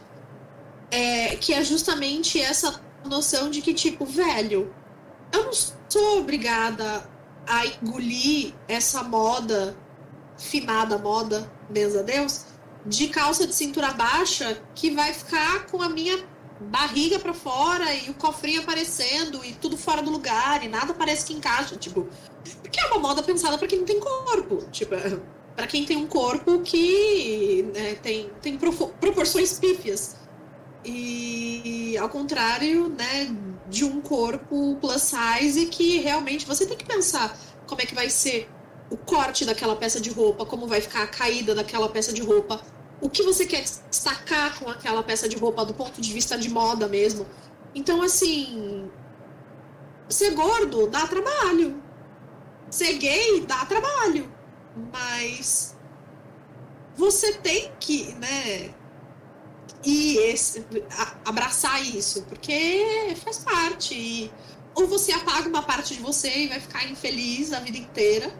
É, 0.90 1.36
que 1.36 1.54
é 1.54 1.64
justamente 1.64 2.40
essa 2.40 2.82
noção 3.04 3.48
de 3.48 3.62
que, 3.62 3.72
tipo, 3.72 4.04
velho, 4.04 4.74
eu 5.32 5.44
não 5.44 5.52
sou 5.52 6.18
obrigada 6.18 7.08
a 7.46 7.66
engolir 7.66 8.52
essa 8.68 9.02
moda, 9.02 9.76
finada 10.36 10.98
moda, 10.98 11.50
benza 11.70 12.02
Deus, 12.02 12.44
de 12.84 13.08
calça 13.08 13.46
de 13.46 13.54
cintura 13.54 13.92
baixa 13.92 14.60
que 14.74 14.90
vai 14.90 15.12
ficar 15.14 15.66
com 15.66 15.80
a 15.80 15.88
minha 15.88 16.18
barriga 16.62 17.18
para 17.18 17.34
fora 17.34 17.92
e 17.94 18.10
o 18.10 18.14
cofrinho 18.14 18.62
aparecendo 18.62 19.44
e 19.44 19.52
tudo 19.54 19.76
fora 19.76 20.02
do 20.02 20.10
lugar 20.10 20.64
e 20.64 20.68
nada 20.68 20.94
parece 20.94 21.26
que 21.26 21.34
encaixa, 21.34 21.76
tipo, 21.76 22.08
porque 22.62 22.80
é 22.80 22.86
uma 22.86 22.98
moda 22.98 23.22
pensada 23.22 23.58
para 23.58 23.68
quem 23.68 23.78
não 23.78 23.86
tem 23.86 24.00
corpo, 24.00 24.64
tipo, 24.70 24.94
para 25.54 25.66
quem 25.66 25.84
tem 25.84 25.96
um 25.96 26.06
corpo 26.06 26.60
que 26.60 27.62
né, 27.74 27.94
tem, 27.96 28.30
tem 28.40 28.56
proporções 28.56 29.58
pífias. 29.58 30.16
E 30.84 31.96
ao 31.98 32.08
contrário, 32.08 32.88
né, 32.88 33.34
de 33.68 33.84
um 33.84 34.00
corpo 34.00 34.76
plus 34.80 35.02
size 35.02 35.66
que 35.66 35.98
realmente 35.98 36.46
você 36.46 36.66
tem 36.66 36.76
que 36.76 36.84
pensar 36.84 37.38
como 37.66 37.80
é 37.80 37.86
que 37.86 37.94
vai 37.94 38.10
ser 38.10 38.48
o 38.90 38.96
corte 38.96 39.44
daquela 39.44 39.74
peça 39.76 40.00
de 40.00 40.10
roupa, 40.10 40.44
como 40.44 40.66
vai 40.66 40.80
ficar 40.80 41.04
a 41.04 41.06
caída 41.06 41.54
daquela 41.54 41.88
peça 41.88 42.12
de 42.12 42.20
roupa, 42.20 42.60
o 43.02 43.10
que 43.10 43.22
você 43.24 43.44
quer 43.44 43.64
destacar 43.90 44.58
com 44.60 44.70
aquela 44.70 45.02
peça 45.02 45.28
de 45.28 45.36
roupa 45.36 45.64
do 45.64 45.74
ponto 45.74 46.00
de 46.00 46.12
vista 46.12 46.38
de 46.38 46.48
moda 46.48 46.86
mesmo. 46.86 47.26
Então, 47.74 48.00
assim, 48.00 48.88
ser 50.08 50.30
gordo 50.30 50.86
dá 50.86 51.04
trabalho. 51.08 51.82
Ser 52.70 52.94
gay 52.94 53.40
dá 53.44 53.66
trabalho. 53.66 54.32
Mas 54.92 55.76
você 56.96 57.32
tem 57.32 57.72
que, 57.80 58.14
né, 58.14 58.72
e 59.84 60.16
esse, 60.18 60.64
abraçar 61.24 61.84
isso, 61.84 62.22
porque 62.22 63.16
faz 63.16 63.38
parte. 63.38 63.94
E, 63.94 64.32
ou 64.76 64.86
você 64.86 65.10
apaga 65.12 65.48
uma 65.48 65.62
parte 65.64 65.94
de 65.94 66.00
você 66.00 66.44
e 66.44 66.48
vai 66.48 66.60
ficar 66.60 66.88
infeliz 66.88 67.52
a 67.52 67.58
vida 67.58 67.78
inteira, 67.78 68.32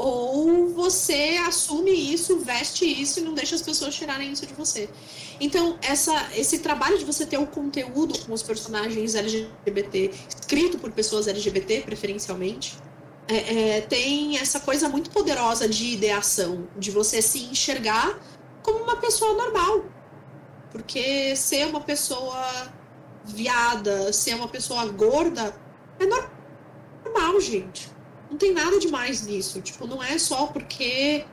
ou 0.00 0.68
você 0.68 1.38
assume 1.46 1.90
isso, 1.90 2.38
veste 2.38 2.84
isso 2.84 3.20
e 3.20 3.22
não 3.22 3.34
deixa 3.34 3.54
as 3.54 3.62
pessoas 3.62 3.94
tirarem 3.94 4.32
isso 4.32 4.46
de 4.46 4.54
você. 4.54 4.88
Então, 5.38 5.78
essa, 5.82 6.30
esse 6.34 6.60
trabalho 6.60 6.98
de 6.98 7.04
você 7.04 7.26
ter 7.26 7.36
o 7.36 7.42
um 7.42 7.46
conteúdo 7.46 8.18
com 8.20 8.32
os 8.32 8.42
personagens 8.42 9.14
LGBT, 9.14 10.10
escrito 10.28 10.78
por 10.78 10.90
pessoas 10.90 11.28
LGBT, 11.28 11.82
preferencialmente, 11.82 12.78
é, 13.28 13.76
é, 13.76 13.80
tem 13.82 14.38
essa 14.38 14.60
coisa 14.60 14.88
muito 14.88 15.10
poderosa 15.10 15.68
de 15.68 15.92
ideação, 15.92 16.66
de 16.76 16.90
você 16.90 17.20
se 17.20 17.44
enxergar 17.44 18.18
como 18.62 18.82
uma 18.82 18.96
pessoa 18.96 19.34
normal. 19.34 19.84
Porque 20.72 21.36
ser 21.36 21.66
uma 21.66 21.80
pessoa 21.80 22.72
viada, 23.24 24.12
ser 24.12 24.34
uma 24.34 24.48
pessoa 24.48 24.86
gorda, 24.86 25.54
é 25.98 26.06
normal, 26.06 27.40
gente. 27.40 27.99
Não 28.30 28.38
tem 28.38 28.52
nada 28.52 28.78
demais 28.78 29.22
nisso. 29.26 29.60
Tipo, 29.60 29.86
não 29.86 30.02
é 30.02 30.18
só 30.18 30.46
porque 30.46 31.24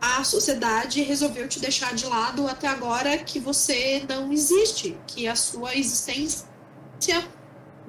a 0.00 0.24
sociedade 0.24 1.02
resolveu 1.02 1.48
te 1.48 1.60
deixar 1.60 1.94
de 1.94 2.06
lado 2.06 2.46
até 2.46 2.66
agora 2.66 3.16
que 3.18 3.38
você 3.38 4.04
não 4.08 4.32
existe, 4.32 4.98
que 5.06 5.26
a 5.26 5.36
sua 5.36 5.74
existência 5.74 6.46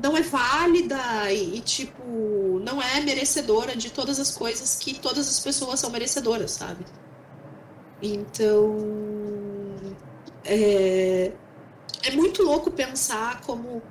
não 0.02 0.16
é 0.16 0.22
válida 0.22 1.32
e, 1.32 1.60
tipo, 1.62 2.62
não 2.64 2.82
é 2.82 3.02
merecedora 3.02 3.76
de 3.76 3.90
todas 3.92 4.20
as 4.20 4.32
coisas 4.32 4.76
que 4.76 5.00
todas 5.00 5.28
as 5.28 5.40
pessoas 5.40 5.80
são 5.80 5.90
merecedoras, 5.90 6.52
sabe? 6.52 6.86
Então. 8.02 8.78
É, 10.46 11.32
é 12.04 12.12
muito 12.12 12.44
louco 12.44 12.72
pensar 12.72 13.42
como 13.42 13.82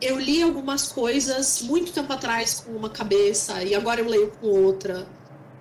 eu 0.00 0.18
li 0.18 0.42
algumas 0.42 0.88
coisas 0.88 1.62
muito 1.62 1.92
tempo 1.92 2.12
atrás 2.12 2.60
com 2.60 2.72
uma 2.72 2.90
cabeça 2.90 3.62
e 3.62 3.74
agora 3.74 4.00
eu 4.00 4.08
leio 4.08 4.32
com 4.40 4.46
outra. 4.48 5.06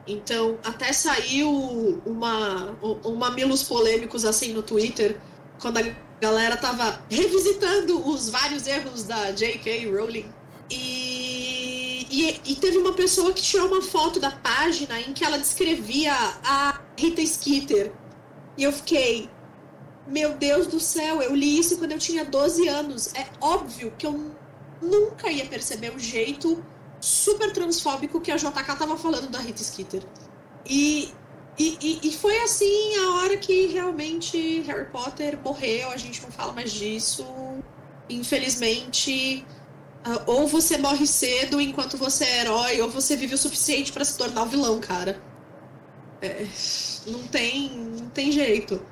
Então, 0.08 0.60
até 0.64 0.94
saiu 0.94 2.02
uma, 2.06 2.78
um 3.04 3.16
mamilos 3.16 3.64
polêmicos 3.64 4.24
assim 4.24 4.54
no 4.54 4.62
Twitter, 4.62 5.20
quando 5.60 5.80
a 5.80 5.96
galera 6.22 6.58
tava 6.58 7.02
revisitando 7.10 8.08
os 8.08 8.30
vários 8.30 8.68
erros 8.68 9.04
da 9.04 9.32
J.K. 9.32 9.90
Rowling. 9.90 10.26
E, 10.70 12.08
e, 12.10 12.42
e, 12.46 12.56
teve 12.56 12.78
uma 12.78 12.94
pessoa 12.94 13.34
que 13.34 13.42
tirou 13.42 13.68
uma 13.68 13.82
foto 13.82 14.20
da 14.20 14.32
página 14.32 15.00
em 15.00 15.14
que 15.14 15.24
ela 15.24 15.38
descrevia 15.38 16.14
a 16.44 16.80
Rita 16.98 17.26
Skeeter. 17.26 17.92
E 18.58 18.64
eu 18.64 18.72
fiquei, 18.72 19.30
meu 20.08 20.36
Deus 20.36 20.68
do 20.68 20.80
céu, 20.80 21.22
eu 21.22 21.36
li 21.36 21.58
isso 21.60 21.78
quando 21.78 21.92
eu 21.92 22.00
tinha 22.00 22.24
12 22.24 22.68
anos. 22.68 23.14
É 23.16 23.28
óbvio 23.42 23.94
que 23.98 24.06
eu 24.06 24.32
nunca 24.82 25.32
ia 25.32 25.46
perceber 25.46 25.96
o 25.96 26.00
jeito 26.00 26.64
super 27.00 27.52
transfóbico 27.52 28.22
que 28.22 28.32
a 28.32 28.36
JK 28.36 28.76
tava 28.78 28.98
falando 28.98 29.30
da 29.30 29.40
Rita 29.40 29.64
Skeeter. 29.64 30.04
E, 30.66 31.14
e, 31.58 32.00
e, 32.04 32.12
foi 32.14 32.38
assim 32.40 32.98
a 32.98 33.16
hora 33.16 33.38
que 33.38 33.68
realmente 33.68 34.62
Harry 34.62 34.86
Potter 34.86 35.38
morreu, 35.44 35.92
a 35.92 35.98
gente 35.98 36.22
não 36.22 36.32
fala 36.32 36.54
mais 36.54 36.72
disso. 36.72 37.26
Infelizmente, 38.10 39.46
uh, 40.06 40.22
ou 40.26 40.48
você 40.48 40.78
morre 40.78 41.08
cedo 41.08 41.62
enquanto 41.62 41.98
você 41.98 42.26
é 42.26 42.42
herói, 42.42 42.82
ou 42.82 42.90
você 42.90 43.16
vive 43.16 43.36
o 43.36 43.38
suficiente 43.38 43.92
para 43.92 44.04
se 44.04 44.18
tornar 44.18 44.44
o 44.44 44.48
vilão, 44.48 44.80
cara. 44.80 45.22
É, 46.22 46.46
não 47.08 47.28
tem, 47.28 47.70
não 47.70 48.10
tem 48.10 48.32
jeito. 48.32 48.84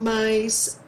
Mas 0.00 0.80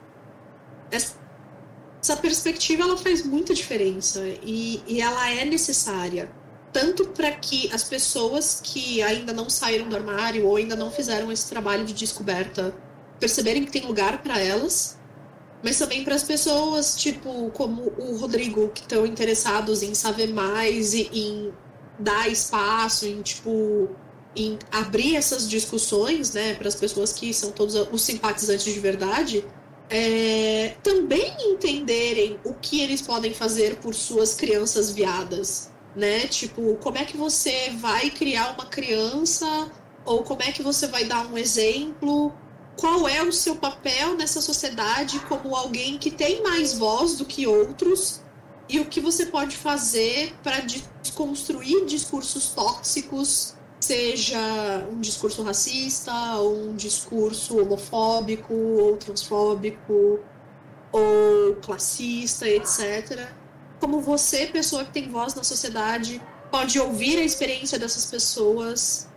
essa 0.90 2.16
perspectiva 2.20 2.82
ela 2.82 2.96
faz 2.96 3.24
muita 3.24 3.54
diferença. 3.54 4.20
E, 4.42 4.82
e 4.86 5.00
ela 5.00 5.30
é 5.30 5.44
necessária 5.44 6.30
tanto 6.72 7.09
para 7.09 7.32
que 7.32 7.70
as 7.72 7.84
pessoas 7.84 8.61
que 8.62 9.02
ainda 9.02 9.32
não 9.32 9.48
saíram 9.48 9.88
do 9.88 9.96
armário 9.96 10.46
ou 10.46 10.56
ainda 10.56 10.76
não 10.76 10.90
fizeram 10.90 11.32
esse 11.32 11.48
trabalho 11.48 11.84
de 11.84 11.94
descoberta 11.94 12.74
perceberem 13.18 13.64
que 13.64 13.72
tem 13.72 13.84
lugar 13.84 14.22
para 14.22 14.38
elas, 14.38 14.98
mas 15.62 15.78
também 15.78 16.04
para 16.04 16.14
as 16.14 16.22
pessoas, 16.22 16.96
tipo, 16.96 17.50
como 17.50 17.92
o 17.98 18.16
Rodrigo, 18.16 18.68
que 18.68 18.82
estão 18.82 19.04
interessados 19.04 19.82
em 19.82 19.92
saber 19.92 20.32
mais 20.32 20.94
e 20.94 21.11
em 21.12 21.52
dar 21.98 22.28
espaço, 22.28 23.06
em, 23.06 23.20
tipo, 23.22 23.90
em 24.39 24.59
abrir 24.70 25.16
essas 25.16 25.49
discussões, 25.49 26.32
né, 26.32 26.55
para 26.55 26.68
as 26.68 26.74
pessoas 26.74 27.12
que 27.12 27.32
são 27.34 27.51
todos 27.51 27.74
os 27.74 28.03
simpatizantes 28.03 28.72
de 28.72 28.80
verdade, 28.80 29.45
é, 29.91 30.76
também 30.82 31.34
entenderem 31.41 32.39
o 32.45 32.55
que 32.55 32.80
eles 32.80 33.01
podem 33.01 33.32
fazer 33.32 33.76
por 33.76 33.95
suas 33.95 34.34
crianças 34.34 34.91
viadas, 34.91 35.70
né? 35.97 36.26
Tipo, 36.26 36.76
como 36.76 36.99
é 36.99 37.05
que 37.05 37.16
você 37.16 37.70
vai 37.78 38.11
criar 38.11 38.53
uma 38.53 38.66
criança 38.66 39.70
ou 40.05 40.22
como 40.22 40.43
é 40.43 40.53
que 40.53 40.62
você 40.62 40.86
vai 40.86 41.05
dar 41.05 41.26
um 41.26 41.39
exemplo? 41.39 42.32
Qual 42.76 43.09
é 43.09 43.22
o 43.22 43.32
seu 43.32 43.57
papel 43.57 44.14
nessa 44.14 44.41
sociedade 44.41 45.18
como 45.20 45.57
alguém 45.57 45.99
que 45.99 46.11
tem 46.11 46.43
mais 46.43 46.74
voz 46.74 47.16
do 47.16 47.24
que 47.24 47.47
outros? 47.47 48.20
E 48.68 48.78
o 48.78 48.84
que 48.84 49.01
você 49.01 49.26
pode 49.26 49.57
fazer 49.57 50.34
para 50.43 50.61
desconstruir 50.61 51.86
discursos 51.86 52.51
tóxicos 52.51 53.57
seja 53.81 54.39
um 54.91 55.01
discurso 55.01 55.43
racista, 55.43 56.12
ou 56.37 56.68
um 56.70 56.76
discurso 56.76 57.61
homofóbico, 57.61 58.53
ou 58.55 58.97
transfóbico, 58.97 60.20
ou 60.93 61.57
classista, 61.62 62.49
etc. 62.49 63.29
Como 63.81 64.01
você, 64.01 64.47
pessoa 64.47 64.85
que 64.85 64.93
tem 64.93 65.09
voz 65.09 65.35
na 65.35 65.45
sociedade, 65.45 66.20
pode 66.51 66.79
ouvir 66.79 67.18
a 67.18 67.22
experiência 67.22 67.79
dessas 67.79 68.07
pessoas 68.07 69.09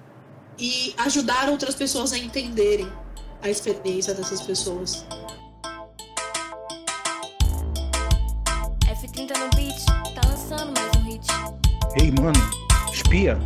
e 0.60 0.94
ajudar 0.98 1.50
outras 1.50 1.74
pessoas 1.74 2.14
a 2.14 2.18
entenderem 2.18 2.92
a 3.42 3.50
experiência 3.50 4.14
dessas 4.14 4.42
pessoas. 4.42 5.06
F30 8.86 9.38
no 9.38 9.50
beat, 9.56 9.86
tá 10.14 10.22
lançando 10.30 10.74
mais 10.78 10.96
um 10.98 11.04
hit. 11.06 11.28
Ei, 12.00 12.12
mano, 12.12 12.40
espia! 12.94 13.40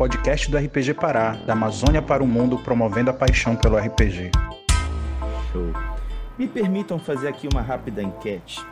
Podcast 0.00 0.50
do 0.50 0.56
RPG 0.56 0.94
Pará, 0.94 1.32
da 1.32 1.52
Amazônia 1.52 2.00
para 2.00 2.24
o 2.24 2.26
Mundo, 2.26 2.56
promovendo 2.56 3.10
a 3.10 3.12
paixão 3.12 3.54
pelo 3.54 3.76
RPG. 3.76 4.30
Show. 5.52 5.74
Me 6.38 6.48
permitam 6.48 6.98
fazer 6.98 7.28
aqui 7.28 7.46
uma 7.46 7.60
rápida 7.60 8.02
enquete 8.02 8.64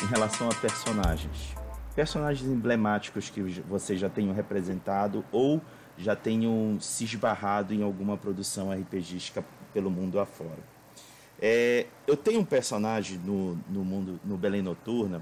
em 0.00 0.06
relação 0.06 0.48
a 0.48 0.54
personagens. 0.54 1.56
Personagens 1.96 2.48
emblemáticos 2.48 3.28
que 3.28 3.42
vocês 3.68 3.98
já 3.98 4.08
tenham 4.08 4.32
representado 4.32 5.24
ou 5.32 5.60
já 5.98 6.14
tenham 6.14 6.78
se 6.78 7.02
esbarrado 7.02 7.74
em 7.74 7.82
alguma 7.82 8.16
produção 8.16 8.70
RPGística 8.70 9.44
pelo 9.74 9.90
mundo 9.90 10.20
afora. 10.20 10.62
É, 11.42 11.86
eu 12.06 12.16
tenho 12.16 12.38
um 12.38 12.44
personagem 12.44 13.18
no, 13.18 13.58
no 13.68 13.84
mundo 13.84 14.20
no 14.24 14.36
Belém 14.36 14.62
Noturna 14.62 15.20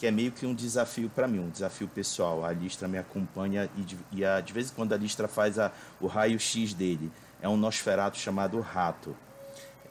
que 0.00 0.06
é 0.06 0.10
meio 0.10 0.32
que 0.32 0.46
um 0.46 0.54
desafio 0.54 1.10
para 1.10 1.28
mim, 1.28 1.40
um 1.40 1.50
desafio 1.50 1.86
pessoal. 1.86 2.42
A 2.42 2.54
Listra 2.54 2.88
me 2.88 2.96
acompanha 2.96 3.68
e, 3.76 3.82
de, 3.82 3.98
e 4.10 4.24
a, 4.24 4.40
de 4.40 4.50
vez 4.50 4.70
em 4.70 4.74
quando 4.74 4.94
a 4.94 4.96
Listra 4.96 5.28
faz 5.28 5.58
a, 5.58 5.70
o 6.00 6.06
raio-x 6.06 6.72
dele. 6.72 7.12
É 7.42 7.46
um 7.46 7.56
Nosferato 7.58 8.16
chamado 8.16 8.58
Rato. 8.60 9.14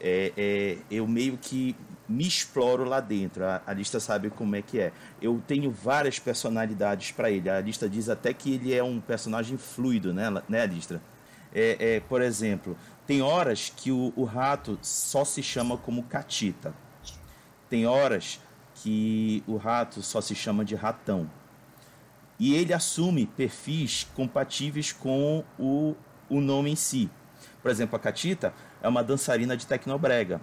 É, 0.00 0.32
é, 0.36 0.78
eu 0.90 1.06
meio 1.06 1.38
que 1.38 1.76
me 2.08 2.26
exploro 2.26 2.82
lá 2.82 2.98
dentro. 2.98 3.44
A, 3.44 3.62
a, 3.64 3.72
lista 3.72 4.00
sabe 4.00 4.30
como 4.30 4.56
é 4.56 4.62
que 4.62 4.80
é. 4.80 4.92
Eu 5.22 5.40
tenho 5.46 5.70
várias 5.70 6.18
personalidades 6.18 7.12
para 7.12 7.30
ele. 7.30 7.48
A 7.48 7.60
lista 7.60 7.88
diz 7.88 8.08
até 8.08 8.34
que 8.34 8.54
ele 8.54 8.74
é 8.74 8.82
um 8.82 9.00
personagem 9.00 9.56
fluido, 9.56 10.12
né, 10.12 10.28
né? 10.48 10.68
É, 11.54 11.76
é, 11.78 12.00
por 12.00 12.20
exemplo, 12.20 12.76
tem 13.06 13.22
horas 13.22 13.72
que 13.76 13.92
o, 13.92 14.12
o 14.16 14.24
rato 14.24 14.76
só 14.82 15.24
se 15.24 15.40
chama 15.40 15.76
como 15.76 16.02
Catita. 16.02 16.74
Tem 17.68 17.86
horas 17.86 18.40
que 18.82 19.42
o 19.46 19.56
rato 19.56 20.02
só 20.02 20.20
se 20.20 20.34
chama 20.34 20.64
de 20.64 20.74
ratão. 20.74 21.30
E 22.38 22.54
ele 22.54 22.72
assume 22.72 23.26
perfis 23.26 24.06
compatíveis 24.14 24.92
com 24.92 25.44
o, 25.58 25.94
o 26.28 26.40
nome 26.40 26.70
em 26.70 26.76
si. 26.76 27.10
Por 27.62 27.70
exemplo, 27.70 27.96
a 27.96 27.98
Catita 27.98 28.54
é 28.82 28.88
uma 28.88 29.04
dançarina 29.04 29.56
de 29.56 29.66
tecnobrega. 29.66 30.40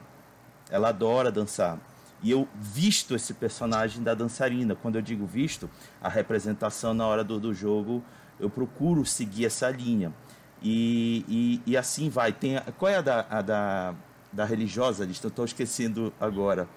Ela 0.70 0.90
adora 0.90 1.32
dançar. 1.32 1.80
E 2.22 2.30
eu 2.30 2.48
visto 2.56 3.16
esse 3.16 3.34
personagem 3.34 4.04
da 4.04 4.14
dançarina. 4.14 4.76
Quando 4.76 4.96
eu 4.96 5.02
digo 5.02 5.26
visto, 5.26 5.70
a 6.02 6.10
representação 6.10 6.94
na 6.94 7.08
hora 7.08 7.24
do, 7.24 7.40
do 7.40 7.54
jogo, 7.54 8.04
eu 8.40 8.50
procuro 8.50 9.04
seguir 9.04 9.46
essa 9.46 9.70
linha. 9.70 10.14
E, 10.62 11.26
e, 11.28 11.72
e 11.72 11.78
assim 11.78 12.10
vai. 12.10 12.32
Tem, 12.32 12.60
qual 12.78 12.92
é 12.92 12.98
a 12.98 13.02
da, 13.02 13.26
a 13.30 13.42
da, 13.42 13.96
da 14.32 14.46
religiosa? 14.46 15.06
Estou 15.06 15.46
esquecendo 15.46 16.14
agora. 16.20 16.68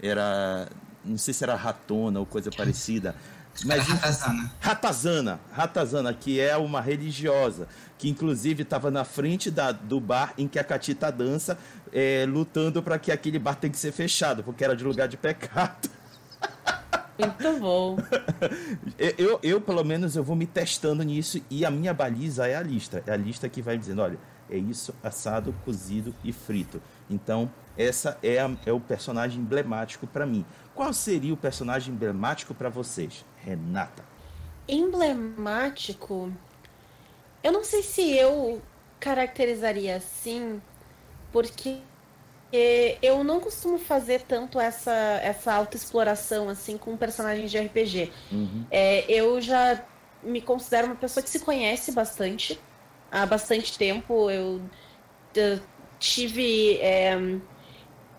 Era 0.00 0.68
não 1.04 1.18
sei 1.18 1.34
se 1.34 1.44
era 1.44 1.54
ratona 1.54 2.20
ou 2.20 2.26
coisa 2.26 2.50
parecida. 2.50 3.14
Mas, 3.64 3.86
Ratazana. 3.86 4.52
Ratazana, 4.58 5.40
Ratazana, 5.52 6.12
que 6.12 6.40
é 6.40 6.56
uma 6.56 6.80
religiosa, 6.80 7.68
que 7.96 8.08
inclusive 8.08 8.62
estava 8.64 8.90
na 8.90 9.04
frente 9.04 9.50
da, 9.50 9.70
do 9.70 10.00
bar 10.00 10.34
em 10.36 10.48
que 10.48 10.58
a 10.58 10.64
Catita 10.64 11.12
dança, 11.12 11.56
é, 11.92 12.26
lutando 12.26 12.82
para 12.82 12.98
que 12.98 13.12
aquele 13.12 13.38
bar 13.38 13.54
tem 13.54 13.70
que 13.70 13.78
ser 13.78 13.92
fechado, 13.92 14.42
porque 14.42 14.64
era 14.64 14.74
de 14.74 14.82
lugar 14.82 15.06
de 15.06 15.16
pecado. 15.16 15.88
Muito 17.16 17.60
bom. 17.60 17.96
eu, 18.98 19.38
eu, 19.40 19.60
pelo 19.60 19.84
menos, 19.84 20.16
eu 20.16 20.24
vou 20.24 20.34
me 20.34 20.46
testando 20.46 21.02
nisso 21.04 21.40
e 21.48 21.64
a 21.64 21.70
minha 21.70 21.94
baliza 21.94 22.48
é 22.48 22.56
a 22.56 22.62
lista. 22.62 23.04
É 23.06 23.12
a 23.12 23.16
lista 23.16 23.48
que 23.48 23.62
vai 23.62 23.78
dizendo, 23.78 24.02
olha, 24.02 24.18
é 24.50 24.56
isso 24.56 24.92
assado, 25.02 25.54
cozido 25.64 26.14
e 26.24 26.32
frito. 26.32 26.82
Então, 27.08 27.50
essa 27.76 28.18
é, 28.22 28.40
a, 28.40 28.50
é 28.66 28.72
o 28.72 28.80
personagem 28.80 29.40
emblemático 29.40 30.06
para 30.06 30.26
mim. 30.26 30.44
Qual 30.74 30.92
seria 30.92 31.32
o 31.32 31.36
personagem 31.36 31.94
emblemático 31.94 32.54
para 32.54 32.68
vocês, 32.68 33.24
Renata? 33.36 34.04
Emblemático? 34.66 36.32
Eu 37.42 37.52
não 37.52 37.62
sei 37.62 37.82
se 37.82 38.16
eu 38.16 38.60
caracterizaria 38.98 39.96
assim, 39.96 40.60
porque 41.30 41.78
eu 43.02 43.24
não 43.24 43.40
costumo 43.40 43.78
fazer 43.78 44.22
tanto 44.22 44.60
essa, 44.60 44.92
essa 45.22 45.52
autoexploração 45.52 46.48
assim 46.48 46.78
com 46.78 46.96
personagens 46.96 47.50
de 47.50 47.58
RPG. 47.58 48.12
Uhum. 48.30 48.64
É, 48.70 49.04
eu 49.10 49.40
já 49.40 49.84
me 50.22 50.40
considero 50.40 50.86
uma 50.86 50.96
pessoa 50.96 51.22
que 51.22 51.30
se 51.30 51.40
conhece 51.40 51.92
bastante. 51.92 52.58
Há 53.10 53.26
bastante 53.26 53.76
tempo 53.76 54.30
eu, 54.30 54.60
eu 55.34 55.60
tive. 55.98 56.78
É, 56.78 57.16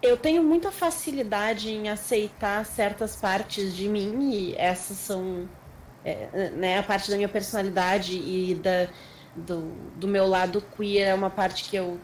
eu 0.01 0.17
tenho 0.17 0.43
muita 0.43 0.71
facilidade 0.71 1.69
em 1.71 1.89
aceitar 1.89 2.65
certas 2.65 3.15
partes 3.15 3.75
de 3.75 3.87
mim, 3.87 4.31
e 4.31 4.55
essas 4.55 4.97
são 4.97 5.49
é, 6.03 6.51
né, 6.51 6.79
a 6.79 6.83
parte 6.83 7.09
da 7.09 7.17
minha 7.17 7.29
personalidade 7.29 8.17
e 8.17 8.55
da, 8.55 8.87
do, 9.35 9.71
do 9.95 10.07
meu 10.07 10.27
lado 10.27 10.61
queer, 10.75 11.07
é 11.07 11.13
uma 11.13 11.29
parte 11.29 11.63
que 11.69 11.75
eu 11.75 11.99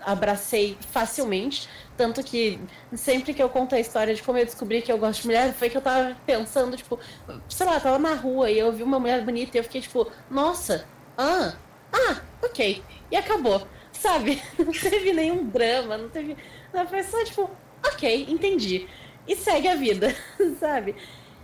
abracei 0.00 0.78
facilmente. 0.92 1.68
Tanto 1.96 2.22
que 2.22 2.60
sempre 2.94 3.34
que 3.34 3.42
eu 3.42 3.48
conto 3.48 3.74
a 3.74 3.80
história 3.80 4.14
de 4.14 4.22
como 4.22 4.38
eu 4.38 4.44
descobri 4.44 4.80
que 4.82 4.92
eu 4.92 4.98
gosto 4.98 5.22
de 5.22 5.26
mulher, 5.26 5.52
foi 5.52 5.68
que 5.68 5.76
eu 5.76 5.82
tava 5.82 6.16
pensando, 6.24 6.76
tipo, 6.76 6.98
sei 7.48 7.66
lá, 7.66 7.80
tava 7.80 7.98
na 7.98 8.14
rua 8.14 8.50
e 8.50 8.58
eu 8.58 8.72
vi 8.72 8.82
uma 8.82 9.00
mulher 9.00 9.24
bonita 9.24 9.56
e 9.56 9.60
eu 9.60 9.64
fiquei 9.64 9.80
tipo, 9.80 10.10
nossa, 10.30 10.86
ah, 11.16 11.54
ah, 11.92 12.20
ok. 12.42 12.82
E 13.10 13.16
acabou. 13.16 13.66
Sabe? 13.92 14.40
Não 14.56 14.72
teve 14.72 15.12
nenhum 15.12 15.44
drama, 15.48 15.98
não 15.98 16.08
teve. 16.08 16.36
Foi 16.88 17.02
só 17.02 17.24
tipo, 17.24 17.50
ok, 17.84 18.26
entendi. 18.28 18.88
E 19.26 19.36
segue 19.36 19.68
a 19.68 19.74
vida, 19.74 20.14
sabe? 20.58 20.94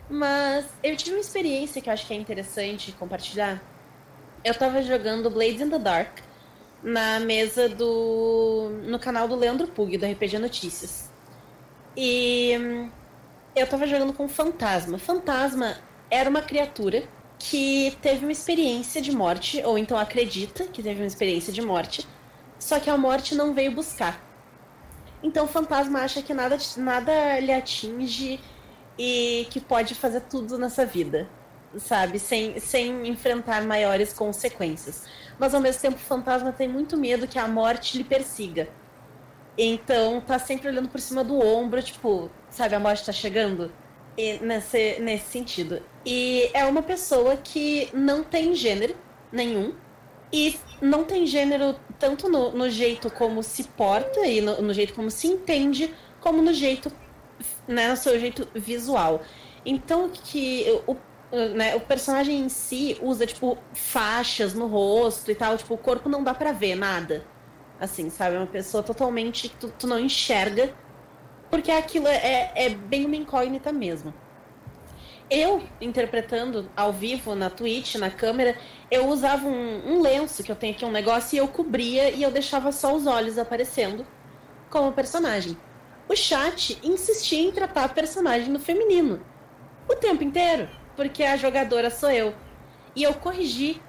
Mas 0.08 0.66
eu 0.82 0.96
tive 0.96 1.16
uma 1.16 1.20
experiência 1.20 1.80
que 1.80 1.88
eu 1.88 1.92
acho 1.92 2.06
que 2.06 2.14
é 2.14 2.16
interessante 2.16 2.92
compartilhar. 2.92 3.62
Eu 4.44 4.54
tava 4.54 4.82
jogando 4.82 5.30
Blades 5.30 5.60
in 5.60 5.70
the 5.70 5.78
Dark 5.78 6.18
na 6.82 7.18
mesa 7.20 7.68
do. 7.68 8.70
no 8.84 8.98
canal 8.98 9.26
do 9.26 9.36
Leandro 9.36 9.66
Pug, 9.68 9.96
do 9.96 10.06
RPG 10.06 10.38
Notícias. 10.38 11.10
E 11.96 12.56
hum, 12.58 12.90
eu 13.56 13.66
tava 13.66 13.86
jogando 13.86 14.12
com 14.12 14.28
Fantasma. 14.28 14.98
Fantasma 14.98 15.78
era 16.10 16.28
uma 16.28 16.42
criatura 16.42 17.04
que 17.38 17.96
teve 18.00 18.24
uma 18.24 18.32
experiência 18.32 19.00
de 19.00 19.12
morte, 19.12 19.62
ou 19.64 19.78
então 19.78 19.98
acredita 19.98 20.64
que 20.64 20.82
teve 20.82 21.00
uma 21.00 21.06
experiência 21.06 21.52
de 21.52 21.60
morte, 21.60 22.06
só 22.58 22.78
que 22.80 22.88
a 22.88 22.96
morte 22.96 23.34
não 23.34 23.52
veio 23.52 23.72
buscar. 23.72 24.20
Então 25.24 25.46
o 25.46 25.48
fantasma 25.48 26.02
acha 26.02 26.22
que 26.22 26.32
nada, 26.32 26.56
nada 26.76 27.40
lhe 27.40 27.52
atinge 27.52 28.38
e 28.96 29.48
que 29.50 29.60
pode 29.60 29.96
fazer 29.96 30.20
tudo 30.20 30.56
nessa 30.56 30.86
vida, 30.86 31.28
sabe? 31.76 32.20
Sem, 32.20 32.60
sem 32.60 33.08
enfrentar 33.08 33.64
maiores 33.64 34.12
consequências 34.12 35.04
mas 35.38 35.54
ao 35.54 35.60
mesmo 35.60 35.80
tempo 35.80 35.96
o 35.96 36.00
fantasma 36.00 36.52
tem 36.52 36.68
muito 36.68 36.96
medo 36.96 37.26
que 37.26 37.38
a 37.38 37.48
morte 37.48 37.96
lhe 37.96 38.04
persiga. 38.04 38.68
Então 39.56 40.20
tá 40.20 40.38
sempre 40.38 40.68
olhando 40.68 40.88
por 40.88 41.00
cima 41.00 41.22
do 41.22 41.38
ombro, 41.38 41.82
tipo, 41.82 42.30
sabe, 42.50 42.74
a 42.74 42.80
morte 42.80 43.04
tá 43.04 43.12
chegando? 43.12 43.72
E 44.16 44.38
nesse, 44.38 44.98
nesse 45.00 45.26
sentido. 45.26 45.82
E 46.04 46.50
é 46.52 46.64
uma 46.64 46.82
pessoa 46.82 47.36
que 47.36 47.88
não 47.92 48.22
tem 48.22 48.54
gênero 48.54 48.96
nenhum. 49.32 49.74
E 50.36 50.58
não 50.82 51.04
tem 51.04 51.24
gênero 51.28 51.76
tanto 51.96 52.28
no, 52.28 52.50
no 52.50 52.68
jeito 52.68 53.08
como 53.08 53.40
se 53.40 53.62
porta 53.62 54.26
e 54.26 54.40
no, 54.40 54.60
no, 54.60 54.74
jeito 54.74 54.92
como 54.92 55.08
se 55.08 55.28
entende, 55.28 55.94
como 56.20 56.42
no 56.42 56.52
jeito, 56.52 56.90
né, 57.68 57.86
no 57.86 57.96
seu 57.96 58.18
jeito 58.18 58.48
visual. 58.52 59.22
Então 59.64 60.10
que 60.10 60.66
o 60.88 60.96
né, 61.54 61.74
o 61.74 61.80
personagem 61.80 62.40
em 62.40 62.48
si 62.48 62.98
usa, 63.00 63.26
tipo, 63.26 63.56
faixas 63.72 64.54
no 64.54 64.66
rosto 64.66 65.30
e 65.30 65.34
tal, 65.34 65.56
tipo, 65.56 65.74
o 65.74 65.78
corpo 65.78 66.08
não 66.08 66.22
dá 66.22 66.34
para 66.34 66.52
ver 66.52 66.74
nada. 66.74 67.24
Assim, 67.78 68.10
sabe? 68.10 68.36
É 68.36 68.38
uma 68.38 68.46
pessoa 68.46 68.82
totalmente 68.82 69.48
tu, 69.48 69.68
tu 69.76 69.86
não 69.86 69.98
enxerga, 69.98 70.72
porque 71.50 71.70
aquilo 71.70 72.06
é, 72.08 72.52
é 72.54 72.70
bem 72.70 73.04
uma 73.04 73.16
incógnita 73.16 73.72
mesmo. 73.72 74.14
Eu, 75.30 75.62
interpretando 75.80 76.70
ao 76.76 76.92
vivo 76.92 77.34
na 77.34 77.48
Twitch, 77.48 77.94
na 77.94 78.10
câmera, 78.10 78.56
eu 78.90 79.08
usava 79.08 79.46
um, 79.46 79.94
um 79.94 80.00
lenço, 80.00 80.42
que 80.42 80.52
eu 80.52 80.56
tenho 80.56 80.74
aqui 80.74 80.84
um 80.84 80.90
negócio, 80.90 81.34
e 81.34 81.38
eu 81.38 81.48
cobria 81.48 82.10
e 82.10 82.22
eu 82.22 82.30
deixava 82.30 82.70
só 82.70 82.94
os 82.94 83.06
olhos 83.06 83.38
aparecendo 83.38 84.06
como 84.70 84.92
personagem. 84.92 85.56
O 86.08 86.14
chat 86.14 86.78
insistia 86.82 87.40
em 87.40 87.50
tratar 87.50 87.84
a 87.84 87.88
personagem 87.88 88.50
no 88.50 88.60
feminino. 88.60 89.20
O 89.88 89.96
tempo 89.96 90.22
inteiro 90.22 90.68
porque 90.96 91.22
a 91.22 91.36
jogadora 91.36 91.90
sou 91.90 92.10
eu. 92.10 92.34
E 92.94 93.02
eu 93.02 93.14
corrigi 93.14 93.80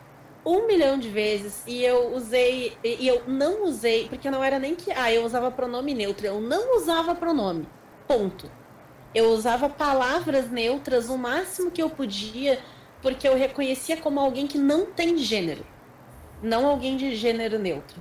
um 0.46 0.68
milhão 0.68 0.98
de 0.98 1.10
vezes 1.10 1.64
e 1.66 1.84
eu 1.84 2.14
usei 2.14 2.78
e 2.84 3.08
eu 3.08 3.24
não 3.28 3.64
usei 3.64 4.08
porque 4.08 4.30
não 4.30 4.44
era 4.44 4.60
nem 4.60 4.76
que 4.76 4.92
ah 4.92 5.12
eu 5.12 5.26
usava 5.26 5.50
pronome 5.50 5.92
neutro 5.96 6.28
eu 6.28 6.40
não 6.40 6.78
usava 6.78 7.16
pronome 7.16 7.68
ponto 8.08 8.50
eu 9.16 9.32
usava 9.32 9.68
palavras 9.68 10.52
neutras 10.52 11.10
o 11.10 11.18
máximo 11.18 11.72
que 11.72 11.82
eu 11.82 11.90
podia 11.90 12.60
porque 13.02 13.28
eu 13.28 13.36
reconhecia 13.36 13.98
como 13.98 14.20
alguém 14.20 14.46
que 14.46 14.58
não 14.58 14.86
tem 14.86 15.18
gênero 15.18 15.66
não 16.44 16.68
alguém 16.68 16.98
de 16.98 17.16
gênero 17.16 17.58
neutro 17.58 18.00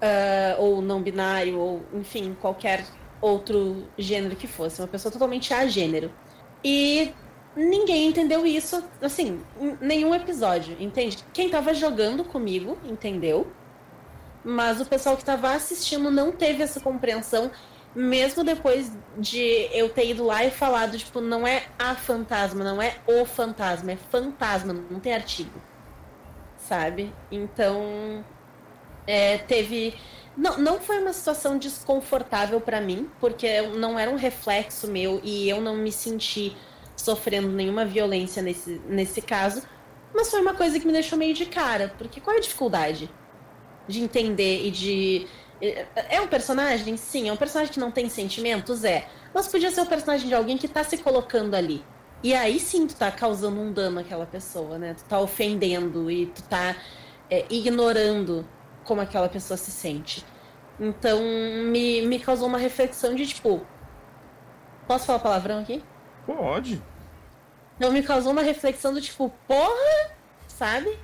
uh, 0.00 0.62
ou 0.62 0.80
não 0.80 1.02
binário 1.02 1.58
ou 1.58 1.82
enfim 1.92 2.34
qualquer 2.40 2.86
outro 3.20 3.86
gênero 3.98 4.36
que 4.36 4.46
fosse 4.46 4.80
uma 4.80 4.88
pessoa 4.88 5.12
totalmente 5.12 5.52
agênero 5.52 6.10
e 6.64 7.12
ninguém 7.56 8.08
entendeu 8.08 8.46
isso, 8.46 8.82
assim, 9.00 9.40
nenhum 9.80 10.14
episódio, 10.14 10.76
entende? 10.80 11.18
Quem 11.32 11.50
tava 11.50 11.74
jogando 11.74 12.24
comigo 12.24 12.78
entendeu, 12.84 13.46
mas 14.44 14.80
o 14.80 14.86
pessoal 14.86 15.16
que 15.16 15.24
tava 15.24 15.52
assistindo 15.52 16.10
não 16.10 16.32
teve 16.32 16.62
essa 16.62 16.80
compreensão, 16.80 17.50
mesmo 17.94 18.42
depois 18.44 18.90
de 19.18 19.68
eu 19.72 19.88
ter 19.88 20.10
ido 20.10 20.24
lá 20.24 20.44
e 20.44 20.50
falado, 20.50 20.96
tipo, 20.96 21.20
não 21.20 21.46
é 21.46 21.64
a 21.78 21.94
fantasma, 21.94 22.64
não 22.64 22.80
é 22.80 22.96
o 23.06 23.24
fantasma, 23.24 23.92
é 23.92 23.96
fantasma, 23.96 24.72
não 24.72 24.98
tem 24.98 25.14
artigo, 25.14 25.60
sabe? 26.56 27.12
Então, 27.30 28.24
é, 29.06 29.38
teve. 29.38 29.94
Não, 30.36 30.58
não 30.58 30.80
foi 30.80 30.98
uma 31.00 31.12
situação 31.12 31.58
desconfortável 31.58 32.60
para 32.60 32.80
mim, 32.80 33.10
porque 33.20 33.60
não 33.62 33.98
era 33.98 34.10
um 34.10 34.16
reflexo 34.16 34.88
meu 34.88 35.20
e 35.22 35.48
eu 35.48 35.60
não 35.60 35.76
me 35.76 35.92
senti 35.92 36.56
sofrendo 36.96 37.48
nenhuma 37.48 37.84
violência 37.84 38.42
nesse, 38.42 38.80
nesse 38.86 39.20
caso, 39.20 39.62
mas 40.14 40.30
foi 40.30 40.40
uma 40.40 40.54
coisa 40.54 40.78
que 40.78 40.86
me 40.86 40.92
deixou 40.92 41.18
meio 41.18 41.34
de 41.34 41.46
cara, 41.46 41.94
porque 41.98 42.20
qual 42.20 42.34
é 42.34 42.38
a 42.38 42.42
dificuldade 42.42 43.10
de 43.88 44.00
entender 44.00 44.66
e 44.66 44.70
de. 44.70 45.26
É 45.94 46.20
um 46.20 46.26
personagem? 46.26 46.96
Sim. 46.96 47.28
É 47.28 47.32
um 47.32 47.36
personagem 47.36 47.72
que 47.72 47.78
não 47.78 47.90
tem 47.90 48.08
sentimentos? 48.08 48.82
É. 48.84 49.06
Mas 49.32 49.46
podia 49.46 49.70
ser 49.70 49.80
o 49.80 49.84
um 49.84 49.86
personagem 49.86 50.26
de 50.26 50.34
alguém 50.34 50.58
que 50.58 50.66
tá 50.66 50.82
se 50.82 50.98
colocando 50.98 51.54
ali. 51.54 51.84
E 52.22 52.34
aí 52.34 52.58
sim 52.60 52.86
tu 52.86 52.94
tá 52.94 53.10
causando 53.10 53.60
um 53.60 53.72
dano 53.72 54.00
àquela 54.00 54.26
pessoa, 54.26 54.78
né? 54.78 54.94
Tu 54.94 55.04
tá 55.04 55.18
ofendendo 55.18 56.10
e 56.10 56.26
tu 56.26 56.42
tá 56.44 56.76
é, 57.30 57.44
ignorando 57.50 58.46
como 58.84 59.00
aquela 59.00 59.28
pessoa 59.28 59.56
se 59.56 59.70
sente. 59.70 60.24
Então 60.78 61.20
me, 61.20 62.02
me 62.02 62.18
causou 62.18 62.48
uma 62.48 62.58
reflexão 62.58 63.14
de 63.14 63.26
tipo. 63.26 63.66
Posso 64.86 65.06
falar 65.06 65.18
palavrão 65.20 65.60
aqui? 65.60 65.82
Pode. 66.26 66.82
Então 67.76 67.92
me 67.92 68.02
causou 68.02 68.32
uma 68.32 68.42
reflexão 68.42 68.92
do 68.92 69.00
tipo, 69.00 69.32
porra, 69.46 70.10
sabe? 70.46 70.96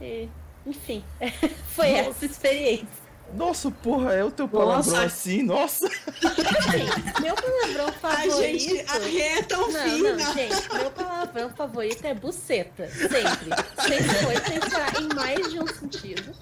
E, 0.00 0.28
enfim, 0.66 1.04
foi 1.74 1.92
nossa. 1.92 2.10
essa 2.10 2.24
experiência. 2.26 3.07
Nossa, 3.34 3.70
porra, 3.70 4.14
é 4.14 4.24
o 4.24 4.30
teu 4.30 4.48
palavrão 4.48 4.92
nossa. 4.92 5.04
assim, 5.06 5.42
nossa. 5.42 5.86
Assim, 5.86 7.20
meu 7.20 7.34
palavrão 7.34 7.92
favorito. 8.00 8.38
A 8.38 8.42
gente, 8.42 8.84
a 8.88 8.98
Rê 8.98 9.20
é 9.20 9.42
tão 9.42 9.70
não, 9.70 9.80
fina. 9.82 10.12
Não, 10.12 10.32
gente, 10.32 10.74
meu 10.74 10.90
palavrão 10.90 11.50
favorito 11.50 12.04
é 12.04 12.14
buceta. 12.14 12.88
Sempre. 12.88 13.50
Sempre 13.82 14.14
foi, 14.24 14.36
sempre 14.36 14.70
será, 14.70 14.92
em 15.00 15.14
mais 15.14 15.52
de 15.52 15.60
um 15.60 15.66
sentido. 15.66 16.34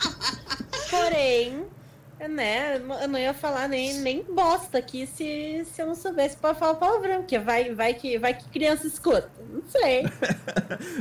Porém, 0.89 1.67
né? 2.29 2.77
Eu 2.77 3.09
não 3.09 3.19
ia 3.19 3.35
falar 3.35 3.69
nem, 3.69 3.99
nem 4.01 4.23
bosta 4.23 4.79
aqui 4.79 5.07
se, 5.07 5.67
se 5.67 5.83
eu 5.83 5.87
não 5.87 5.95
soubesse 5.95 6.37
para 6.37 6.55
falar 6.55 6.75
palavrão, 6.75 7.19
porque 7.19 7.39
vai, 7.39 7.75
vai, 7.75 7.95
que, 7.95 8.17
vai 8.19 8.33
que 8.33 8.49
criança 8.49 8.87
escuta. 8.87 9.31
Não 9.51 9.63
sei. 9.69 10.05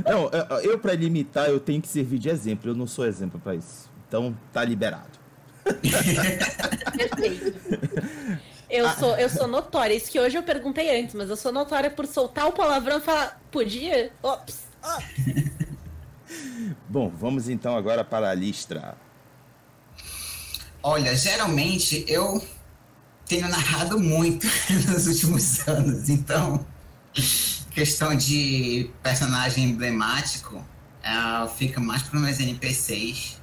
não, 0.03 0.29
eu, 0.59 0.79
para 0.79 0.93
limitar, 0.93 1.47
eu 1.47 1.59
tenho 1.59 1.81
que 1.81 1.87
servir 1.87 2.17
de 2.17 2.29
exemplo. 2.29 2.71
Eu 2.71 2.75
não 2.75 2.87
sou 2.87 3.05
exemplo 3.05 3.39
para 3.39 3.55
isso. 3.55 3.89
Então, 4.07 4.35
tá 4.51 4.63
liberado. 4.63 5.14
Perfeito. 6.97 7.53
Eu 8.69 8.89
sou, 8.91 9.15
eu 9.17 9.29
sou 9.29 9.47
notória. 9.47 9.93
Isso 9.93 10.11
que 10.11 10.19
hoje 10.19 10.37
eu 10.37 10.43
perguntei 10.43 10.99
antes, 10.99 11.15
mas 11.15 11.29
eu 11.29 11.35
sou 11.35 11.51
notória 11.51 11.89
por 11.89 12.05
soltar 12.05 12.47
o 12.47 12.51
palavrão 12.51 12.97
e 12.97 13.01
falar, 13.01 13.39
podia? 13.51 14.11
Ops, 14.21 14.59
ops. 14.83 15.05
Bom, 16.89 17.09
vamos 17.09 17.49
então 17.49 17.75
agora 17.77 18.03
para 18.03 18.29
a 18.29 18.33
listra. 18.33 18.97
Olha, 20.81 21.15
geralmente 21.15 22.05
eu 22.07 22.43
tenho 23.25 23.47
narrado 23.47 23.99
muito 23.99 24.47
nos 24.87 25.07
últimos 25.07 25.67
anos, 25.67 26.09
então 26.09 26.65
questão 27.71 28.15
de 28.15 28.89
personagem 29.01 29.65
emblemático 29.65 30.63
é, 31.03 31.47
fica 31.49 31.79
mais 31.79 32.03
para 32.03 32.19
meus 32.19 32.39
NPCs. 32.39 33.41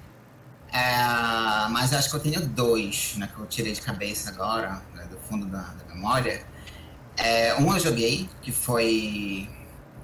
É, 0.73 1.69
mas 1.69 1.93
acho 1.93 2.09
que 2.09 2.17
eu 2.17 2.21
tenho 2.21 2.47
dois, 2.47 3.15
né, 3.17 3.29
que 3.33 3.39
eu 3.39 3.47
tirei 3.47 3.73
de 3.73 3.81
cabeça 3.83 4.31
agora, 4.31 4.83
né, 4.95 5.05
do 5.05 5.19
fundo 5.19 5.47
da, 5.47 5.61
da 5.61 5.85
memória. 5.95 6.45
É, 7.17 7.55
um 7.57 7.73
eu 7.75 7.79
joguei, 7.79 8.29
que 8.41 8.51
foi 8.51 9.49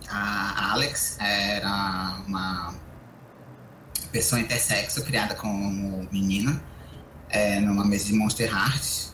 a 0.09 0.73
Alex, 0.73 1.17
era 1.19 2.23
uma 2.27 2.75
pessoa 4.13 4.41
intersexo 4.41 5.03
criada 5.05 5.35
como 5.35 6.07
menina 6.11 6.63
é, 7.31 7.61
numa 7.61 7.85
mesa 7.85 8.07
de 8.07 8.15
Monster 8.15 8.51
Hearts. 8.51 9.08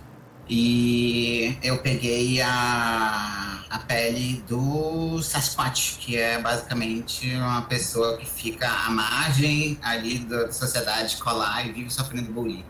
E 0.48 1.56
eu 1.62 1.78
peguei 1.78 2.40
a, 2.42 3.64
a 3.70 3.78
pele 3.78 4.44
do 4.46 5.22
Sasquatch, 5.22 5.98
que 5.98 6.16
é 6.16 6.38
basicamente 6.38 7.34
uma 7.34 7.62
pessoa 7.62 8.18
que 8.18 8.26
fica 8.26 8.68
à 8.68 8.90
margem 8.90 9.78
ali 9.82 10.18
da 10.18 10.52
sociedade 10.52 11.14
escolar 11.14 11.66
e 11.66 11.72
vive 11.72 11.90
sofrendo 11.90 12.30
bullying. 12.30 12.64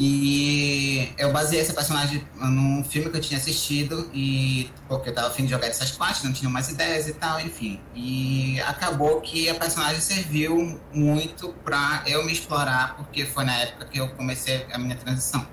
E 0.00 1.12
eu 1.18 1.32
baseei 1.32 1.60
essa 1.60 1.74
personagem 1.74 2.24
num 2.36 2.84
filme 2.84 3.10
que 3.10 3.16
eu 3.16 3.20
tinha 3.20 3.36
assistido, 3.36 4.08
e 4.14 4.70
porque 4.86 5.10
eu 5.10 5.14
tava 5.14 5.26
afim 5.26 5.44
de 5.44 5.50
jogar 5.50 5.68
de 5.68 5.76
Sasquatch, 5.76 6.22
não 6.22 6.32
tinha 6.32 6.48
mais 6.48 6.68
ideias 6.68 7.08
e 7.08 7.14
tal, 7.14 7.40
enfim. 7.40 7.80
E 7.96 8.60
acabou 8.60 9.20
que 9.20 9.50
a 9.50 9.56
personagem 9.56 10.00
serviu 10.00 10.80
muito 10.94 11.48
pra 11.64 12.04
eu 12.06 12.24
me 12.24 12.32
explorar, 12.32 12.96
porque 12.96 13.26
foi 13.26 13.44
na 13.44 13.56
época 13.56 13.86
que 13.86 13.98
eu 13.98 14.08
comecei 14.10 14.66
a 14.72 14.78
minha 14.78 14.94
transição, 14.94 15.44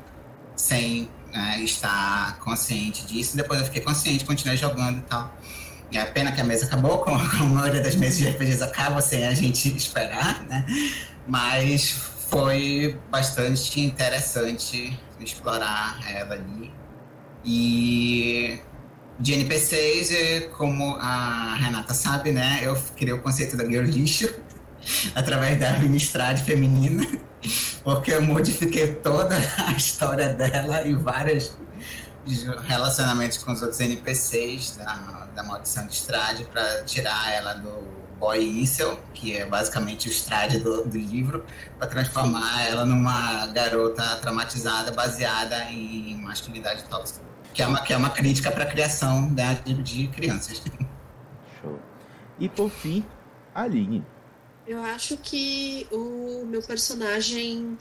sem 0.56 1.10
né, 1.36 1.60
estar 1.62 2.40
consciente 2.40 3.06
disso. 3.06 3.36
Depois 3.36 3.60
eu 3.60 3.66
fiquei 3.66 3.82
consciente, 3.82 4.24
continuei 4.24 4.58
jogando 4.58 5.00
e 5.00 5.02
tal. 5.02 5.36
E 5.92 5.98
a 5.98 6.06
pena 6.06 6.32
que 6.32 6.42
a 6.42 6.44
mesa 6.44 6.66
acabou, 6.66 7.00
como 7.00 7.18
a 7.20 7.44
maioria 7.44 7.82
das 7.82 7.96
mesas 7.96 8.18
de 8.18 8.30
RPGs 8.30 8.64
acaba 8.64 9.02
sem 9.02 9.26
a 9.28 9.34
gente 9.34 9.70
esperar, 9.76 10.44
né? 10.44 10.66
Mas 11.28 11.92
foi 12.30 12.98
bastante 13.12 13.82
interessante 13.82 14.98
explorar 15.20 16.00
ela 16.10 16.36
ali. 16.36 16.74
E 17.44 18.60
de 19.20 19.34
NPCs, 19.34 20.50
como 20.58 20.96
a 21.00 21.56
Renata 21.56 21.94
sabe, 21.94 22.32
né? 22.32 22.60
Eu 22.64 22.76
criei 22.96 23.14
o 23.14 23.22
conceito 23.22 23.56
da 23.56 23.66
girl 23.66 23.84
lixo 23.84 24.34
através 25.14 25.60
da 25.60 25.70
Administrade 25.70 26.44
feminina, 26.44 27.06
porque 27.84 28.12
eu 28.12 28.22
modifiquei 28.22 28.96
toda 28.96 29.36
a 29.68 29.72
história 29.74 30.30
dela 30.34 30.82
e 30.84 30.94
vários 30.94 31.56
relacionamentos 32.68 33.38
com 33.38 33.52
os 33.52 33.62
outros 33.62 33.80
NPCs 33.80 34.78
da, 34.78 35.28
da 35.36 35.44
Maldição 35.44 35.86
de 35.86 35.94
Estrade 35.94 36.44
para 36.46 36.84
tirar 36.84 37.32
ela 37.32 37.54
do 37.54 37.96
boy 38.20 38.62
incel, 38.62 39.00
que 39.14 39.38
é 39.38 39.46
basicamente 39.46 40.08
o 40.08 40.12
estrade 40.12 40.60
do, 40.60 40.86
do 40.86 40.98
livro, 40.98 41.46
para 41.78 41.88
transformar 41.88 42.64
ela 42.68 42.86
numa 42.86 43.46
garota 43.48 44.04
traumatizada 44.18 44.92
baseada 44.92 45.66
em 45.66 46.16
masculinidade 46.22 46.84
tóxica. 46.86 47.24
Que 47.54 47.62
é 47.62 47.68
uma, 47.68 47.82
que 47.82 47.94
é 47.94 47.98
uma 47.98 48.10
crítica 48.10 48.52
para 48.52 48.64
a 48.64 48.68
criação 48.68 49.30
né, 49.30 49.60
de, 49.64 49.74
de 49.76 50.08
crianças. 50.08 50.62
Show. 51.62 51.80
E 52.40 52.50
por 52.50 52.70
fim, 52.70 53.06
Aline. 53.54 54.04
Eu 54.68 54.82
acho 54.82 55.18
que 55.18 55.88
o 55.92 56.46
meu 56.46 56.62
personagem 56.62 57.78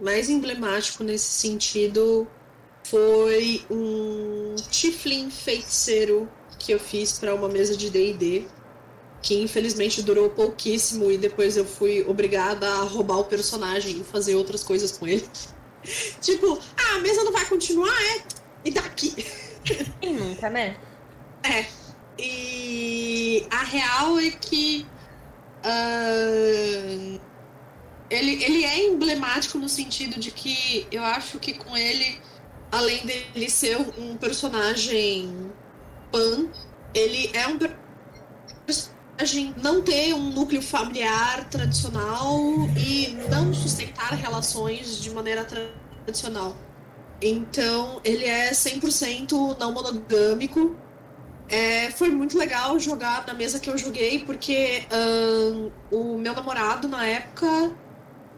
mais 0.00 0.28
emblemático 0.28 1.04
nesse 1.04 1.30
sentido 1.30 2.26
foi 2.84 3.64
um 3.70 4.54
Tiflin 4.70 5.30
feiticeiro 5.30 6.28
que 6.58 6.72
eu 6.72 6.80
fiz 6.80 7.18
para 7.18 7.34
uma 7.34 7.48
mesa 7.48 7.76
de 7.76 7.90
D&D 7.90 8.46
que 9.22 9.40
infelizmente 9.40 10.02
durou 10.02 10.30
pouquíssimo 10.30 11.10
e 11.10 11.18
depois 11.18 11.56
eu 11.56 11.64
fui 11.64 12.04
obrigada 12.06 12.68
a 12.68 12.82
roubar 12.82 13.18
o 13.18 13.24
personagem 13.24 14.00
e 14.00 14.04
fazer 14.04 14.36
outras 14.36 14.62
coisas 14.62 14.92
com 14.92 15.06
ele. 15.06 15.26
tipo, 16.20 16.60
ah, 16.76 16.96
a 16.96 16.98
mesa 17.00 17.24
não 17.24 17.32
vai 17.32 17.44
continuar, 17.46 17.90
é? 17.90 18.22
E 18.64 18.70
daqui? 18.70 19.26
E 20.00 20.10
nunca, 20.10 20.48
né? 20.48 20.76
É. 21.42 21.66
E 22.18 23.46
a 23.50 23.64
real 23.64 24.18
é 24.20 24.30
que 24.30 24.86
uh, 25.64 27.20
ele, 28.10 28.44
ele 28.44 28.64
é 28.64 28.86
emblemático 28.86 29.58
no 29.58 29.68
sentido 29.68 30.18
de 30.18 30.30
que 30.30 30.86
eu 30.90 31.04
acho 31.04 31.38
que 31.38 31.54
com 31.54 31.76
ele, 31.76 32.20
além 32.70 33.04
dele 33.04 33.50
ser 33.50 33.76
um 33.98 34.16
personagem 34.16 35.50
pan, 36.10 36.48
ele 36.94 37.30
é 37.32 37.46
um 37.48 37.58
personagem 38.64 39.54
não 39.62 39.82
ter 39.82 40.14
um 40.14 40.30
núcleo 40.30 40.62
familiar 40.62 41.48
tradicional 41.48 42.38
e 42.76 43.16
não 43.30 43.52
sustentar 43.52 44.12
relações 44.14 45.00
de 45.00 45.10
maneira 45.10 45.44
tradicional. 45.44 46.56
Então, 47.20 48.00
ele 48.04 48.24
é 48.24 48.50
100% 48.50 49.58
não 49.58 49.72
monogâmico. 49.72 50.76
É, 51.48 51.90
foi 51.92 52.10
muito 52.10 52.36
legal 52.36 52.78
jogar 52.78 53.24
na 53.26 53.34
mesa 53.34 53.60
que 53.60 53.70
eu 53.70 53.78
joguei, 53.78 54.24
porque 54.24 54.84
um, 54.92 55.70
o 55.90 56.18
meu 56.18 56.34
namorado, 56.34 56.88
na 56.88 57.06
época, 57.06 57.72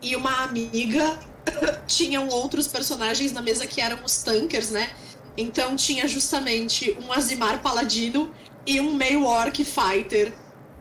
e 0.03 0.15
uma 0.15 0.45
amiga 0.45 1.19
tinham 1.87 2.29
outros 2.29 2.69
personagens 2.69 3.33
na 3.33 3.41
mesa 3.41 3.67
que 3.67 3.81
eram 3.81 3.99
os 4.05 4.23
tankers, 4.23 4.71
né? 4.71 4.91
Então 5.37 5.77
tinha 5.77 6.07
justamente 6.07 6.97
um 7.03 7.13
Azimar 7.13 7.63
Paladino 7.63 8.31
e 8.67 8.81
um 8.81 8.95
meio 8.95 9.25
Orc 9.25 9.65
Fighter 9.65 10.35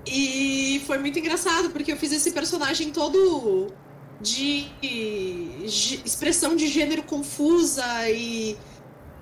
e 0.05 0.81
foi 0.85 0.97
muito 0.97 1.19
engraçado, 1.19 1.69
porque 1.69 1.91
eu 1.91 1.97
fiz 1.97 2.11
esse 2.11 2.31
personagem 2.31 2.91
todo 2.91 3.67
de, 4.21 4.67
de 4.81 6.01
expressão 6.05 6.55
de 6.55 6.67
gênero 6.67 7.03
confusa 7.03 7.83
e 8.09 8.57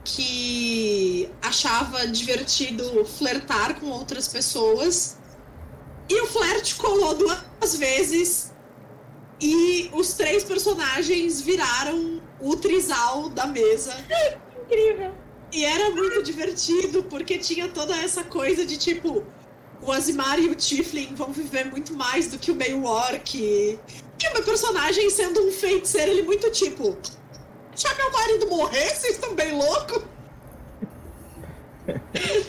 que 0.06 1.30
achava 1.42 2.08
divertido 2.08 3.04
flertar 3.04 3.80
com 3.80 3.88
outras 3.88 4.28
pessoas. 4.28 5.18
E 6.08 6.22
o 6.22 6.28
flerte 6.28 6.76
colou 6.76 7.16
duas 7.16 7.76
vezes 7.76 8.54
e 9.42 9.90
os 9.92 10.14
três 10.14 10.44
personagens 10.44 11.42
viraram 11.42 12.22
o 12.40 12.56
trisal 12.56 13.28
da 13.30 13.48
mesa. 13.48 13.94
Incrível! 14.62 15.14
E 15.52 15.66
era 15.66 15.90
muito 15.90 16.22
divertido, 16.24 17.04
porque 17.04 17.38
tinha 17.38 17.68
toda 17.68 17.96
essa 17.98 18.24
coisa 18.24 18.66
de 18.66 18.78
tipo, 18.78 19.26
o 19.82 19.92
Azimar 19.92 20.40
e 20.40 20.50
o 20.50 20.56
Tiflin 20.56 21.16
vão 21.16 21.32
viver 21.32 21.66
muito 21.66 21.94
mais 21.94 22.28
do 22.28 22.38
que 22.38 22.52
o 22.52 22.56
meio 22.56 22.84
orc. 22.84 23.80
Que 24.18 24.28
o 24.30 24.34
meu 24.34 24.44
personagem, 24.44 25.10
sendo 25.10 25.42
um 25.48 25.52
feiticeiro, 25.52 26.12
ele 26.12 26.24
muito 26.24 26.50
tipo. 26.52 26.98
Já 27.76 27.94
meu 27.96 28.12
marido 28.12 28.48
morrer? 28.48 28.96
Vocês 28.96 29.16
estão 29.16 29.36
bem 29.36 29.52
loucos? 29.52 30.04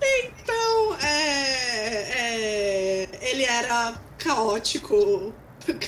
então, 0.00 0.96
é, 1.02 1.88
é, 2.12 3.08
ele 3.30 3.44
era 3.44 4.00
caótico. 4.18 5.34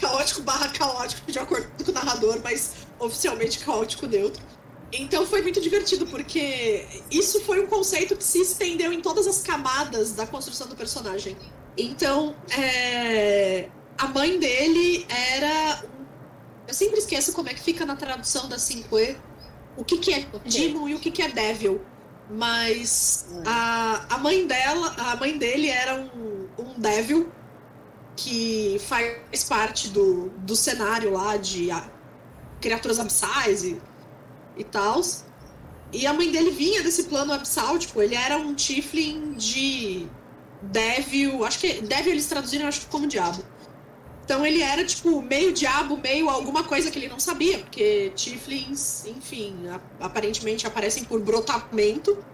Caótico 0.01 0.43
barra 0.43 0.69
caótico, 0.69 1.31
de 1.31 1.39
acordo 1.39 1.67
com 1.83 1.91
o 1.91 1.95
narrador, 1.95 2.39
mas 2.43 2.73
oficialmente 2.99 3.61
caótico 3.61 4.07
neutro. 4.07 4.43
Então 4.93 5.27
foi 5.27 5.41
muito 5.41 5.61
divertido, 5.61 6.07
porque 6.07 6.87
isso 7.11 7.41
foi 7.41 7.65
um 7.65 7.67
conceito 7.67 8.15
que 8.15 8.23
se 8.23 8.41
estendeu 8.43 8.93
em 8.93 9.01
todas 9.01 9.27
as 9.27 9.43
camadas 9.43 10.13
da 10.13 10.27
construção 10.27 10.67
do 10.67 10.77
personagem. 10.77 11.37
Então, 11.77 12.37
é... 12.51 13.69
a 13.97 14.09
mãe 14.09 14.39
dele 14.39 15.07
era. 15.09 15.83
Eu 16.67 16.75
sempre 16.75 16.99
esqueço 16.99 17.33
como 17.33 17.49
é 17.49 17.55
que 17.55 17.61
fica 17.61 17.85
na 17.85 17.97
tradução 17.97 18.49
da 18.49 18.57
5E 18.57 19.17
o 19.77 19.85
que, 19.85 19.99
que 19.99 20.13
é 20.13 20.27
Demon 20.45 20.89
e 20.89 20.95
o 20.95 20.99
que, 20.99 21.11
que 21.11 21.23
é 21.23 21.29
Devil. 21.29 21.81
Mas 22.31 23.27
a, 23.45 24.15
a 24.15 24.19
mãe 24.19 24.47
dela, 24.47 24.95
a 24.97 25.17
mãe 25.17 25.37
dele 25.37 25.69
era 25.69 25.95
um, 25.95 26.49
um 26.59 26.81
Devil 26.81 27.31
que 28.17 28.81
faz 28.87 29.45
parte 29.45 29.89
do, 29.89 30.29
do 30.39 30.55
cenário 30.55 31.13
lá 31.13 31.37
de 31.37 31.71
a, 31.71 31.91
criaturas 32.61 33.01
abissais 33.01 33.65
e 33.65 33.81
e 34.57 34.65
tal. 34.65 35.01
E 35.93 36.07
a 36.07 36.13
mãe 36.13 36.31
dele 36.31 36.51
vinha 36.51 36.83
desse 36.83 37.05
plano 37.05 37.33
abissal, 37.33 37.79
tipo, 37.79 38.01
ele 38.01 38.15
era 38.15 38.39
um 38.39 38.55
Tiflin 38.55 39.35
de 39.35 40.07
Devil, 40.63 41.45
acho 41.45 41.59
que 41.59 41.83
Devil 41.83 42.13
eles 42.13 42.27
traduziram 42.27 42.67
acho 42.67 42.81
que 42.81 42.87
como 42.87 43.07
diabo. 43.07 43.45
Então 44.25 44.47
ele 44.47 44.63
era 44.63 44.85
tipo 44.85 45.21
meio 45.21 45.53
diabo, 45.53 45.97
meio 45.97 46.31
alguma 46.31 46.63
coisa 46.65 46.91
que 46.91 46.99
ele 46.99 47.09
não 47.09 47.19
sabia, 47.19 47.59
porque 47.59 48.13
Tiflins, 48.15 49.05
enfim, 49.07 49.57
aparentemente 50.01 50.67
aparecem 50.67 51.05
por 51.05 51.21
brotamento. 51.21 52.25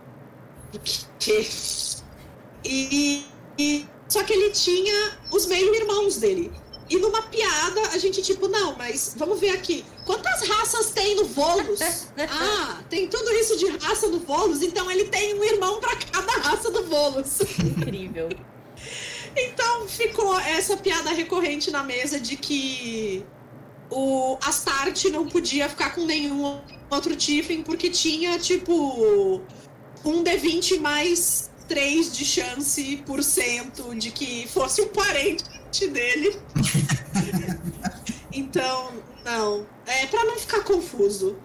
Que... 1.18 1.48
E, 2.64 3.24
e 3.58 3.86
só 4.08 4.22
que 4.22 4.32
ele 4.32 4.50
tinha 4.50 5.18
os 5.32 5.46
meio-irmãos 5.46 6.16
dele. 6.16 6.52
E 6.90 6.96
numa 6.96 7.20
piada, 7.22 7.80
a 7.92 7.98
gente, 7.98 8.22
tipo, 8.22 8.48
não, 8.48 8.74
mas 8.76 9.14
vamos 9.16 9.38
ver 9.38 9.50
aqui. 9.50 9.84
Quantas 10.06 10.48
raças 10.48 10.90
tem 10.90 11.16
no 11.16 11.26
Volus? 11.26 11.80
ah, 12.30 12.82
tem 12.88 13.06
tudo 13.06 13.30
isso 13.32 13.58
de 13.58 13.66
raça 13.76 14.08
no 14.08 14.20
Volus, 14.20 14.62
então 14.62 14.90
ele 14.90 15.04
tem 15.04 15.34
um 15.38 15.44
irmão 15.44 15.80
para 15.80 15.96
cada 15.96 16.32
raça 16.32 16.70
do 16.70 16.84
Volus. 16.84 17.40
Incrível. 17.58 18.30
Então 19.36 19.88
ficou 19.88 20.38
essa 20.40 20.76
piada 20.76 21.10
recorrente 21.10 21.70
na 21.70 21.82
mesa 21.82 22.20
de 22.20 22.36
que 22.36 23.24
o 23.90 24.36
Astarte 24.42 25.10
não 25.10 25.26
podia 25.26 25.68
ficar 25.68 25.94
com 25.94 26.04
nenhum 26.04 26.60
outro 26.90 27.16
Tiffin 27.16 27.62
porque 27.62 27.90
tinha, 27.90 28.38
tipo, 28.38 29.42
um 30.04 30.22
D20 30.22 30.80
mais 30.80 31.50
3 31.68 32.16
de 32.16 32.24
chance 32.24 33.02
por 33.06 33.22
cento 33.22 33.94
de 33.94 34.10
que 34.10 34.48
fosse 34.48 34.80
um 34.80 34.88
parente 34.88 35.86
dele. 35.88 36.38
então, 38.32 38.92
não. 39.24 39.66
É 39.86 40.06
para 40.06 40.24
não 40.24 40.38
ficar 40.38 40.62
confuso. 40.64 41.36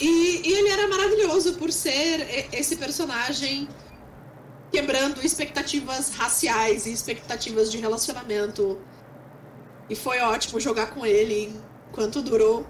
E, 0.00 0.42
e, 0.44 0.52
ele 0.52 0.68
era 0.68 0.86
maravilhoso 0.88 1.54
por 1.54 1.72
ser 1.72 2.48
esse 2.52 2.76
personagem 2.76 3.68
quebrando 4.70 5.24
expectativas 5.24 6.10
raciais 6.10 6.86
e 6.86 6.92
expectativas 6.92 7.70
de 7.70 7.78
relacionamento. 7.78 8.78
E 9.88 9.94
foi 9.94 10.20
ótimo 10.20 10.60
jogar 10.60 10.88
com 10.88 11.04
ele 11.04 11.54
enquanto 11.90 12.22
durou. 12.22 12.66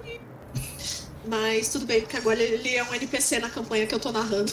Mas 1.26 1.68
tudo 1.68 1.84
bem, 1.84 2.00
porque 2.00 2.16
agora 2.16 2.40
ele 2.40 2.74
é 2.74 2.82
um 2.82 2.94
NPC 2.94 3.38
na 3.38 3.50
campanha 3.50 3.86
que 3.86 3.94
eu 3.94 4.00
tô 4.00 4.12
narrando. 4.12 4.52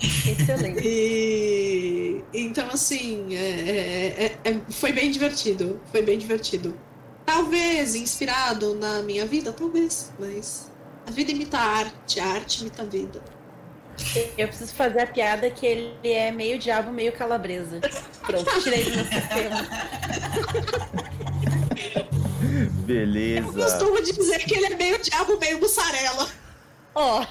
Excelente. 0.00 0.80
E, 0.84 2.24
então, 2.32 2.68
assim, 2.68 3.34
é, 3.34 3.38
é, 3.38 4.38
é, 4.44 4.50
é, 4.50 4.60
foi 4.70 4.92
bem 4.92 5.10
divertido. 5.10 5.80
Foi 5.90 6.02
bem 6.02 6.18
divertido. 6.18 6.78
Talvez 7.26 7.94
inspirado 7.94 8.74
na 8.74 9.02
minha 9.02 9.26
vida, 9.26 9.52
talvez, 9.52 10.12
mas 10.18 10.70
a 11.06 11.10
vida 11.10 11.30
imita 11.30 11.58
a 11.58 11.62
arte, 11.62 12.20
a 12.20 12.26
arte 12.26 12.60
imita 12.62 12.82
a 12.82 12.84
vida. 12.84 13.22
Eu 14.36 14.48
preciso 14.48 14.74
fazer 14.74 15.00
a 15.00 15.06
piada 15.06 15.50
que 15.50 15.66
ele 15.66 15.94
é 16.02 16.30
meio 16.30 16.58
diabo, 16.58 16.90
meio 16.92 17.12
calabresa. 17.12 17.80
Pronto, 18.22 18.62
tirei 18.62 18.84
do 18.84 18.90
meu 18.96 19.04
sistema. 19.04 19.68
Beleza. 22.84 23.46
Eu 23.46 23.52
costumo 23.52 24.02
dizer 24.02 24.38
que 24.40 24.54
ele 24.54 24.66
é 24.66 24.76
meio 24.76 25.00
diabo, 25.00 25.38
meio 25.38 25.60
mussarela. 25.60 26.28
Ó. 26.94 27.22
Oh. 27.22 27.26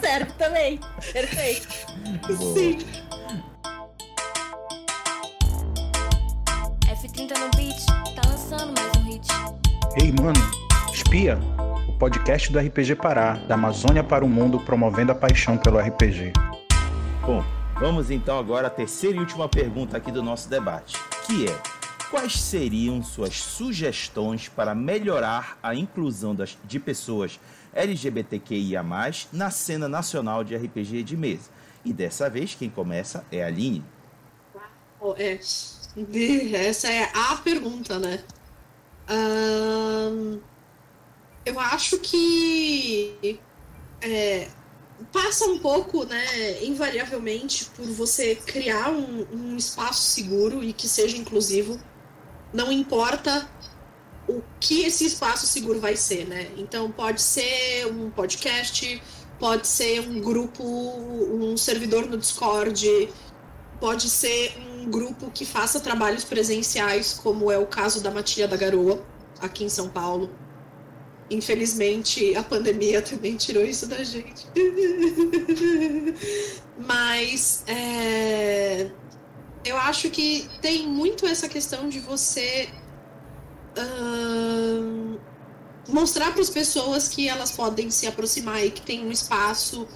Serve 0.00 0.32
também. 0.38 0.80
Perfeito. 1.12 1.68
Sim. 2.54 2.78
F30 6.86 7.38
no 7.38 7.50
beat, 7.56 7.86
tá 8.14 8.28
lançando 8.28 8.72
mais 8.78 8.96
um 8.96 9.04
hit. 9.10 9.26
Ei, 10.00 10.12
mano, 10.12 10.40
espia! 10.92 11.38
Podcast 11.98 12.52
do 12.52 12.58
RPG 12.58 12.96
Pará, 12.96 13.36
da 13.48 13.54
Amazônia 13.54 14.04
para 14.04 14.22
o 14.22 14.28
mundo, 14.28 14.60
promovendo 14.60 15.12
a 15.12 15.14
paixão 15.14 15.56
pelo 15.56 15.78
RPG. 15.78 16.34
Bom, 17.22 17.42
vamos 17.80 18.10
então 18.10 18.38
agora 18.38 18.66
à 18.66 18.70
terceira 18.70 19.16
e 19.16 19.20
última 19.20 19.48
pergunta 19.48 19.96
aqui 19.96 20.12
do 20.12 20.22
nosso 20.22 20.46
debate, 20.50 20.94
que 21.26 21.48
é 21.48 21.62
quais 22.10 22.38
seriam 22.38 23.02
suas 23.02 23.40
sugestões 23.40 24.46
para 24.46 24.74
melhorar 24.74 25.58
a 25.62 25.74
inclusão 25.74 26.34
das, 26.34 26.58
de 26.64 26.78
pessoas 26.78 27.40
LGBTQIA+, 27.72 28.84
na 29.32 29.50
cena 29.50 29.88
nacional 29.88 30.44
de 30.44 30.54
RPG 30.54 31.02
de 31.02 31.16
mesa. 31.16 31.48
E 31.82 31.94
dessa 31.94 32.28
vez, 32.28 32.54
quem 32.54 32.68
começa 32.68 33.24
é 33.32 33.42
a 33.42 33.46
Aline. 33.46 33.82
É, 35.16 35.38
essa 36.66 36.92
é 36.92 37.10
a 37.14 37.36
pergunta, 37.36 37.98
né? 37.98 38.22
Um, 39.08 40.40
eu 41.46 41.60
acho 41.60 41.98
que 41.98 43.38
é, 44.02 44.48
passa 45.12 45.46
um 45.46 45.58
pouco, 45.60 46.04
né, 46.04 46.64
invariavelmente, 46.64 47.66
por 47.66 47.86
você 47.86 48.34
criar 48.34 48.90
um, 48.90 49.24
um 49.32 49.56
espaço 49.56 50.02
seguro 50.02 50.62
e 50.64 50.72
que 50.72 50.88
seja 50.88 51.16
inclusivo. 51.16 51.78
Não 52.52 52.72
importa 52.72 53.48
o 54.28 54.42
que 54.58 54.82
esse 54.82 55.06
espaço 55.06 55.46
seguro 55.46 55.80
vai 55.80 55.96
ser, 55.96 56.26
né? 56.26 56.50
Então 56.56 56.90
pode 56.90 57.22
ser 57.22 57.86
um 57.86 58.10
podcast, 58.10 59.00
pode 59.38 59.68
ser 59.68 60.00
um 60.00 60.20
grupo, 60.20 60.64
um 60.64 61.56
servidor 61.56 62.06
no 62.06 62.16
Discord, 62.16 63.08
pode 63.78 64.10
ser 64.10 64.58
um 64.58 64.90
grupo 64.90 65.30
que 65.30 65.44
faça 65.44 65.78
trabalhos 65.78 66.24
presenciais, 66.24 67.12
como 67.14 67.52
é 67.52 67.58
o 67.58 67.66
caso 67.66 68.02
da 68.02 68.10
Matilha 68.10 68.48
da 68.48 68.56
Garoa, 68.56 69.00
aqui 69.40 69.62
em 69.62 69.68
São 69.68 69.88
Paulo. 69.88 70.28
Infelizmente, 71.30 72.36
a 72.36 72.42
pandemia 72.42 73.02
também 73.02 73.36
tirou 73.36 73.64
isso 73.64 73.86
da 73.86 74.02
gente. 74.04 74.46
Mas 76.78 77.64
é, 77.66 78.90
eu 79.64 79.76
acho 79.76 80.10
que 80.10 80.48
tem 80.62 80.86
muito 80.86 81.26
essa 81.26 81.48
questão 81.48 81.88
de 81.88 82.00
você 82.00 82.68
mostrar 85.88 86.32
para 86.32 86.42
as 86.42 86.50
pessoas 86.50 87.08
que 87.08 87.28
elas 87.28 87.52
podem 87.52 87.90
se 87.90 88.06
aproximar 88.06 88.64
e 88.64 88.70
que 88.70 88.82
tem 88.82 89.04
um 89.04 89.12
espaço 89.12 89.86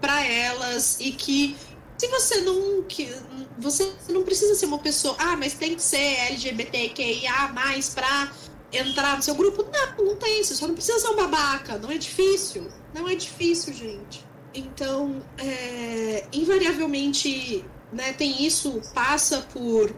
para 0.00 0.24
elas 0.24 0.98
e 1.00 1.12
que 1.12 1.56
se 1.96 2.08
você 2.08 2.40
não 2.40 2.82
que 2.82 3.14
você 3.58 3.92
não 4.08 4.22
precisa 4.22 4.54
ser 4.54 4.66
uma 4.66 4.78
pessoa 4.78 5.14
ah 5.18 5.36
mas 5.36 5.54
tem 5.54 5.74
que 5.74 5.82
ser 5.82 6.30
LGBTQIA 6.30 7.48
mais 7.54 7.90
para 7.90 8.32
entrar 8.72 9.16
no 9.16 9.22
seu 9.22 9.34
grupo? 9.34 9.64
Não 9.64 10.04
não 10.04 10.16
tem 10.16 10.42
você 10.42 10.54
só 10.54 10.66
não 10.66 10.74
precisa 10.74 10.98
ser 10.98 11.08
um 11.08 11.16
babaca 11.16 11.78
não 11.78 11.90
é 11.90 11.98
difícil 11.98 12.66
não 12.94 13.08
é 13.08 13.14
difícil 13.14 13.72
gente. 13.72 14.24
Então 14.54 15.22
é, 15.38 16.26
invariavelmente 16.32 17.64
né 17.92 18.12
tem 18.12 18.44
isso 18.44 18.80
passa 18.94 19.46
por 19.52 19.94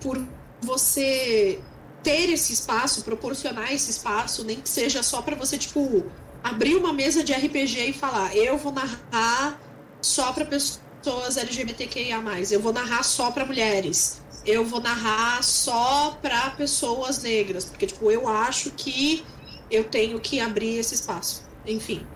por 0.00 0.22
você 0.60 1.60
ter 2.06 2.30
esse 2.30 2.52
espaço, 2.52 3.02
proporcionar 3.02 3.72
esse 3.72 3.90
espaço, 3.90 4.44
nem 4.44 4.60
que 4.60 4.68
seja 4.68 5.02
só 5.02 5.20
para 5.20 5.34
você, 5.34 5.58
tipo, 5.58 6.04
abrir 6.42 6.76
uma 6.76 6.92
mesa 6.92 7.24
de 7.24 7.32
RPG 7.32 7.90
e 7.90 7.92
falar: 7.92 8.36
eu 8.36 8.56
vou 8.56 8.72
narrar 8.72 9.60
só 10.00 10.32
para 10.32 10.44
pessoas 10.44 11.36
LGBTQIA, 11.36 12.22
eu 12.50 12.60
vou 12.60 12.72
narrar 12.72 13.02
só 13.02 13.32
para 13.32 13.44
mulheres, 13.44 14.22
eu 14.46 14.64
vou 14.64 14.80
narrar 14.80 15.42
só 15.42 16.16
para 16.22 16.50
pessoas 16.50 17.22
negras, 17.22 17.64
porque, 17.64 17.86
tipo, 17.86 18.10
eu 18.10 18.28
acho 18.28 18.70
que 18.70 19.24
eu 19.70 19.84
tenho 19.84 20.20
que 20.20 20.38
abrir 20.38 20.76
esse 20.76 20.94
espaço. 20.94 21.44
Enfim, 21.66 22.06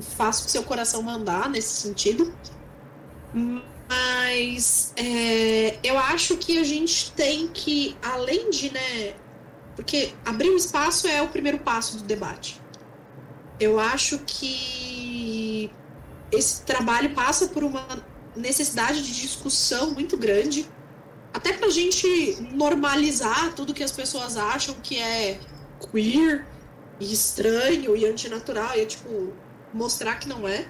faço 0.00 0.42
o 0.42 0.44
que 0.46 0.50
seu 0.50 0.62
coração 0.62 1.02
mandar 1.02 1.50
nesse 1.50 1.82
sentido. 1.82 2.34
Mas 3.88 4.94
é, 4.96 5.78
eu 5.82 5.98
acho 5.98 6.38
que 6.38 6.58
a 6.58 6.64
gente 6.64 7.12
tem 7.12 7.48
que, 7.48 7.94
além 8.02 8.48
de, 8.48 8.72
né? 8.72 9.14
Porque 9.76 10.14
abrir 10.24 10.50
um 10.50 10.56
espaço 10.56 11.06
é 11.06 11.20
o 11.20 11.28
primeiro 11.28 11.58
passo 11.58 11.98
do 11.98 12.04
debate. 12.04 12.60
Eu 13.60 13.78
acho 13.78 14.18
que 14.20 15.70
esse 16.32 16.62
trabalho 16.62 17.14
passa 17.14 17.48
por 17.48 17.62
uma 17.62 17.86
necessidade 18.34 19.02
de 19.02 19.20
discussão 19.20 19.92
muito 19.92 20.16
grande, 20.16 20.68
até 21.34 21.52
para 21.52 21.66
a 21.66 21.70
gente 21.70 22.38
normalizar 22.52 23.52
tudo 23.54 23.74
que 23.74 23.82
as 23.82 23.90
pessoas 23.90 24.36
acham 24.36 24.76
que 24.80 24.96
é 24.96 25.40
queer 25.90 26.46
e 27.00 27.12
estranho 27.12 27.96
e 27.96 28.06
antinatural, 28.06 28.76
e 28.76 28.82
é 28.82 28.86
tipo, 28.86 29.32
mostrar 29.72 30.14
que 30.14 30.28
não 30.28 30.46
é. 30.46 30.64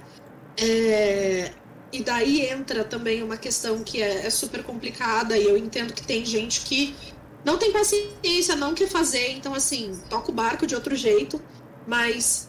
é 0.56 1.52
e 1.92 2.02
daí 2.02 2.46
entra 2.46 2.82
também 2.82 3.22
uma 3.22 3.36
questão 3.36 3.84
que 3.84 4.02
é, 4.02 4.26
é, 4.26 4.30
super 4.30 4.64
complicada 4.64 5.36
e 5.38 5.44
eu 5.44 5.56
entendo 5.56 5.92
que 5.92 6.02
tem 6.02 6.24
gente 6.24 6.62
que 6.62 6.96
não 7.44 7.58
tem 7.58 7.70
paciência, 7.70 8.56
não 8.56 8.74
quer 8.74 8.88
fazer, 8.88 9.32
então 9.32 9.54
assim, 9.54 10.00
toca 10.08 10.32
o 10.32 10.34
barco 10.34 10.66
de 10.66 10.74
outro 10.74 10.96
jeito, 10.96 11.40
mas 11.86 12.48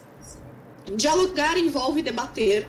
dialogar 0.96 1.58
envolve 1.58 2.02
debater. 2.02 2.66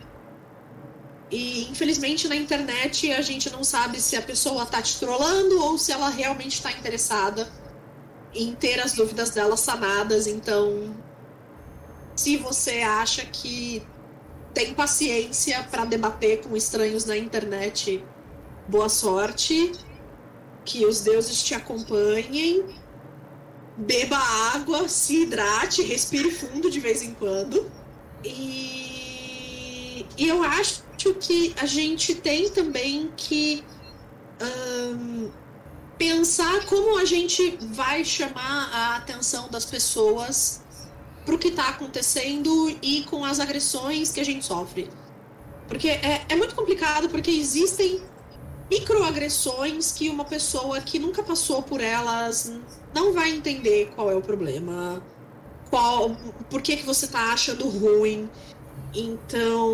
E 1.30 1.69
infelizmente 1.69 2.28
na 2.28 2.36
internet 2.36 3.11
a 3.11 3.21
gente 3.21 3.49
não 3.49 3.63
sabe 3.63 3.99
se 4.01 4.15
a 4.15 4.21
pessoa 4.21 4.65
tá 4.65 4.82
te 4.82 4.97
trollando 4.97 5.61
ou 5.61 5.78
se 5.78 5.91
ela 5.91 6.09
realmente 6.09 6.53
está 6.55 6.71
interessada 6.71 7.49
em 8.34 8.53
ter 8.53 8.80
as 8.80 8.93
dúvidas 8.93 9.32
dela 9.32 9.57
sanadas, 9.57 10.28
então 10.28 10.95
se 12.15 12.36
você 12.38 12.82
acha 12.82 13.25
que 13.25 13.86
tem 14.53 14.73
paciência 14.73 15.63
para 15.69 15.86
debater 15.86 16.41
com 16.41 16.57
estranhos 16.57 17.05
na 17.05 17.15
internet, 17.15 18.03
boa 18.67 18.89
sorte. 18.89 19.71
Que 20.65 20.84
os 20.84 21.01
deuses 21.01 21.43
te 21.43 21.53
acompanhem. 21.53 22.65
Beba 23.78 24.17
água, 24.55 24.89
se 24.89 25.21
hidrate, 25.21 25.84
respire 25.84 26.32
fundo 26.32 26.71
de 26.71 26.80
vez 26.80 27.03
em 27.03 27.13
quando. 27.13 27.71
E, 28.23 30.03
e 30.17 30.28
eu 30.28 30.43
acho 30.43 30.82
que 31.16 31.54
a 31.58 31.66
gente 31.66 32.16
tem 32.16 32.50
também 32.50 33.12
que 33.16 33.64
um, 34.41 35.30
pensar 35.98 36.66
como 36.66 36.98
a 36.98 37.06
gente 37.06 37.58
vai 37.72 38.04
chamar 38.04 38.70
a 38.74 38.95
atenção 38.98 39.50
das 39.50 39.66
pessoas 39.66 40.62
para 41.26 41.36
o 41.36 41.38
que 41.38 41.50
está 41.50 41.70
acontecendo 41.70 42.70
e 42.82 43.04
com 43.04 43.26
as 43.26 43.39
agressões 43.39 44.12
que 44.12 44.20
a 44.20 44.26
gente 44.26 44.45
sofre. 44.45 44.89
Porque 45.68 45.89
é, 45.89 46.26
é 46.30 46.36
muito 46.36 46.56
complicado, 46.56 47.10
porque 47.10 47.30
existem 47.30 48.02
microagressões 48.70 49.91
que 49.91 50.10
uma 50.10 50.26
pessoa 50.26 50.80
que 50.82 51.00
nunca 51.00 51.24
passou 51.24 51.62
por 51.62 51.82
elas 51.82 52.52
não 52.93 53.14
vai 53.14 53.32
entender 53.32 53.91
qual 53.95 54.12
é 54.12 54.16
o 54.16 54.22
problema, 54.22 55.02
qual, 55.70 56.16
por 56.50 56.62
que, 56.62 56.78
que 56.78 56.86
você 56.86 57.06
está 57.06 57.34
achando 57.34 57.68
ruim. 57.68 58.30
Então, 58.93 59.72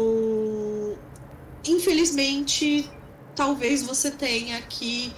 infelizmente, 1.66 2.90
talvez 3.36 3.84
você 3.84 4.12
tenha 4.12 4.62
que 4.62 5.14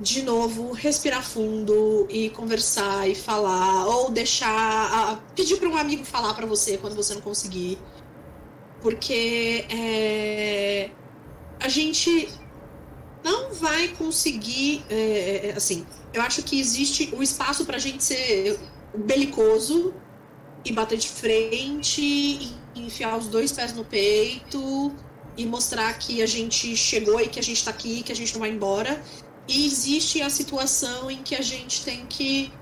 de 0.00 0.22
novo, 0.22 0.72
respirar 0.72 1.22
fundo 1.22 2.06
e 2.08 2.30
conversar 2.30 3.06
e 3.06 3.14
falar, 3.14 3.86
ou 3.86 4.10
deixar, 4.10 5.22
pedir 5.36 5.58
para 5.58 5.68
um 5.68 5.76
amigo 5.76 6.04
falar 6.04 6.32
para 6.32 6.46
você 6.46 6.78
quando 6.78 6.96
você 6.96 7.14
não 7.14 7.20
conseguir, 7.20 7.78
porque 8.80 9.66
é, 9.68 10.90
a 11.60 11.68
gente 11.68 12.28
não 13.22 13.52
vai 13.52 13.88
conseguir, 13.88 14.82
é, 14.88 15.48
é 15.48 15.52
assim, 15.54 15.86
eu 16.14 16.22
acho 16.22 16.42
que 16.42 16.58
existe 16.58 17.14
o 17.14 17.22
espaço 17.22 17.66
para 17.66 17.76
a 17.76 17.80
gente 17.80 18.02
ser 18.02 18.58
belicoso 18.96 19.92
e 20.64 20.72
bater 20.72 20.96
de 20.96 21.08
frente, 21.10 22.00
e 22.00 22.54
enfiar 22.74 23.18
os 23.18 23.28
dois 23.28 23.52
pés 23.52 23.74
no 23.74 23.84
peito 23.84 24.94
e 25.40 25.46
mostrar 25.46 25.90
que 25.98 26.22
a 26.22 26.26
gente 26.26 26.76
chegou 26.76 27.18
e 27.18 27.26
que 27.26 27.40
a 27.40 27.42
gente 27.42 27.56
está 27.56 27.70
aqui, 27.70 28.02
que 28.02 28.12
a 28.12 28.14
gente 28.14 28.34
não 28.34 28.40
vai 28.40 28.50
embora. 28.50 29.02
E 29.48 29.64
existe 29.64 30.20
a 30.20 30.28
situação 30.28 31.10
em 31.10 31.22
que 31.22 31.34
a 31.34 31.40
gente 31.40 31.82
tem 31.82 32.04
que 32.04 32.52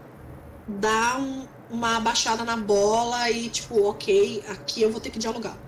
dar 0.69 1.21
um, 1.21 1.49
uma 1.69 1.99
baixada 1.99 2.45
na 2.45 2.57
bola 2.57 3.29
e, 3.31 3.49
tipo, 3.49 3.83
ok, 3.83 4.45
aqui 4.49 4.81
eu 4.81 4.93
vou 4.93 5.01
ter 5.01 5.11
que 5.11 5.19
dialogar. 5.19 5.59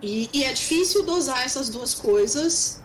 E, 0.00 0.30
e 0.32 0.42
é 0.42 0.52
difícil 0.54 1.04
dosar 1.04 1.44
essas 1.44 1.68
duas 1.68 1.92
coisas, 1.92 2.82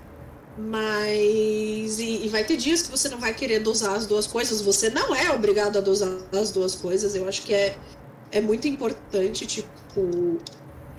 mas. 0.57 1.99
E, 1.99 2.25
e, 2.25 2.27
vai 2.27 2.43
ter 2.43 2.57
dias 2.57 2.81
que 2.81 2.91
você 2.91 3.07
não 3.07 3.17
vai 3.17 3.33
querer 3.33 3.59
dosar 3.59 3.95
as 3.95 4.05
duas 4.05 4.27
coisas. 4.27 4.61
Você 4.61 4.89
não 4.89 5.15
é 5.15 5.31
obrigado 5.31 5.77
a 5.77 5.81
dosar 5.81 6.17
as 6.33 6.51
duas 6.51 6.75
coisas. 6.75 7.15
Eu 7.15 7.29
acho 7.29 7.43
que 7.43 7.53
é, 7.53 7.77
é 8.29 8.41
muito 8.41 8.67
importante, 8.67 9.45
tipo 9.45 10.37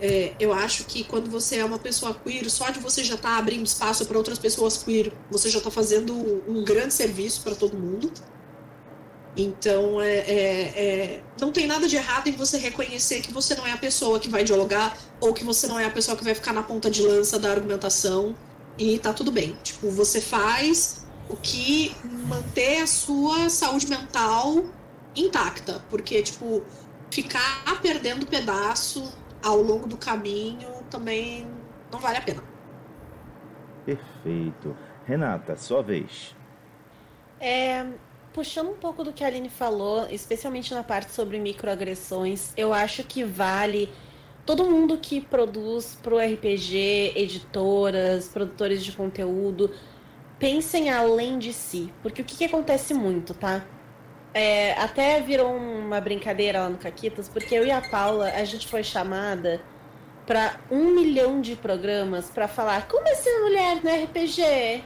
é, 0.04 0.34
eu 0.38 0.52
acho 0.52 0.84
que 0.84 1.02
quando 1.02 1.30
você 1.30 1.56
é 1.56 1.64
uma 1.64 1.78
pessoa 1.78 2.12
queer, 2.12 2.50
só 2.50 2.68
de 2.68 2.78
você 2.78 3.02
já 3.02 3.14
estar 3.14 3.30
tá 3.30 3.38
abrindo 3.38 3.64
espaço 3.64 4.04
para 4.04 4.18
outras 4.18 4.38
pessoas 4.38 4.76
queer, 4.76 5.10
você 5.30 5.48
já 5.48 5.56
está 5.56 5.70
fazendo 5.70 6.12
um 6.46 6.62
grande 6.62 6.92
serviço 6.92 7.40
para 7.40 7.54
todo 7.54 7.74
mundo. 7.74 8.12
Então, 9.34 10.02
é, 10.02 10.16
é, 10.16 10.60
é, 10.76 11.22
não 11.40 11.50
tem 11.50 11.66
nada 11.66 11.88
de 11.88 11.96
errado 11.96 12.28
em 12.28 12.32
você 12.32 12.58
reconhecer 12.58 13.22
que 13.22 13.32
você 13.32 13.54
não 13.54 13.66
é 13.66 13.72
a 13.72 13.78
pessoa 13.78 14.20
que 14.20 14.28
vai 14.28 14.44
dialogar 14.44 14.94
ou 15.22 15.32
que 15.32 15.42
você 15.42 15.66
não 15.66 15.80
é 15.80 15.86
a 15.86 15.90
pessoa 15.90 16.14
que 16.18 16.22
vai 16.22 16.34
ficar 16.34 16.52
na 16.52 16.62
ponta 16.62 16.90
de 16.90 17.00
lança 17.00 17.38
da 17.38 17.50
argumentação 17.50 18.36
e 18.76 18.98
tá 18.98 19.14
tudo 19.14 19.32
bem. 19.32 19.56
Tipo, 19.62 19.90
você 19.90 20.20
faz 20.20 21.06
o 21.30 21.36
que 21.36 21.96
manter 22.28 22.82
a 22.82 22.86
sua 22.86 23.48
saúde 23.48 23.86
mental 23.86 24.66
intacta, 25.16 25.82
porque, 25.88 26.22
tipo, 26.22 26.62
ficar 27.10 27.80
perdendo 27.80 28.26
pedaço 28.26 29.10
ao 29.44 29.60
longo 29.60 29.86
do 29.86 29.96
caminho 29.96 30.68
também 30.90 31.46
não 31.92 32.00
vale 32.00 32.16
a 32.16 32.22
pena. 32.22 32.42
Perfeito. 33.84 34.76
Renata, 35.04 35.54
sua 35.56 35.82
vez. 35.82 36.34
É, 37.38 37.86
puxando 38.32 38.70
um 38.70 38.76
pouco 38.76 39.04
do 39.04 39.12
que 39.12 39.22
a 39.22 39.26
Aline 39.26 39.50
falou, 39.50 40.06
especialmente 40.10 40.72
na 40.72 40.82
parte 40.82 41.12
sobre 41.12 41.38
microagressões, 41.38 42.52
eu 42.56 42.72
acho 42.72 43.04
que 43.04 43.22
vale 43.22 43.92
todo 44.46 44.64
mundo 44.64 44.96
que 44.96 45.20
produz 45.20 45.98
pro 46.02 46.18
RPG, 46.18 47.12
editoras, 47.14 48.28
produtores 48.28 48.82
de 48.82 48.92
conteúdo, 48.92 49.70
pensem 50.38 50.90
além 50.90 51.38
de 51.38 51.52
si. 51.52 51.92
Porque 52.02 52.22
o 52.22 52.24
que, 52.24 52.36
que 52.36 52.44
acontece 52.44 52.94
muito, 52.94 53.34
tá? 53.34 53.64
É, 54.34 54.72
até 54.72 55.20
virou 55.20 55.54
uma 55.54 56.00
brincadeira 56.00 56.62
lá 56.62 56.68
no 56.68 56.76
Caquitas, 56.76 57.28
porque 57.28 57.54
eu 57.54 57.64
e 57.64 57.70
a 57.70 57.80
Paula, 57.80 58.32
a 58.32 58.44
gente 58.44 58.66
foi 58.66 58.82
chamada 58.82 59.62
para 60.26 60.58
um 60.70 60.90
milhão 60.90 61.40
de 61.40 61.54
programas 61.54 62.30
para 62.30 62.48
falar 62.48 62.88
como 62.88 63.06
é 63.06 63.14
ser 63.14 63.38
mulher 63.38 63.80
no 63.82 64.04
RPG. 64.04 64.82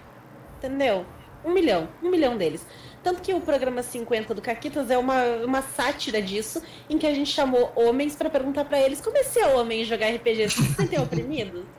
Entendeu? 0.58 1.06
Um 1.44 1.52
milhão, 1.52 1.88
um 2.02 2.10
milhão 2.10 2.36
deles. 2.36 2.66
Tanto 3.02 3.22
que 3.22 3.32
o 3.32 3.40
programa 3.40 3.82
50 3.82 4.34
do 4.34 4.42
Caquitas 4.42 4.90
é 4.90 4.98
uma, 4.98 5.24
uma 5.44 5.62
sátira 5.62 6.20
disso, 6.20 6.62
em 6.90 6.98
que 6.98 7.06
a 7.06 7.14
gente 7.14 7.30
chamou 7.30 7.72
homens 7.74 8.16
para 8.16 8.28
perguntar 8.28 8.64
para 8.64 8.80
eles 8.80 9.00
como 9.00 9.16
é 9.16 9.22
ser 9.22 9.46
homem 9.46 9.84
jogar 9.84 10.08
RPG. 10.10 10.50
Se 10.50 10.62
sentem 10.74 11.00
oprimidos? 11.00 11.64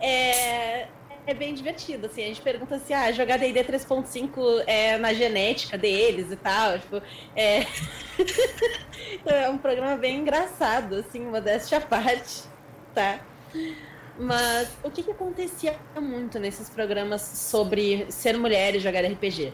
É, 0.00 0.86
é 1.28 1.34
bem 1.34 1.52
divertido, 1.52 2.06
assim. 2.06 2.24
A 2.24 2.26
gente 2.28 2.40
pergunta 2.40 2.76
assim, 2.76 2.94
ah, 2.94 3.12
jogar 3.12 3.38
D&D 3.38 3.62
3.5 3.62 4.64
é 4.66 4.96
na 4.96 5.12
genética 5.12 5.76
deles 5.76 6.32
e 6.32 6.36
tal, 6.36 6.78
tipo, 6.78 7.02
é... 7.36 7.60
então 9.12 9.36
é 9.36 9.50
um 9.50 9.58
programa 9.58 9.94
bem 9.96 10.20
engraçado, 10.20 10.96
assim, 10.96 11.20
modéstia 11.20 11.78
à 11.78 11.80
parte, 11.82 12.44
tá? 12.94 13.20
Mas 14.18 14.70
o 14.82 14.90
que, 14.90 15.02
que 15.02 15.10
acontecia 15.10 15.78
muito 16.00 16.38
nesses 16.38 16.70
programas 16.70 17.20
sobre 17.20 18.10
ser 18.10 18.38
mulher 18.38 18.74
e 18.74 18.80
jogar 18.80 19.04
RPG? 19.04 19.52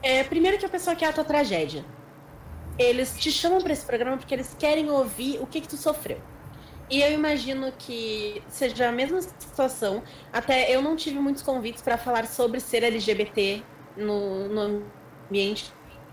É, 0.00 0.22
primeiro 0.22 0.58
que 0.58 0.64
a 0.64 0.68
pessoa 0.68 0.94
quer 0.94 1.06
a 1.06 1.12
tua 1.12 1.24
tragédia. 1.24 1.84
Eles 2.78 3.16
te 3.18 3.32
chamam 3.32 3.60
para 3.60 3.72
esse 3.72 3.84
programa 3.84 4.16
porque 4.16 4.34
eles 4.34 4.54
querem 4.56 4.88
ouvir 4.90 5.40
o 5.40 5.46
que, 5.46 5.60
que 5.60 5.68
tu 5.68 5.76
sofreu. 5.76 6.20
E 6.90 7.00
eu 7.00 7.12
imagino 7.12 7.72
que 7.78 8.42
seja 8.48 8.88
a 8.88 8.92
mesma 8.92 9.20
situação. 9.22 10.02
Até 10.32 10.74
eu 10.74 10.82
não 10.82 10.96
tive 10.96 11.18
muitos 11.18 11.42
convites 11.42 11.82
para 11.82 11.96
falar 11.96 12.26
sobre 12.26 12.60
ser 12.60 12.82
LGBT 12.82 13.62
no, 13.96 14.48
no 14.48 14.84
ambiente 15.30 15.72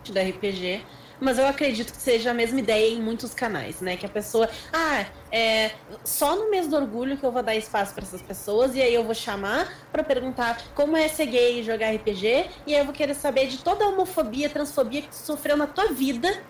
da 0.10 0.22
RPG. 0.22 0.84
Mas 1.20 1.38
eu 1.38 1.46
acredito 1.46 1.92
que 1.94 2.02
seja 2.02 2.32
a 2.32 2.34
mesma 2.34 2.60
ideia 2.60 2.96
em 2.96 3.00
muitos 3.00 3.32
canais, 3.32 3.80
né? 3.80 3.96
Que 3.96 4.08
a 4.08 4.10
pessoa, 4.10 4.50
ah, 4.74 5.06
é 5.32 5.70
só 6.04 6.36
no 6.36 6.50
mês 6.50 6.68
do 6.68 6.76
orgulho 6.76 7.16
que 7.16 7.24
eu 7.24 7.32
vou 7.32 7.44
dar 7.44 7.56
espaço 7.56 7.94
para 7.94 8.04
essas 8.04 8.24
pessoas 8.24 8.74
e 8.74 8.82
aí 8.82 8.92
eu 8.92 9.04
vou 9.04 9.14
chamar 9.14 9.72
para 9.92 10.04
perguntar 10.04 10.60
como 10.74 10.98
é 10.98 11.08
ser 11.08 11.28
gay 11.28 11.60
e 11.60 11.64
jogar 11.64 11.94
RPG 11.94 12.50
e 12.66 12.74
aí 12.74 12.80
eu 12.80 12.86
vou 12.86 12.94
querer 12.94 13.14
saber 13.14 13.46
de 13.46 13.60
toda 13.60 13.86
a 13.86 13.90
homofobia, 13.90 14.50
transfobia 14.50 15.04
que 15.04 15.10
tu 15.10 15.16
sofreu 15.16 15.56
na 15.56 15.68
tua 15.68 15.90
vida 15.90 16.44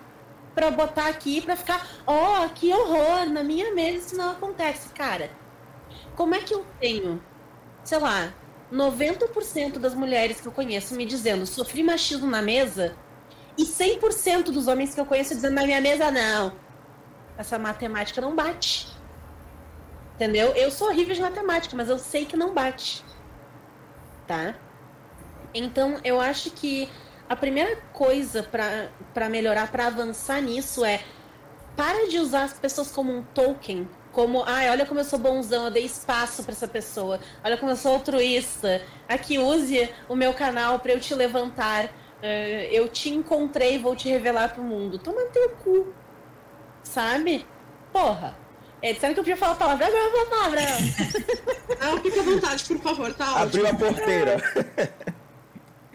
para 0.54 0.70
botar 0.72 1.08
aqui 1.08 1.42
para 1.42 1.56
ficar, 1.56 1.88
ó, 2.06 2.46
oh, 2.46 2.50
que 2.50 2.74
horror, 2.74 3.30
na 3.30 3.44
minha 3.44 3.74
mesa 3.74 4.08
isso 4.08 4.18
não 4.18 4.32
acontece, 4.32 4.90
cara. 4.90 5.32
Como 6.16 6.36
é 6.36 6.40
que 6.40 6.54
eu 6.54 6.66
tenho, 6.80 7.24
sei 7.84 8.00
lá, 8.00 8.34
90% 8.72 9.80
das 9.80 9.94
mulheres 9.94 10.40
que 10.40 10.48
eu 10.48 10.52
conheço 10.52 10.96
me 10.96 11.06
dizendo 11.06 11.46
sofri 11.46 11.84
machismo 11.84 12.28
na 12.28 12.42
mesa 12.42 12.96
e 13.58 13.64
100% 13.64 14.46
dos 14.46 14.68
homens 14.68 14.96
que 14.96 15.02
eu 15.02 15.06
conheço 15.06 15.36
dizendo 15.36 15.56
na 15.56 15.66
minha 15.66 15.82
mesa 15.82 16.10
não. 16.10 16.54
Essa 17.38 17.60
matemática 17.60 18.22
não 18.22 18.36
bate. 18.36 18.88
Entendeu? 20.16 20.54
Eu 20.54 20.72
sou 20.72 20.88
horrível 20.88 21.16
de 21.16 21.22
matemática, 21.22 21.76
mas 21.76 21.90
eu 21.90 21.98
sei 21.98 22.26
que 22.26 22.38
não 22.38 22.54
bate. 22.54 23.04
Tá? 24.28 24.56
Então, 25.54 26.00
eu 26.04 26.22
acho 26.22 26.52
que 26.52 26.90
a 27.32 27.36
primeira 27.38 27.78
coisa 27.94 28.44
para 28.44 29.30
melhorar, 29.30 29.72
para 29.72 29.88
avançar 29.88 30.42
nisso 30.42 30.84
é 30.84 31.00
para 31.78 32.10
de 32.10 32.20
usar 32.20 32.44
as 32.44 32.52
pessoas 32.52 32.92
como 32.92 33.10
um 33.10 33.24
token, 33.24 33.88
como, 34.12 34.44
ai, 34.46 34.70
olha 34.70 34.86
como 34.86 35.00
eu 35.00 35.06
sou 35.06 35.18
bonzão, 35.18 35.64
eu 35.64 35.72
dei 35.72 35.86
espaço 35.86 36.44
para 36.44 36.52
essa 36.52 36.68
pessoa, 36.68 37.22
olha 37.42 37.56
como 37.56 37.72
eu 37.72 37.78
sou 37.78 37.94
altruísta. 37.94 38.82
Aqui 39.08 39.40
use 39.40 39.90
o 40.10 40.16
meu 40.16 40.34
canal 40.34 40.80
para 40.80 40.92
eu 40.92 41.00
te 41.00 41.16
levantar. 41.16 41.86
Uh, 41.86 42.68
eu 42.70 42.90
te 42.90 43.10
encontrei, 43.10 43.80
vou 43.80 43.96
te 43.96 44.10
revelar 44.10 44.54
pro 44.54 44.62
mundo. 44.62 45.00
Toma 45.00 45.22
teu 45.32 45.52
cu. 45.64 45.94
Sabe? 46.84 47.46
Porra. 47.94 48.36
É, 48.82 48.92
disseram 48.92 49.14
que 49.14 49.22
eu 49.22 49.24
podia 49.24 49.38
falar 49.38 49.54
a 49.54 49.56
palavra, 49.56 49.88
agora 49.88 50.04
eu 50.04 50.12
vou 50.12 50.26
falar 50.26 50.38
palavra. 50.42 50.62
ah, 51.80 52.02
fica 52.02 52.20
à 52.20 52.24
vontade, 52.24 52.66
por 52.66 52.80
favor, 52.80 53.14
tá 53.14 53.36
ótimo. 53.36 53.44
Abriu 53.44 53.68
a 53.68 53.74
porteira. 53.74 54.38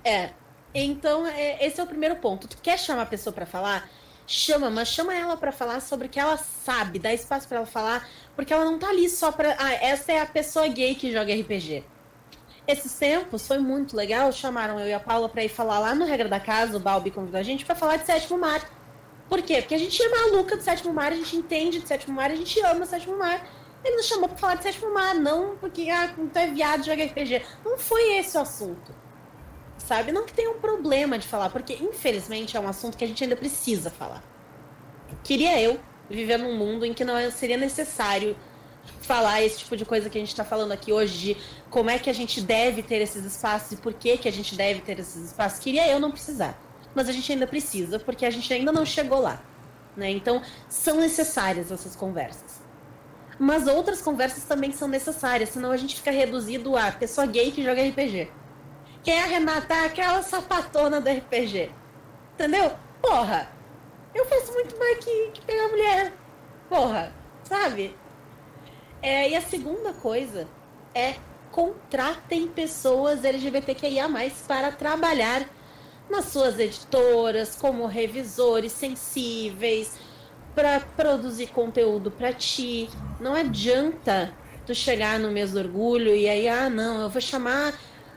É, 0.03 0.31
então, 0.85 1.27
é, 1.27 1.65
esse 1.65 1.81
é 1.81 1.83
o 1.83 1.87
primeiro 1.87 2.17
ponto. 2.17 2.49
Tu 2.49 2.57
quer 2.63 2.79
chamar 2.79 3.03
a 3.03 3.07
pessoa 3.07 3.33
para 3.33 3.47
falar? 3.47 3.89
chama, 4.27 4.71
mas 4.71 4.89
chama 4.89 5.15
ela 5.15 5.37
para 5.37 5.53
falar 5.53 5.81
sobre 5.81 6.07
o 6.07 6.11
que 6.11 6.19
ela 6.19 6.37
sabe, 6.37 6.99
dá 6.99 7.15
espaço 7.15 7.47
para 7.47 7.59
ela 7.59 7.67
falar, 7.67 8.09
porque 8.35 8.53
ela 8.53 8.65
não 8.65 8.79
tá 8.79 8.89
ali 8.89 9.09
só 9.09 9.31
pra. 9.31 9.57
Ah, 9.59 9.73
essa 9.75 10.13
é 10.13 10.21
a 10.21 10.27
pessoa 10.27 10.67
gay 10.67 10.95
que 10.95 11.13
joga 11.13 11.33
RPG. 11.33 11.85
Esses 12.67 12.93
tempos 12.95 13.47
foi 13.47 13.59
muito 13.59 13.97
legal, 13.97 14.33
chamaram 14.33 14.81
eu 14.81 14.89
e 14.89 14.93
a 14.93 14.99
Paula 14.99 15.29
para 15.29 15.45
ir 15.45 15.49
falar 15.49 15.79
lá 15.79 15.95
no 15.95 16.05
Regra 16.05 16.29
da 16.29 16.41
Casa, 16.41 16.77
o 16.77 16.81
Balbi 16.81 17.13
convidou 17.13 17.39
a 17.39 17.43
gente 17.43 17.65
para 17.65 17.77
falar 17.77 17.97
de 17.99 18.07
Sétimo 18.07 18.39
Mar. 18.39 18.69
Por 19.29 19.41
quê? 19.43 19.61
Porque 19.61 19.75
a 19.75 19.79
gente 19.79 20.03
é 20.03 20.09
maluca 20.09 20.57
do 20.57 20.63
Sétimo 20.63 20.93
Mar, 20.93 21.13
a 21.13 21.17
gente 21.17 21.37
entende 21.37 21.79
de 21.79 21.87
Sétimo 21.87 22.17
Mar, 22.17 22.31
a 22.31 22.35
gente 22.35 22.59
ama 22.61 22.83
o 22.83 22.87
Sétimo 22.87 23.17
Mar. 23.17 23.49
Ele 23.85 23.97
nos 23.97 24.07
chamou 24.07 24.29
pra 24.29 24.37
falar 24.37 24.55
de 24.57 24.65
Sétimo 24.65 24.93
Mar, 24.93 25.15
não 25.15 25.57
porque 25.59 25.89
ah, 25.91 26.13
tu 26.33 26.39
é 26.39 26.49
viado, 26.49 26.85
joga 26.85 27.05
RPG. 27.05 27.43
Não 27.65 27.79
foi 27.79 28.17
esse 28.17 28.37
o 28.37 28.41
assunto 28.41 29.06
sabe? 29.87 30.11
Não 30.11 30.25
que 30.25 30.33
tenha 30.33 30.51
um 30.51 30.59
problema 30.59 31.17
de 31.17 31.27
falar, 31.29 31.49
porque 31.49 31.75
infelizmente 31.75 32.57
é 32.57 32.61
um 32.61 32.69
assunto 32.69 32.99
que 32.99 33.05
a 33.05 33.07
gente 33.07 33.23
ainda 33.23 33.37
precisa 33.37 33.89
falar. 33.89 34.23
Queria 35.23 35.61
eu 35.61 35.79
viver 36.11 36.39
num 36.39 36.57
mundo 36.57 36.85
em 36.85 36.93
que 36.93 37.05
não 37.05 37.15
seria 37.31 37.57
necessário 37.57 38.37
falar 39.01 39.43
esse 39.43 39.59
tipo 39.59 39.77
de 39.77 39.85
coisa 39.85 40.11
que 40.11 40.19
a 40.19 40.21
gente 40.21 40.31
está 40.31 40.45
falando 40.45 40.73
aqui 40.73 40.93
hoje, 40.93 41.19
de 41.19 41.37
como 41.71 41.89
é 41.89 41.99
que 41.99 42.11
a 42.11 42.13
gente 42.13 42.41
deve 42.41 42.83
ter 42.83 43.01
esses 43.01 43.25
espaços 43.25 43.73
e 43.73 43.77
por 43.77 43.95
que, 43.95 44.19
que 44.19 44.29
a 44.29 44.33
gente 44.33 44.57
deve 44.57 44.81
ter 44.81 44.99
esses 44.99 45.27
espaços. 45.27 45.61
Queria 45.61 45.89
eu 45.89 46.01
não 46.01 46.11
precisar. 46.11 46.61
Mas 46.93 47.09
a 47.09 47.13
gente 47.13 47.31
ainda 47.31 47.47
precisa, 47.47 47.99
porque 47.99 48.27
a 48.27 48.31
gente 48.31 48.53
ainda 48.53 48.73
não 48.73 48.85
chegou 48.85 49.21
lá. 49.21 49.41
Né? 49.97 50.11
Então, 50.11 50.43
são 50.69 50.97
necessárias 50.97 51.71
essas 51.71 51.95
conversas. 51.95 52.61
Mas 53.39 53.67
outras 53.67 54.01
conversas 54.03 54.45
também 54.45 54.73
são 54.73 54.89
necessárias, 54.89 55.51
senão 55.51 55.71
a 55.71 55.77
gente 55.77 55.95
fica 55.95 56.11
reduzido 56.11 56.77
a 56.77 56.91
pessoa 56.91 57.27
gay 57.27 57.53
que 57.53 57.63
joga 57.63 57.83
RPG 57.83 58.29
quer 59.07 59.23
arrematar 59.23 59.85
aquela 59.85 60.21
sapatona 60.21 61.01
do 61.01 61.09
RPG. 61.09 61.71
Entendeu? 62.35 62.73
Porra, 63.01 63.49
eu 64.13 64.27
faço 64.27 64.53
muito 64.53 64.77
mais 64.77 64.99
que, 64.99 65.31
que 65.33 65.41
pegar 65.43 65.69
mulher. 65.69 66.13
Porra, 66.69 67.13
sabe? 67.45 67.97
É, 69.01 69.31
e 69.31 69.37
a 69.37 69.41
segunda 69.41 69.93
coisa 69.93 70.49
é 70.93 71.15
contratem 71.53 72.49
pessoas 72.49 73.25
LGBTQIA 73.25 74.09
para 74.49 74.73
trabalhar 74.73 75.49
nas 76.11 76.25
suas 76.25 76.59
editoras, 76.59 77.55
como 77.55 77.87
revisores 77.87 78.73
sensíveis, 78.73 80.01
para 80.53 80.81
produzir 80.81 81.47
conteúdo 81.51 82.11
para 82.11 82.33
ti. 82.33 82.91
Não 83.21 83.35
adianta 83.35 84.35
tu 84.67 84.75
chegar 84.75 85.21
no 85.21 85.31
mês 85.31 85.53
do 85.53 85.61
orgulho 85.61 86.13
e 86.13 86.29
aí, 86.29 86.49
ah, 86.49 86.69
não, 86.69 87.03
eu 87.03 87.09
vou 87.09 87.23
chamar 87.23 87.73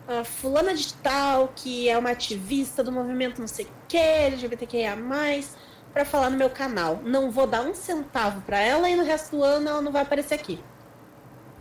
a 0.10 0.24
fulana 0.24 0.74
de 0.74 0.92
tal, 0.96 1.54
que 1.56 1.88
é 1.88 1.96
uma 1.96 2.10
ativista 2.10 2.84
do 2.84 2.92
movimento 2.92 3.40
não 3.40 3.48
sei 3.48 3.66
o 3.66 3.70
que, 3.88 3.96
LGBTQIA+, 3.96 4.98
para 5.94 6.04
falar 6.04 6.32
no 6.32 6.38
meu 6.38 6.50
canal. 6.50 7.00
Não 7.04 7.30
vou 7.30 7.46
dar 7.46 7.62
um 7.62 7.76
centavo 7.76 8.42
para 8.42 8.60
ela 8.60 8.90
e 8.90 8.96
no 8.96 9.04
resto 9.04 9.38
do 9.38 9.44
ano 9.44 9.70
ela 9.70 9.82
não 9.82 9.92
vai 9.92 10.02
aparecer 10.02 10.34
aqui. 10.34 10.60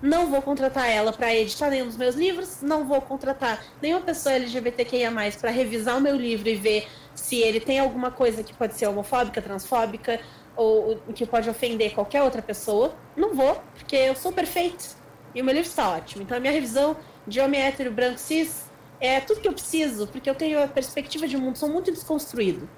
Não 0.00 0.30
vou 0.30 0.40
contratar 0.40 0.88
ela 0.88 1.12
para 1.12 1.34
editar 1.34 1.68
nenhum 1.68 1.86
dos 1.86 1.98
meus 1.98 2.14
livros, 2.14 2.62
não 2.62 2.86
vou 2.86 3.02
contratar 3.02 3.62
nenhuma 3.82 4.00
pessoa 4.00 4.34
LGBTQIA+, 4.36 5.12
para 5.38 5.50
revisar 5.50 5.98
o 5.98 6.00
meu 6.00 6.16
livro 6.16 6.48
e 6.48 6.54
ver 6.54 6.88
se 7.14 7.36
ele 7.36 7.60
tem 7.60 7.78
alguma 7.78 8.10
coisa 8.10 8.42
que 8.42 8.54
pode 8.54 8.74
ser 8.76 8.86
homofóbica, 8.86 9.42
transfóbica, 9.42 10.20
ou 10.56 10.96
que 11.14 11.26
pode 11.26 11.50
ofender 11.50 11.92
qualquer 11.94 12.22
outra 12.22 12.40
pessoa. 12.40 12.94
Não 13.14 13.34
vou, 13.34 13.62
porque 13.74 13.96
eu 13.96 14.16
sou 14.16 14.32
perfeito. 14.32 14.96
E 15.34 15.42
o 15.42 15.44
meu 15.44 15.54
livro 15.54 15.68
está 15.68 15.90
ótimo. 15.90 16.22
Então 16.22 16.36
a 16.36 16.40
minha 16.40 16.52
revisão 16.52 16.96
de 17.28 17.40
homem 17.40 17.60
hétero, 17.60 17.92
branco, 17.92 18.18
cis, 18.18 18.68
é 19.00 19.20
tudo 19.20 19.40
que 19.40 19.48
eu 19.48 19.52
preciso, 19.52 20.06
porque 20.08 20.28
eu 20.28 20.34
tenho 20.34 20.62
a 20.62 20.66
perspectiva 20.66 21.28
de 21.28 21.36
mundo, 21.36 21.56
sou 21.56 21.68
muito 21.68 21.92
desconstruído. 21.92 22.68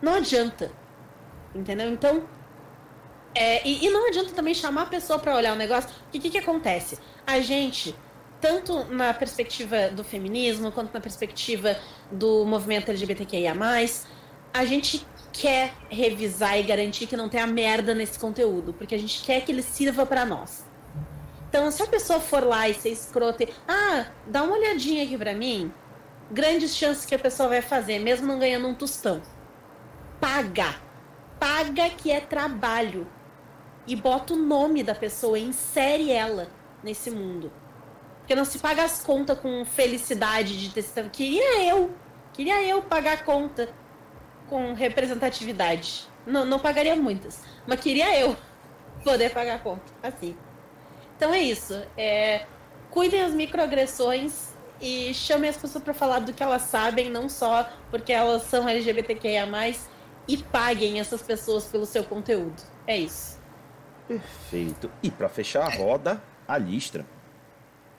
Não 0.00 0.14
adianta. 0.14 0.70
Entendeu? 1.54 1.90
Então. 1.90 2.22
É, 3.34 3.66
e, 3.66 3.86
e, 3.86 3.90
não 3.90 4.08
adianta 4.08 4.32
também 4.32 4.54
chamar 4.54 4.82
a 4.82 4.86
pessoa 4.86 5.18
para 5.18 5.34
olhar 5.34 5.52
o 5.52 5.56
negócio. 5.56 5.90
O 5.90 6.10
que, 6.10 6.30
que 6.30 6.38
acontece? 6.38 6.98
A 7.26 7.40
gente, 7.40 7.94
tanto 8.40 8.84
na 8.84 9.12
perspectiva 9.12 9.88
do 9.88 10.02
feminismo, 10.02 10.72
quanto 10.72 10.92
na 10.92 11.00
perspectiva 11.00 11.76
do 12.10 12.44
movimento 12.44 12.90
LGBTQIA, 12.90 13.54
a 14.52 14.64
gente 14.64 15.06
quer 15.32 15.72
revisar 15.88 16.58
e 16.58 16.62
garantir 16.62 17.06
que 17.06 17.16
não 17.16 17.28
tenha 17.28 17.46
merda 17.46 17.94
nesse 17.94 18.18
conteúdo, 18.18 18.72
porque 18.72 18.94
a 18.94 18.98
gente 18.98 19.22
quer 19.22 19.42
que 19.42 19.52
ele 19.52 19.62
sirva 19.62 20.06
para 20.06 20.24
nós. 20.24 20.67
Então, 21.48 21.70
se 21.70 21.82
a 21.82 21.86
pessoa 21.86 22.20
for 22.20 22.44
lá 22.44 22.68
e 22.68 22.74
ser 22.74 22.90
escrota 22.90 23.44
e, 23.44 23.54
ah, 23.66 24.06
dá 24.26 24.42
uma 24.42 24.54
olhadinha 24.54 25.02
aqui 25.04 25.16
pra 25.16 25.32
mim, 25.32 25.72
grandes 26.30 26.76
chances 26.76 27.06
que 27.06 27.14
a 27.14 27.18
pessoa 27.18 27.48
vai 27.48 27.62
fazer, 27.62 27.98
mesmo 27.98 28.26
não 28.26 28.38
ganhando 28.38 28.68
um 28.68 28.74
tostão. 28.74 29.22
Paga. 30.20 30.76
Paga 31.40 31.88
que 31.90 32.12
é 32.12 32.20
trabalho. 32.20 33.06
E 33.86 33.96
bota 33.96 34.34
o 34.34 34.36
nome 34.36 34.82
da 34.82 34.94
pessoa, 34.94 35.38
insere 35.38 36.12
ela 36.12 36.48
nesse 36.82 37.10
mundo. 37.10 37.50
Porque 38.18 38.34
não 38.34 38.44
se 38.44 38.58
paga 38.58 38.84
as 38.84 39.02
contas 39.02 39.38
com 39.38 39.64
felicidade 39.64 40.60
de 40.60 40.68
ter 40.68 40.82
sido. 40.82 41.08
Queria 41.08 41.64
eu. 41.64 41.90
Queria 42.34 42.62
eu 42.62 42.82
pagar 42.82 43.14
a 43.14 43.22
conta 43.22 43.70
com 44.50 44.74
representatividade. 44.74 46.06
Não, 46.26 46.44
não 46.44 46.58
pagaria 46.58 46.94
muitas. 46.94 47.42
Mas 47.66 47.80
queria 47.80 48.20
eu 48.20 48.36
poder 49.02 49.30
pagar 49.30 49.54
a 49.54 49.58
conta. 49.58 49.90
Assim. 50.02 50.36
Então 51.18 51.34
é 51.34 51.40
isso. 51.40 51.74
É, 51.96 52.46
cuidem 52.90 53.20
as 53.22 53.34
microagressões 53.34 54.54
e 54.80 55.12
chamem 55.12 55.50
as 55.50 55.56
pessoas 55.56 55.82
para 55.82 55.92
falar 55.92 56.20
do 56.20 56.32
que 56.32 56.40
elas 56.40 56.62
sabem, 56.62 57.10
não 57.10 57.28
só 57.28 57.68
porque 57.90 58.12
elas 58.12 58.44
são 58.44 58.68
LGBTQIA, 58.68 59.48
e 60.28 60.36
paguem 60.36 61.00
essas 61.00 61.20
pessoas 61.20 61.64
pelo 61.64 61.84
seu 61.84 62.04
conteúdo. 62.04 62.62
É 62.86 62.96
isso. 62.96 63.36
Perfeito. 64.06 64.88
E 65.02 65.10
para 65.10 65.28
fechar 65.28 65.64
a 65.64 65.74
roda, 65.74 66.22
a 66.46 66.56
listra. 66.56 67.04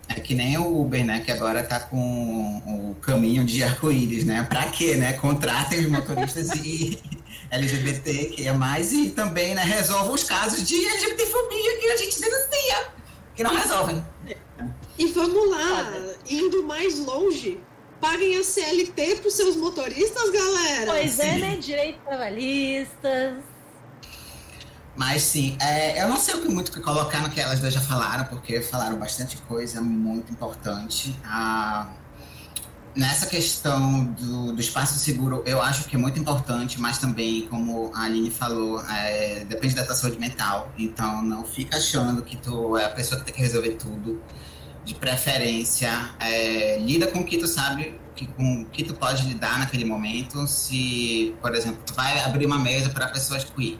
É 0.07 0.19
que 0.19 0.33
nem 0.33 0.57
o 0.57 0.81
Uber, 0.81 1.05
né? 1.05 1.19
Que 1.19 1.31
agora 1.31 1.61
tá 1.61 1.79
com 1.81 2.91
o 2.91 2.95
caminho 3.01 3.43
de 3.43 3.61
arco-íris, 3.63 4.23
né? 4.23 4.47
Pra 4.49 4.69
quê, 4.69 4.95
né? 4.95 5.13
Contratem 5.13 5.81
os 5.81 5.87
motoristas 5.87 6.51
e 6.55 6.97
LGBT 7.51 8.25
que 8.27 8.47
é 8.47 8.53
mais 8.53 8.93
e 8.93 9.09
também, 9.09 9.53
né? 9.53 9.63
Resolvam 9.63 10.13
os 10.13 10.23
casos 10.23 10.65
de 10.65 10.73
LGBTfobia 10.73 11.79
que 11.79 11.87
a 11.89 11.97
gente 11.97 12.21
denuncia 12.21 12.98
que 13.39 13.43
não 13.43 13.55
resolvem. 13.55 14.05
E 14.97 15.07
vamos 15.13 15.49
lá, 15.49 15.93
indo 16.29 16.61
mais 16.63 16.99
longe, 16.99 17.57
paguem 18.01 18.37
a 18.37 18.43
CLT 18.43 19.15
para 19.15 19.27
os 19.29 19.33
seus 19.33 19.55
motoristas, 19.55 20.29
galera. 20.29 20.91
Pois 20.91 21.17
é, 21.19 21.37
né? 21.37 21.55
Direitos 21.55 22.01
trabalhistas. 22.05 23.37
Mas 24.93 25.21
sim, 25.21 25.57
é, 25.61 26.03
eu 26.03 26.09
não 26.09 26.17
sei 26.17 26.35
o 26.35 26.41
que 26.41 26.49
muito 26.49 26.69
que 26.69 26.81
colocar 26.81 27.21
no 27.21 27.29
que 27.29 27.39
elas 27.39 27.61
duas 27.61 27.73
já 27.73 27.79
falaram, 27.79 28.25
porque 28.25 28.59
falaram 28.61 28.97
bastante 28.97 29.37
coisa 29.37 29.79
muito 29.79 30.33
importante. 30.33 31.17
Ah, 31.23 31.87
nessa 32.95 33.25
questão 33.25 34.05
do, 34.05 34.53
do, 34.53 34.59
espaço 34.59 34.97
seguro, 34.99 35.43
eu 35.45 35.61
acho 35.61 35.87
que 35.87 35.95
é 35.95 35.99
muito 35.99 36.19
importante, 36.19 36.79
mas 36.79 36.97
também, 36.97 37.47
como 37.47 37.91
a 37.95 38.03
Aline 38.03 38.31
falou, 38.31 38.81
é, 38.89 39.45
depende 39.45 39.75
da 39.75 39.85
tua 39.85 39.95
saúde 39.95 40.19
mental. 40.19 40.71
Então, 40.77 41.21
não 41.21 41.43
fica 41.43 41.77
achando 41.77 42.21
que 42.21 42.37
tu 42.37 42.77
é 42.77 42.85
a 42.85 42.89
pessoa 42.89 43.19
que 43.19 43.25
tem 43.25 43.33
que 43.33 43.41
resolver 43.41 43.71
tudo. 43.71 44.21
De 44.85 44.95
preferência, 44.95 45.91
é, 46.19 46.79
lida 46.79 47.07
com 47.07 47.19
o 47.19 47.23
que 47.23 47.37
tu 47.37 47.47
sabe, 47.47 47.99
que, 48.15 48.25
com 48.25 48.61
o 48.61 48.65
que 48.65 48.83
tu 48.83 48.93
pode 48.95 49.27
lidar 49.27 49.59
naquele 49.59 49.85
momento. 49.85 50.47
Se, 50.47 51.35
por 51.41 51.53
exemplo, 51.53 51.81
tu 51.85 51.93
vai 51.93 52.19
abrir 52.23 52.45
uma 52.45 52.57
mesa 52.57 52.89
para 52.89 53.07
pessoas 53.07 53.43
queer 53.43 53.77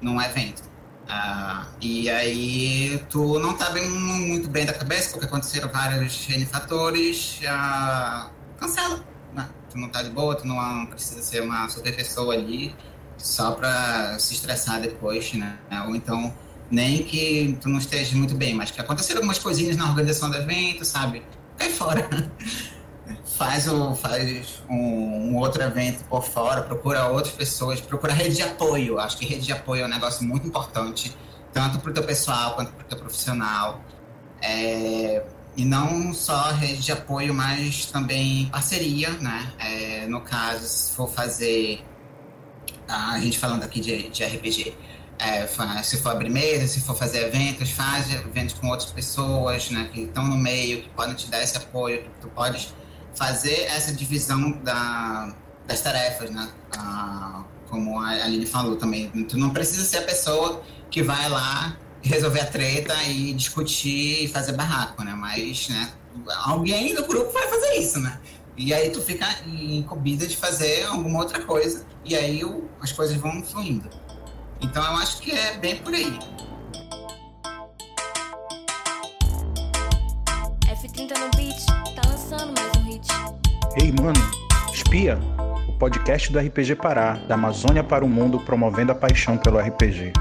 num 0.00 0.20
evento. 0.20 0.62
Uh, 1.08 1.64
e 1.80 2.10
aí 2.10 3.02
tu 3.08 3.38
não 3.38 3.56
tá 3.56 3.70
bem, 3.70 3.88
muito 3.88 4.48
bem 4.50 4.66
da 4.66 4.74
cabeça, 4.74 5.10
porque 5.10 5.24
aconteceram 5.24 5.70
vários 5.70 6.28
N 6.28 6.44
fatores. 6.44 7.40
Uh, 7.40 8.37
cancela. 8.58 9.04
Né? 9.34 9.48
Tu 9.70 9.78
não 9.78 9.88
tá 9.88 10.02
de 10.02 10.10
boa, 10.10 10.34
tu 10.34 10.46
não 10.46 10.86
precisa 10.86 11.22
ser 11.22 11.42
uma 11.42 11.68
super 11.68 11.94
pessoa 11.94 12.34
ali 12.34 12.74
só 13.16 13.52
pra 13.52 14.18
se 14.18 14.34
estressar 14.34 14.80
depois, 14.80 15.32
né? 15.34 15.58
Ou 15.86 15.96
então, 15.96 16.32
nem 16.70 17.02
que 17.02 17.58
tu 17.60 17.68
não 17.68 17.78
esteja 17.78 18.16
muito 18.16 18.34
bem, 18.34 18.54
mas 18.54 18.70
que 18.70 18.80
aconteceram 18.80 19.18
algumas 19.18 19.38
coisinhas 19.38 19.76
na 19.76 19.88
organização 19.88 20.30
do 20.30 20.36
evento, 20.36 20.84
sabe? 20.84 21.22
Cai 21.56 21.70
fora. 21.70 22.08
faz, 23.36 23.68
o, 23.68 23.94
faz 23.94 24.62
um, 24.68 24.74
um, 24.74 25.36
outro 25.36 25.62
evento 25.62 26.04
por 26.04 26.22
fora, 26.24 26.62
procura 26.62 27.06
outras 27.08 27.34
pessoas, 27.34 27.80
procura 27.80 28.12
rede 28.12 28.36
de 28.36 28.42
apoio. 28.42 28.98
Acho 28.98 29.16
que 29.16 29.24
rede 29.24 29.46
de 29.46 29.52
apoio 29.52 29.82
é 29.82 29.86
um 29.86 29.88
negócio 29.88 30.26
muito 30.26 30.46
importante, 30.46 31.16
tanto 31.52 31.78
para 31.78 31.90
o 31.90 31.94
teu 31.94 32.02
pessoal 32.02 32.54
quanto 32.54 32.72
para 32.72 32.84
o 32.84 32.88
teu 32.88 32.98
profissional. 32.98 33.82
É, 34.42 35.24
e 35.58 35.64
não 35.64 36.14
só 36.14 36.52
rede 36.52 36.82
de 36.82 36.92
apoio, 36.92 37.34
mas 37.34 37.86
também 37.86 38.46
parceria, 38.46 39.10
né? 39.14 39.52
É, 39.58 40.06
no 40.06 40.20
caso, 40.20 40.64
se 40.68 40.92
for 40.92 41.10
fazer. 41.10 41.84
A 42.86 43.18
gente 43.18 43.36
falando 43.40 43.64
aqui 43.64 43.80
de, 43.80 44.08
de 44.08 44.24
RPG. 44.24 44.72
É, 45.18 45.48
se 45.82 46.00
for 46.00 46.10
abrir 46.10 46.30
mesa, 46.30 46.68
se 46.68 46.80
for 46.80 46.96
fazer 46.96 47.26
eventos, 47.26 47.70
faz 47.72 48.08
eventos 48.08 48.54
com 48.54 48.68
outras 48.68 48.92
pessoas, 48.92 49.68
né? 49.70 49.90
Que 49.92 50.02
estão 50.02 50.28
no 50.28 50.36
meio, 50.36 50.82
que 50.82 50.90
podem 50.90 51.16
te 51.16 51.26
dar 51.26 51.42
esse 51.42 51.56
apoio, 51.56 52.04
que 52.04 52.10
tu 52.20 52.28
podes 52.28 52.72
fazer 53.16 53.64
essa 53.64 53.92
divisão 53.92 54.52
da, 54.62 55.34
das 55.66 55.80
tarefas, 55.80 56.30
né? 56.30 56.48
Como 57.68 57.98
a 57.98 58.10
Aline 58.10 58.46
falou 58.46 58.76
também. 58.76 59.08
Tu 59.24 59.36
não 59.36 59.50
precisa 59.50 59.84
ser 59.84 59.98
a 59.98 60.02
pessoa 60.02 60.62
que 60.88 61.02
vai 61.02 61.28
lá 61.28 61.76
resolver 62.02 62.40
a 62.40 62.46
treta 62.46 62.94
e 63.04 63.32
discutir 63.32 64.24
e 64.24 64.28
fazer 64.28 64.52
barraco, 64.52 65.02
né? 65.02 65.12
Mas, 65.14 65.68
né, 65.68 65.92
alguém 66.44 66.94
do 66.94 67.04
grupo 67.06 67.32
vai 67.32 67.48
fazer 67.48 67.74
isso, 67.74 68.00
né? 68.00 68.18
E 68.56 68.74
aí 68.74 68.90
tu 68.90 69.00
fica 69.00 69.26
incumbida 69.46 70.26
de 70.26 70.36
fazer 70.36 70.84
alguma 70.86 71.20
outra 71.20 71.42
coisa. 71.44 71.86
E 72.04 72.16
aí 72.16 72.44
o, 72.44 72.68
as 72.80 72.90
coisas 72.90 73.16
vão 73.16 73.42
fluindo. 73.42 73.88
Então 74.60 74.82
eu 74.82 74.98
acho 74.98 75.18
que 75.20 75.30
é 75.30 75.56
bem 75.56 75.76
por 75.76 75.94
aí. 75.94 76.18
F30 80.66 81.18
no 81.18 81.30
beat, 81.36 81.66
tá 81.94 82.08
lançando 82.08 82.52
mais 82.60 82.76
um 82.76 82.90
hit. 82.90 83.06
Ei, 83.80 83.92
mano, 83.92 84.20
espia! 84.72 85.18
O 85.68 85.72
podcast 85.78 86.32
do 86.32 86.40
RPG 86.40 86.74
Pará, 86.74 87.12
da 87.12 87.34
Amazônia 87.34 87.84
para 87.84 88.04
o 88.04 88.08
mundo, 88.08 88.40
promovendo 88.40 88.90
a 88.90 88.94
paixão 88.94 89.38
pelo 89.38 89.60
RPG. 89.60 90.12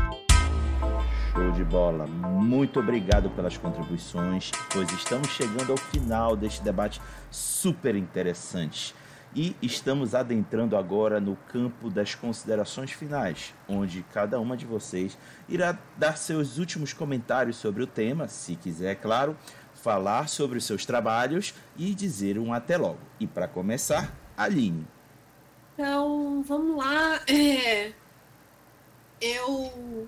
Show 1.38 1.52
de 1.52 1.64
bola. 1.64 2.08
Muito 2.08 2.80
obrigado 2.80 3.30
pelas 3.30 3.56
contribuições, 3.56 4.50
pois 4.74 4.92
estamos 4.92 5.28
chegando 5.28 5.72
ao 5.72 5.78
final 5.78 6.36
deste 6.36 6.64
debate 6.64 7.00
super 7.30 7.96
interessante. 7.96 8.96
E 9.36 9.56
estamos 9.62 10.16
adentrando 10.16 10.76
agora 10.76 11.20
no 11.20 11.36
campo 11.36 11.92
das 11.92 12.16
considerações 12.16 12.90
finais, 12.90 13.54
onde 13.70 14.02
cada 14.12 14.40
uma 14.40 14.58
de 14.58 14.66
vocês 14.66 15.16
irá 15.48 15.78
dar 15.96 16.18
seus 16.18 16.58
últimos 16.58 16.92
comentários 16.92 17.58
sobre 17.58 17.84
o 17.84 17.88
tema, 17.88 18.28
se 18.28 18.56
quiser, 18.56 18.94
é 18.94 18.96
claro, 18.96 19.38
falar 19.76 20.30
sobre 20.30 20.58
os 20.58 20.66
seus 20.66 20.88
trabalhos 20.88 21.54
e 21.78 21.94
dizer 21.94 22.40
um 22.40 22.52
até 22.52 22.78
logo. 22.78 23.00
E 23.20 23.28
para 23.28 23.48
começar, 23.48 24.12
Aline. 24.36 24.88
Então, 25.76 26.42
vamos 26.42 26.78
lá. 26.78 27.22
É... 27.28 27.92
Eu 29.22 30.08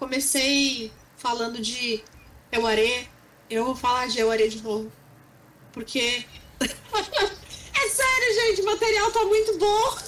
comecei 0.00 0.90
falando 1.16 1.60
de 1.60 2.02
Euaré, 2.50 3.06
eu 3.48 3.64
vou 3.64 3.76
falar 3.76 4.08
de 4.08 4.18
Euaré 4.18 4.48
de 4.48 4.60
novo. 4.60 4.90
Porque 5.72 6.26
É 7.82 7.88
sério, 7.88 8.34
gente, 8.34 8.60
o 8.60 8.66
material 8.66 9.10
tá 9.10 9.24
muito 9.24 9.56
bom. 9.56 9.98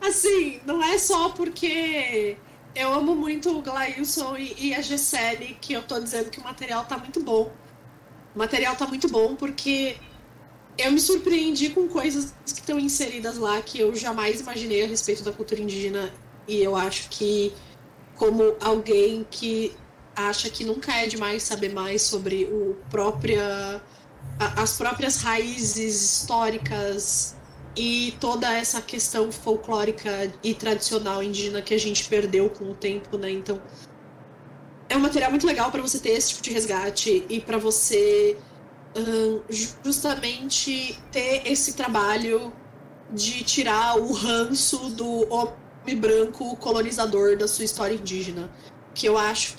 Assim, 0.00 0.60
não 0.66 0.82
é 0.82 0.98
só 0.98 1.28
porque 1.28 2.36
eu 2.74 2.92
amo 2.92 3.14
muito 3.14 3.56
o 3.56 3.62
Glailson 3.62 4.36
e, 4.36 4.54
e 4.58 4.74
a 4.74 4.80
Gisele 4.80 5.56
que 5.60 5.74
eu 5.74 5.82
tô 5.82 6.00
dizendo 6.00 6.30
que 6.30 6.40
o 6.40 6.44
material 6.44 6.84
tá 6.86 6.98
muito 6.98 7.22
bom. 7.22 7.52
O 8.34 8.38
material 8.38 8.74
tá 8.74 8.86
muito 8.86 9.08
bom 9.08 9.36
porque 9.36 9.96
eu 10.76 10.90
me 10.90 10.98
surpreendi 10.98 11.70
com 11.70 11.86
coisas 11.86 12.34
que 12.44 12.60
estão 12.60 12.80
inseridas 12.80 13.36
lá 13.36 13.60
que 13.60 13.78
eu 13.78 13.94
jamais 13.94 14.40
imaginei 14.40 14.82
a 14.82 14.86
respeito 14.86 15.22
da 15.22 15.32
cultura 15.32 15.60
indígena. 15.60 16.12
E 16.48 16.58
eu 16.62 16.74
acho 16.74 17.08
que, 17.10 17.52
como 18.20 18.54
alguém 18.60 19.26
que 19.30 19.74
acha 20.14 20.50
que 20.50 20.62
nunca 20.62 20.92
é 20.92 21.06
demais 21.06 21.42
saber 21.42 21.72
mais 21.72 22.02
sobre 22.02 22.44
o 22.44 22.76
própria 22.90 23.82
as 24.38 24.76
próprias 24.76 25.22
raízes 25.22 26.02
históricas 26.02 27.34
e 27.74 28.14
toda 28.20 28.52
essa 28.52 28.82
questão 28.82 29.32
folclórica 29.32 30.30
e 30.44 30.52
tradicional 30.52 31.22
indígena 31.22 31.62
que 31.62 31.72
a 31.72 31.78
gente 31.78 32.06
perdeu 32.06 32.50
com 32.50 32.70
o 32.70 32.74
tempo, 32.74 33.16
né? 33.16 33.30
Então, 33.30 33.58
é 34.90 34.96
um 34.96 35.00
material 35.00 35.30
muito 35.30 35.46
legal 35.46 35.70
para 35.70 35.80
você 35.80 35.98
ter 35.98 36.10
esse 36.10 36.30
tipo 36.30 36.42
de 36.42 36.52
resgate 36.52 37.24
e 37.26 37.40
para 37.40 37.56
você 37.56 38.36
um, 38.94 39.40
justamente 39.82 40.98
ter 41.10 41.42
esse 41.46 41.72
trabalho 41.72 42.52
de 43.10 43.42
tirar 43.44 43.96
o 43.98 44.12
ranço 44.12 44.90
do 44.90 45.26
branco 45.94 46.56
colonizador 46.56 47.36
da 47.36 47.48
sua 47.48 47.64
história 47.64 47.94
indígena, 47.94 48.50
que 48.94 49.06
eu 49.06 49.16
acho 49.18 49.54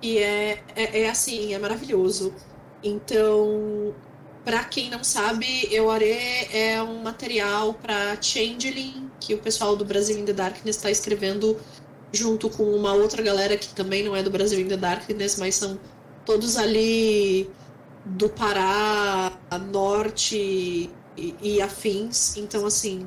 que 0.00 0.18
é, 0.18 0.62
é, 0.74 1.02
é 1.02 1.10
assim, 1.10 1.54
é 1.54 1.58
maravilhoso. 1.58 2.34
Então, 2.82 3.94
para 4.44 4.64
quem 4.64 4.90
não 4.90 5.04
sabe, 5.04 5.72
Euare 5.72 6.48
é 6.52 6.82
um 6.82 7.02
material 7.02 7.74
para 7.74 8.20
Changeling, 8.20 9.10
que 9.20 9.34
o 9.34 9.38
pessoal 9.38 9.76
do 9.76 9.84
Brasil 9.84 10.18
in 10.18 10.24
the 10.24 10.32
Darkness 10.32 10.76
está 10.76 10.90
escrevendo 10.90 11.56
junto 12.12 12.50
com 12.50 12.64
uma 12.64 12.92
outra 12.92 13.22
galera 13.22 13.56
que 13.56 13.68
também 13.68 14.02
não 14.02 14.14
é 14.14 14.22
do 14.22 14.30
Brasil 14.30 14.60
in 14.60 14.68
the 14.68 14.76
Darkness, 14.76 15.36
mas 15.38 15.54
são 15.54 15.78
todos 16.26 16.56
ali 16.56 17.48
do 18.04 18.28
Pará, 18.28 19.32
Norte 19.70 20.90
e, 21.16 21.34
e 21.40 21.62
afins. 21.62 22.36
Então, 22.36 22.66
assim, 22.66 23.06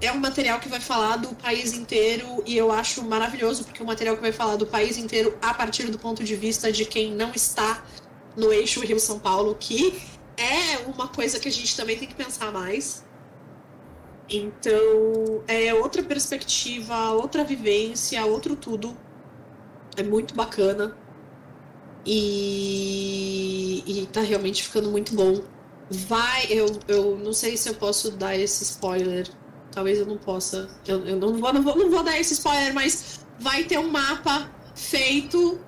é 0.00 0.12
um 0.12 0.18
material 0.18 0.60
que 0.60 0.68
vai 0.68 0.80
falar 0.80 1.16
do 1.16 1.34
país 1.34 1.72
inteiro 1.72 2.42
e 2.44 2.56
eu 2.56 2.70
acho 2.70 3.02
maravilhoso 3.02 3.64
porque 3.64 3.80
é 3.80 3.84
um 3.84 3.86
material 3.86 4.14
que 4.14 4.22
vai 4.22 4.32
falar 4.32 4.56
do 4.56 4.66
país 4.66 4.98
inteiro 4.98 5.36
a 5.40 5.54
partir 5.54 5.90
do 5.90 5.98
ponto 5.98 6.22
de 6.22 6.36
vista 6.36 6.70
de 6.70 6.84
quem 6.84 7.14
não 7.14 7.32
está 7.34 7.82
no 8.36 8.52
eixo 8.52 8.80
Rio-São 8.80 9.18
Paulo, 9.18 9.56
que 9.58 9.98
é 10.36 10.78
uma 10.86 11.08
coisa 11.08 11.40
que 11.40 11.48
a 11.48 11.52
gente 11.52 11.74
também 11.74 11.96
tem 11.96 12.06
que 12.06 12.14
pensar 12.14 12.52
mais. 12.52 13.04
Então, 14.28 15.42
é 15.46 15.72
outra 15.72 16.02
perspectiva, 16.02 17.12
outra 17.12 17.44
vivência, 17.44 18.24
outro 18.26 18.54
tudo. 18.54 18.96
É 19.96 20.02
muito 20.02 20.34
bacana. 20.34 20.96
E, 22.04 23.82
e 23.86 24.06
tá 24.08 24.20
realmente 24.20 24.62
ficando 24.62 24.90
muito 24.90 25.14
bom. 25.14 25.42
Vai, 25.88 26.46
eu, 26.50 26.66
eu 26.88 27.16
não 27.16 27.32
sei 27.32 27.56
se 27.56 27.68
eu 27.68 27.74
posso 27.74 28.10
dar 28.10 28.36
esse 28.36 28.62
spoiler. 28.64 29.28
Talvez 29.76 29.98
eu 29.98 30.06
não 30.06 30.16
possa. 30.16 30.70
Eu, 30.86 31.04
eu 31.04 31.16
não, 31.16 31.36
vou, 31.36 31.52
não, 31.52 31.62
vou, 31.62 31.76
não 31.76 31.90
vou 31.90 32.02
dar 32.02 32.18
esse 32.18 32.32
spoiler, 32.32 32.72
mas 32.72 33.20
vai 33.38 33.62
ter 33.62 33.78
um 33.78 33.90
mapa 33.90 34.50
feito 34.74 35.60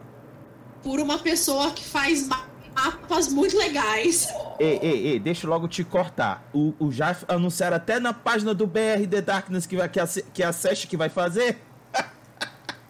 por 0.83 0.99
uma 0.99 1.19
pessoa 1.19 1.73
que 1.73 1.85
faz 1.85 2.27
mapas 2.27 3.29
muito 3.29 3.55
legais. 3.59 4.27
Ei, 4.59 4.79
ei, 4.81 5.07
ei, 5.09 5.19
deixa 5.19 5.47
eu 5.47 5.51
logo 5.51 5.69
te 5.69 5.85
cortar. 5.85 6.49
O, 6.55 6.73
o 6.79 6.91
já 6.91 7.15
anunciaram 7.29 7.77
até 7.77 8.01
na 8.01 8.15
página 8.15 8.55
do 8.55 8.67
BR 8.67 9.07
The 9.11 9.21
Darkness 9.21 9.67
que, 9.67 9.77
vai, 9.77 9.91
que, 9.91 10.01
a, 10.01 10.09
que 10.33 10.43
a 10.43 10.55
Seste 10.55 10.87
que 10.87 10.97
vai 10.97 11.11
fazer. 11.11 11.61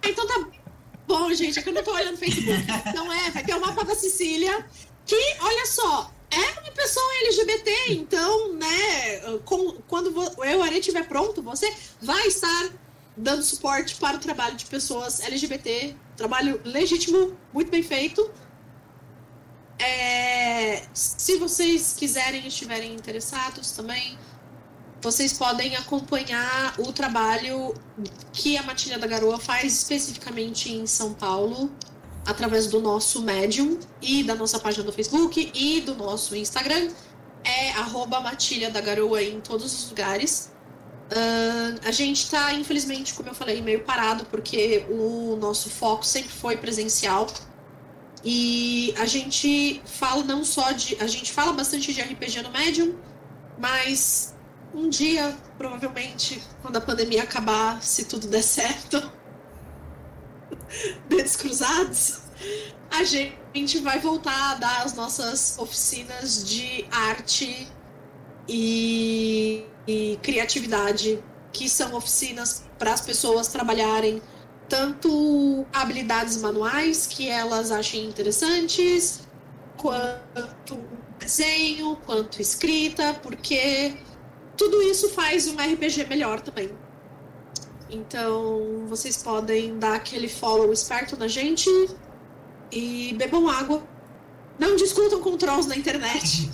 Então 0.00 0.24
tá 0.26 0.48
bom, 1.06 1.34
gente, 1.34 1.58
é 1.58 1.62
que 1.62 1.68
eu 1.68 1.74
não 1.74 1.82
tô 1.82 1.92
olhando 1.92 2.12
no 2.12 2.16
Facebook. 2.16 2.64
Não 2.94 3.12
é, 3.12 3.30
vai 3.30 3.42
ter 3.42 3.54
o 3.54 3.60
mapa 3.60 3.84
da 3.84 3.94
Sicília, 3.94 4.64
que, 5.04 5.16
olha 5.40 5.66
só, 5.66 6.10
é 6.30 6.60
uma 6.60 6.72
pessoa 6.72 7.06
LGBT, 7.22 7.92
então, 7.92 8.54
né, 8.54 9.38
com, 9.44 9.72
quando 9.88 10.12
o 10.36 10.44
Euaré 10.44 10.78
estiver 10.78 11.06
pronto, 11.08 11.42
você 11.42 11.72
vai 12.00 12.26
estar 12.26 12.70
dando 13.16 13.42
suporte 13.42 13.96
para 13.96 14.16
o 14.16 14.20
trabalho 14.20 14.56
de 14.56 14.66
pessoas 14.66 15.20
LGBT, 15.20 15.96
trabalho 16.16 16.60
legítimo, 16.64 17.36
muito 17.52 17.70
bem 17.70 17.82
feito, 17.82 18.30
é, 19.78 20.82
se 20.92 21.36
vocês 21.38 21.94
quiserem 21.96 22.44
e 22.44 22.48
estiverem 22.48 22.94
interessados 22.94 23.70
também, 23.72 24.18
vocês 25.00 25.32
podem 25.32 25.76
acompanhar 25.76 26.74
o 26.80 26.92
trabalho 26.92 27.72
que 28.32 28.56
a 28.56 28.62
Matilha 28.64 28.98
da 28.98 29.06
Garoa 29.06 29.38
faz 29.38 29.72
especificamente 29.72 30.72
em 30.72 30.86
São 30.86 31.14
Paulo, 31.14 31.70
através 32.28 32.66
do 32.66 32.78
nosso 32.78 33.22
Medium 33.22 33.80
e 34.02 34.22
da 34.22 34.34
nossa 34.34 34.58
página 34.58 34.84
do 34.84 34.92
Facebook 34.92 35.50
e 35.54 35.80
do 35.80 35.94
nosso 35.94 36.36
Instagram. 36.36 36.90
É 37.42 37.70
arroba 37.70 38.20
Matilha 38.20 38.70
da 38.70 38.82
Garoa 38.82 39.22
em 39.22 39.40
todos 39.40 39.72
os 39.72 39.88
lugares. 39.88 40.52
Uh, 41.10 41.80
a 41.88 41.90
gente 41.90 42.24
está, 42.24 42.52
infelizmente, 42.52 43.14
como 43.14 43.30
eu 43.30 43.34
falei, 43.34 43.62
meio 43.62 43.82
parado, 43.82 44.26
porque 44.26 44.84
o 44.90 45.36
nosso 45.36 45.70
foco 45.70 46.04
sempre 46.04 46.28
foi 46.28 46.58
presencial. 46.58 47.26
E 48.22 48.92
a 48.98 49.06
gente 49.06 49.80
fala 49.86 50.22
não 50.22 50.44
só 50.44 50.72
de. 50.72 50.98
A 51.00 51.06
gente 51.06 51.32
fala 51.32 51.54
bastante 51.54 51.94
de 51.94 52.02
RPG 52.02 52.42
no 52.42 52.50
Medium, 52.50 52.94
mas 53.58 54.34
um 54.74 54.90
dia, 54.90 55.34
provavelmente, 55.56 56.42
quando 56.60 56.76
a 56.76 56.80
pandemia 56.80 57.22
acabar, 57.22 57.82
se 57.82 58.04
tudo 58.04 58.26
der 58.26 58.42
certo, 58.42 59.10
dedos 61.08 61.36
cruzados, 61.36 62.20
a 62.90 63.04
gente 63.04 63.78
vai 63.80 63.98
voltar 63.98 64.52
a 64.52 64.54
dar 64.54 64.82
as 64.82 64.94
nossas 64.94 65.58
oficinas 65.58 66.48
de 66.48 66.86
arte 66.90 67.68
e, 68.48 69.64
e 69.86 70.18
criatividade, 70.22 71.22
que 71.52 71.68
são 71.68 71.94
oficinas 71.94 72.64
para 72.78 72.92
as 72.92 73.00
pessoas 73.00 73.48
trabalharem 73.48 74.22
tanto 74.68 75.66
habilidades 75.72 76.36
manuais 76.36 77.06
que 77.06 77.28
elas 77.28 77.72
achem 77.72 78.04
interessantes, 78.04 79.26
quanto 79.76 80.78
desenho, 81.18 81.96
quanto 82.04 82.40
escrita, 82.40 83.14
porque 83.22 83.96
tudo 84.56 84.82
isso 84.82 85.08
faz 85.10 85.46
um 85.48 85.56
RPG 85.56 86.06
melhor 86.06 86.40
também. 86.40 86.70
Então, 87.90 88.86
vocês 88.86 89.22
podem 89.22 89.78
dar 89.78 89.94
aquele 89.94 90.28
follow 90.28 90.72
esperto 90.72 91.16
na 91.16 91.26
gente 91.26 91.70
e 92.70 93.14
bebam 93.16 93.48
água. 93.48 93.82
Não 94.58 94.76
discutam 94.76 95.20
com 95.20 95.36
trolls 95.36 95.68
na 95.68 95.76
internet. 95.76 96.50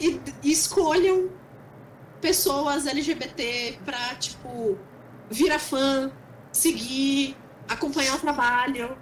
E, 0.00 0.20
e 0.42 0.50
escolham 0.50 1.30
pessoas 2.20 2.86
LGBT 2.86 3.78
pra, 3.84 4.14
tipo, 4.14 4.78
virar 5.30 5.58
fã, 5.58 6.10
seguir, 6.50 7.36
acompanhar 7.68 8.16
o 8.16 8.18
trabalho. 8.18 8.96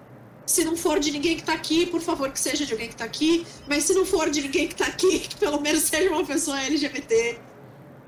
Se 0.44 0.64
não 0.64 0.76
for 0.76 0.98
de 0.98 1.10
ninguém 1.10 1.36
que 1.36 1.42
tá 1.44 1.52
aqui, 1.52 1.86
por 1.86 2.00
favor, 2.00 2.30
que 2.30 2.38
seja 2.38 2.64
de 2.64 2.72
alguém 2.72 2.88
que 2.88 2.96
tá 2.96 3.04
aqui. 3.04 3.46
Mas 3.68 3.84
se 3.84 3.94
não 3.94 4.04
for 4.04 4.30
de 4.30 4.42
ninguém 4.42 4.68
que 4.68 4.74
tá 4.74 4.86
aqui, 4.86 5.20
que 5.28 5.36
pelo 5.36 5.60
menos 5.60 5.82
seja 5.84 6.10
uma 6.10 6.24
pessoa 6.24 6.60
LGBT. 6.60 7.38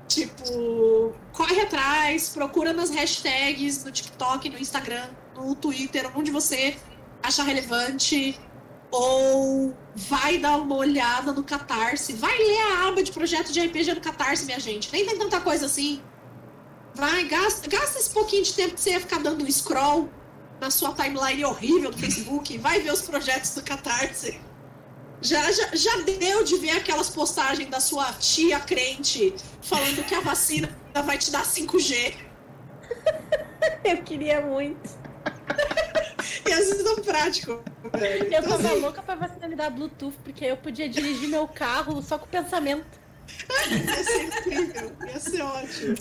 Tipo, 0.09 1.13
corre 1.31 1.61
atrás, 1.61 2.29
procura 2.29 2.73
nas 2.73 2.89
hashtags 2.89 3.83
no 3.85 3.91
TikTok, 3.91 4.49
no 4.49 4.57
Instagram, 4.57 5.07
no 5.35 5.53
Twitter, 5.53 6.09
onde 6.17 6.31
você 6.31 6.75
achar 7.21 7.43
relevante. 7.43 8.37
Ou 8.91 9.71
vai 9.95 10.39
dar 10.39 10.57
uma 10.57 10.75
olhada 10.75 11.31
no 11.31 11.43
Catarse. 11.43 12.13
Vai 12.13 12.35
ler 12.35 12.59
a 12.59 12.87
aba 12.87 13.03
de 13.03 13.11
projeto 13.11 13.51
de 13.51 13.61
RPG 13.61 13.93
no 13.93 14.01
Catarse, 14.01 14.45
minha 14.45 14.59
gente. 14.59 14.91
Nem 14.91 15.05
tem 15.05 15.15
tanta 15.15 15.39
coisa 15.39 15.67
assim. 15.67 16.01
Vai, 16.95 17.25
gasta, 17.25 17.69
gasta 17.69 17.99
esse 17.99 18.09
pouquinho 18.09 18.43
de 18.43 18.53
tempo 18.53 18.73
que 18.73 18.81
você 18.81 18.89
ia 18.89 18.99
ficar 18.99 19.19
dando 19.19 19.45
um 19.45 19.51
scroll 19.51 20.09
na 20.59 20.71
sua 20.71 20.91
timeline 20.93 21.45
horrível 21.45 21.91
do 21.91 21.97
Facebook. 21.99 22.57
Vai 22.57 22.81
ver 22.81 22.91
os 22.91 23.03
projetos 23.03 23.53
do 23.53 23.61
Catarse. 23.61 24.41
Já, 25.21 25.51
já, 25.51 25.75
já 25.75 25.97
deu 25.97 26.43
de 26.43 26.57
ver 26.57 26.71
aquelas 26.71 27.09
postagens 27.09 27.69
da 27.69 27.79
sua 27.79 28.13
tia 28.13 28.59
crente 28.59 29.35
falando 29.61 30.05
que 30.05 30.15
a 30.15 30.21
vacina 30.21 30.69
vai 31.05 31.17
te 31.17 31.29
dar 31.29 31.43
5G. 31.43 32.15
Eu 33.83 33.97
queria 34.03 34.41
muito. 34.41 34.97
Ia 36.47 36.61
ser 36.63 36.83
tão 36.83 36.95
prático. 36.97 37.61
Velho. 37.93 38.23
Eu 38.23 38.27
então, 38.27 38.41
tava 38.43 38.67
assim... 38.69 38.79
louca 38.79 39.01
pra 39.01 39.15
vacina 39.15 39.47
me 39.47 39.55
dar 39.55 39.69
Bluetooth, 39.69 40.15
porque 40.23 40.45
eu 40.45 40.57
podia 40.57 40.87
dirigir 40.87 41.27
meu 41.27 41.47
carro 41.47 42.01
só 42.01 42.17
com 42.17 42.25
o 42.25 42.29
pensamento. 42.29 42.99
Ia 43.69 44.03
ser 44.03 44.23
incrível, 44.23 44.91
ia 45.07 45.19
ser 45.19 45.41
ótimo. 45.43 45.95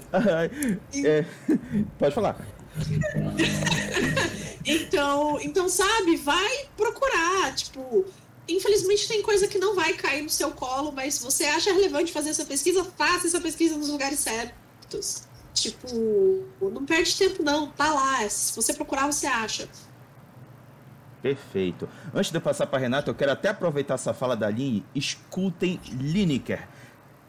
É, 1.05 1.25
pode 1.99 2.15
falar. 2.15 2.37
então, 4.65 5.39
então, 5.43 5.69
sabe, 5.69 6.17
vai 6.17 6.69
procurar, 6.75 7.55
tipo, 7.55 8.07
infelizmente 8.49 9.07
tem 9.07 9.23
coisa 9.23 9.47
que 9.47 9.59
não 9.59 9.75
vai 9.75 9.93
cair 9.93 10.23
no 10.23 10.31
seu 10.31 10.51
colo, 10.51 10.91
mas 10.91 11.15
se 11.15 11.23
você 11.23 11.45
acha 11.45 11.73
relevante 11.73 12.13
fazer 12.13 12.31
essa 12.31 12.45
pesquisa, 12.45 12.85
faça 12.97 13.27
essa 13.27 13.41
pesquisa 13.41 13.77
nos 13.77 13.89
lugares 13.89 14.19
certos. 14.19 15.23
Tipo, 15.55 15.89
não 16.61 16.85
perde 16.85 17.17
tempo 17.17 17.43
não, 17.43 17.69
tá 17.69 17.93
lá. 17.93 18.29
Se 18.29 18.55
você 18.55 18.73
procurar, 18.73 19.07
você 19.07 19.27
acha. 19.27 19.69
Perfeito. 21.21 21.89
Antes 22.15 22.31
de 22.31 22.39
eu 22.39 22.41
passar 22.41 22.67
para 22.67 22.79
Renata, 22.79 23.11
eu 23.11 23.15
quero 23.15 23.33
até 23.33 23.49
aproveitar 23.49 23.95
essa 23.95 24.15
fala 24.15 24.37
da 24.37 24.47
Aline. 24.47 24.85
Escutem 24.95 25.81
Lineker. 25.91 26.69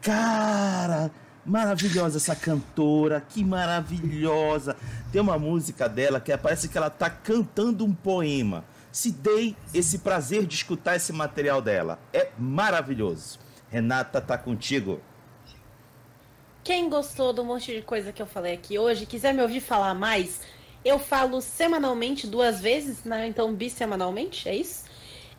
Cara, 0.00 1.10
maravilhosa 1.44 2.18
essa 2.18 2.36
cantora, 2.36 3.20
que 3.20 3.44
maravilhosa. 3.44 4.76
Tem 5.10 5.20
uma 5.20 5.38
música 5.38 5.88
dela 5.88 6.20
que 6.20 6.34
parece 6.38 6.68
que 6.68 6.78
ela 6.78 6.88
tá 6.88 7.10
cantando 7.10 7.84
um 7.84 7.92
poema 7.92 8.64
se 8.92 9.10
dei 9.12 9.56
esse 9.72 9.98
prazer 10.00 10.46
de 10.46 10.54
escutar 10.54 10.96
esse 10.96 11.12
material 11.12 11.60
dela. 11.60 11.98
É 12.12 12.30
maravilhoso. 12.38 13.38
Renata, 13.70 14.20
tá 14.20 14.36
contigo. 14.36 15.00
Quem 16.62 16.88
gostou 16.88 17.32
do 17.32 17.44
monte 17.44 17.74
de 17.74 17.82
coisa 17.82 18.12
que 18.12 18.20
eu 18.20 18.26
falei 18.26 18.54
aqui 18.54 18.78
hoje, 18.78 19.06
quiser 19.06 19.32
me 19.32 19.42
ouvir 19.42 19.60
falar 19.60 19.94
mais, 19.94 20.40
eu 20.84 20.98
falo 20.98 21.40
semanalmente 21.40 22.26
duas 22.26 22.60
vezes, 22.60 23.04
né? 23.04 23.26
Então 23.26 23.54
bissemanalmente, 23.54 24.48
é 24.48 24.54
isso? 24.54 24.84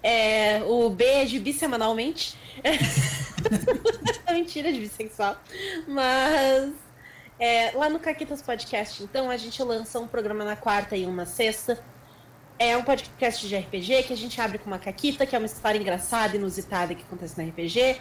É, 0.02 0.64
o 0.64 0.90
B 0.90 1.04
é 1.06 1.26
de 1.26 1.40
bissemanalmente. 1.40 2.36
Mentira 4.32 4.72
de 4.72 4.80
bissexual. 4.80 5.38
Mas 5.88 6.74
é, 7.42 7.72
lá 7.72 7.90
no 7.90 8.00
Caquitas 8.00 8.40
Podcast, 8.40 9.02
então, 9.02 9.28
a 9.28 9.36
gente 9.36 9.64
lança 9.64 10.00
um 10.00 10.08
programa 10.08 10.46
na 10.46 10.56
quarta 10.56 10.96
e 10.96 11.08
um 11.08 11.14
na 11.14 11.26
sexta. 11.26 11.84
É 12.64 12.78
um 12.78 12.84
podcast 12.84 13.48
de 13.48 13.58
RPG 13.58 14.04
que 14.04 14.14
a 14.14 14.16
gente 14.16 14.40
abre 14.40 14.60
com 14.60 14.68
uma 14.68 14.78
caquita, 14.78 15.26
que 15.26 15.36
é 15.36 15.40
uma 15.40 15.48
história 15.48 15.80
engraçada, 15.80 16.38
inusitada 16.38 16.94
que 16.94 17.02
acontece 17.02 17.42
no 17.42 17.50
RPG. 17.50 18.00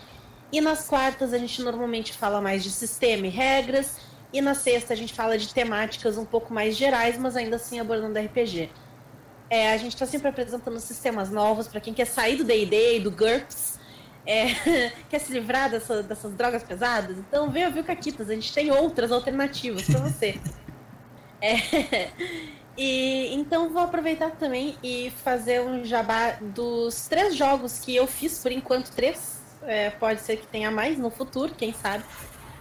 E 0.53 0.61
nas 0.61 0.87
quartas 0.87 1.33
a 1.33 1.39
gente 1.39 1.63
normalmente 1.63 2.13
fala 2.13 2.43
mais 2.43 2.63
de 2.63 2.71
sistema 2.71 3.27
e 3.27 3.31
regras. 3.31 3.97
E 4.31 4.43
na 4.43 4.53
sexta 4.53 4.93
a 4.93 4.97
gente 4.99 5.15
fala 5.15 5.39
de 5.39 5.55
temáticas 5.55 6.19
um 6.19 6.27
pouco 6.27 6.53
mais 6.53 6.77
gerais, 6.77 7.17
mas 7.17 7.37
ainda 7.37 7.57
assim 7.57 7.81
abordando 7.81 8.19
RPG. 8.19 8.69
É, 9.49 9.73
a 9.73 9.79
gente 9.79 9.95
está 9.95 10.05
sempre 10.05 10.29
apresentando 10.29 10.79
sistemas 10.79 11.31
novos 11.31 11.67
para 11.67 11.81
quem 11.81 11.95
quer 11.95 12.07
sair 12.07 12.37
do 12.37 12.45
D&D 12.45 12.97
e 12.97 13.01
do 13.01 13.11
GURPS, 13.11 13.81
é, 14.27 14.49
quer 15.09 15.21
se 15.21 15.33
livrar 15.33 15.71
dessa, 15.71 16.03
dessas 16.03 16.35
drogas 16.35 16.63
pesadas. 16.63 17.17
Então 17.17 17.49
venha 17.49 17.71
ver 17.71 17.81
o 17.81 17.85
Caquitas, 17.85 18.29
a 18.29 18.35
gente 18.35 18.53
tem 18.53 18.71
outras 18.71 19.11
alternativas 19.11 19.87
para 19.87 20.01
você. 20.01 20.39
É, 21.41 22.11
e 22.83 23.35
então 23.35 23.69
vou 23.69 23.83
aproveitar 23.83 24.31
também 24.31 24.75
e 24.83 25.11
fazer 25.23 25.61
um 25.61 25.85
jabá 25.85 26.39
dos 26.41 27.07
três 27.09 27.37
jogos 27.37 27.79
que 27.79 27.95
eu 27.95 28.07
fiz, 28.07 28.39
por 28.39 28.51
enquanto 28.51 28.91
três. 28.93 29.39
É, 29.65 29.91
pode 29.91 30.23
ser 30.23 30.39
que 30.39 30.47
tenha 30.47 30.71
mais 30.71 30.97
no 30.97 31.11
futuro, 31.11 31.55
quem 31.55 31.75
sabe. 31.75 32.05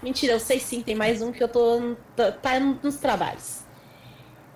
Mentira, 0.03 0.33
eu 0.33 0.39
sei 0.41 0.59
sim, 0.59 0.81
tem 0.81 0.93
mais 0.93 1.21
um 1.21 1.31
que 1.31 1.41
eu 1.41 1.47
tô 1.47 1.95
tá, 2.17 2.33
tá 2.33 2.59
nos 2.59 2.97
trabalhos. 2.97 3.63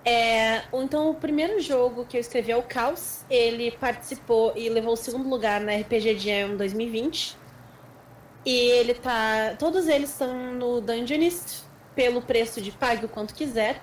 É, 0.04 0.64
então 0.70 1.08
o 1.08 1.14
primeiro 1.14 1.58
jogo 1.60 2.04
que 2.04 2.18
eu 2.18 2.20
escrevi 2.20 2.52
é 2.52 2.56
o 2.58 2.62
Caos. 2.62 3.24
Ele 3.30 3.70
participou 3.70 4.52
e 4.54 4.68
levou 4.68 4.92
o 4.92 4.96
segundo 4.96 5.26
lugar 5.30 5.62
na 5.62 5.74
RPG 5.76 6.18
Jam 6.18 6.58
2020. 6.58 7.38
E 8.44 8.50
ele 8.50 8.92
tá. 8.92 9.56
Todos 9.58 9.88
eles 9.88 10.10
estão 10.10 10.52
no 10.52 10.82
Dungeonist 10.82 11.62
pelo 11.94 12.20
preço 12.20 12.60
de 12.60 12.70
pague 12.70 13.06
o 13.06 13.08
quanto 13.08 13.32
quiser. 13.34 13.80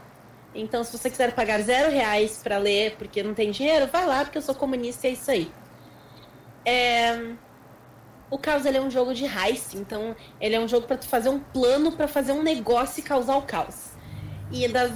Então, 0.54 0.84
se 0.84 0.98
você 0.98 1.10
quiser 1.10 1.34
pagar 1.34 1.62
zero 1.62 1.92
reais 1.92 2.42
para 2.44 2.58
ler 2.58 2.96
porque 2.98 3.24
não 3.24 3.34
tem 3.34 3.52
dinheiro, 3.52 3.88
vai 3.88 4.06
lá, 4.06 4.24
porque 4.24 4.38
eu 4.38 4.42
sou 4.42 4.56
comunista 4.56 5.08
e 5.08 5.12
é 5.12 5.14
isso 5.14 5.32
aí. 5.32 5.52
É... 6.66 7.34
O 8.30 8.38
caos 8.38 8.66
ele 8.66 8.78
é 8.78 8.82
um 8.82 8.90
jogo 8.90 9.14
de 9.14 9.26
heist, 9.26 9.76
então 9.76 10.16
ele 10.40 10.56
é 10.56 10.60
um 10.60 10.68
jogo 10.68 10.88
para 10.88 10.98
tu 10.98 11.06
fazer 11.06 11.30
um 11.30 11.40
plano 11.40 11.92
para 11.92 12.08
fazer 12.08 12.32
um 12.32 12.42
negócio 12.42 13.02
e 13.02 13.04
causar 13.04 13.36
o 13.36 13.42
caos. 13.42 13.92
E 14.50 14.68
das 14.68 14.92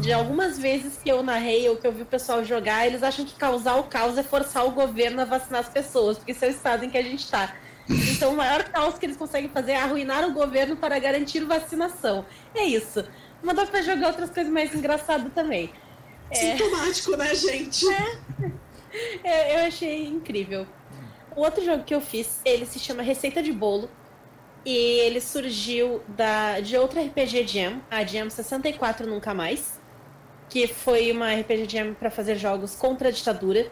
de 0.00 0.12
algumas 0.12 0.58
vezes 0.58 0.96
que 1.02 1.10
eu 1.10 1.22
narrei 1.22 1.68
ou 1.68 1.76
que 1.76 1.86
eu 1.86 1.92
vi 1.92 2.02
o 2.02 2.06
pessoal 2.06 2.44
jogar, 2.44 2.86
eles 2.86 3.02
acham 3.02 3.24
que 3.24 3.34
causar 3.34 3.76
o 3.76 3.84
caos 3.84 4.16
é 4.16 4.22
forçar 4.22 4.66
o 4.66 4.70
governo 4.70 5.20
a 5.20 5.24
vacinar 5.24 5.60
as 5.60 5.68
pessoas, 5.68 6.16
porque 6.16 6.32
esse 6.32 6.44
é 6.44 6.48
o 6.48 6.50
estado 6.50 6.84
em 6.84 6.90
que 6.90 6.96
a 6.96 7.02
gente 7.02 7.24
está. 7.24 7.54
Então, 7.88 8.32
o 8.32 8.36
maior 8.36 8.64
caos 8.64 8.98
que 8.98 9.04
eles 9.04 9.16
conseguem 9.16 9.50
fazer 9.50 9.72
é 9.72 9.76
arruinar 9.76 10.26
o 10.26 10.32
governo 10.32 10.76
para 10.76 10.98
garantir 10.98 11.44
vacinação. 11.44 12.24
É 12.54 12.64
isso. 12.64 13.04
Mas 13.44 13.56
dá 13.56 13.66
pra 13.66 13.82
jogar 13.82 14.08
outras 14.08 14.30
coisas 14.30 14.50
mais 14.50 14.74
engraçadas 14.74 15.30
também. 15.34 15.70
É... 16.30 16.34
Sintomático, 16.34 17.16
né, 17.16 17.34
gente? 17.34 17.86
É. 17.92 18.18
é. 19.22 19.60
Eu 19.60 19.66
achei 19.66 20.06
incrível. 20.06 20.66
O 21.36 21.42
outro 21.42 21.62
jogo 21.62 21.84
que 21.84 21.94
eu 21.94 22.00
fiz, 22.00 22.40
ele 22.44 22.64
se 22.64 22.78
chama 22.78 23.02
Receita 23.02 23.42
de 23.42 23.52
Bolo. 23.52 23.90
E 24.64 24.74
ele 25.00 25.20
surgiu 25.20 26.02
da, 26.08 26.58
de 26.60 26.78
outra 26.78 27.02
RPG 27.02 27.46
Jam, 27.46 27.82
a 27.90 28.02
Jam 28.02 28.30
64 28.30 29.06
Nunca 29.06 29.34
Mais. 29.34 29.78
Que 30.48 30.66
foi 30.66 31.12
uma 31.12 31.34
RPG 31.34 31.68
Jam 31.68 31.92
para 31.92 32.10
fazer 32.10 32.36
jogos 32.36 32.74
contra 32.74 33.08
a 33.08 33.12
ditadura. 33.12 33.70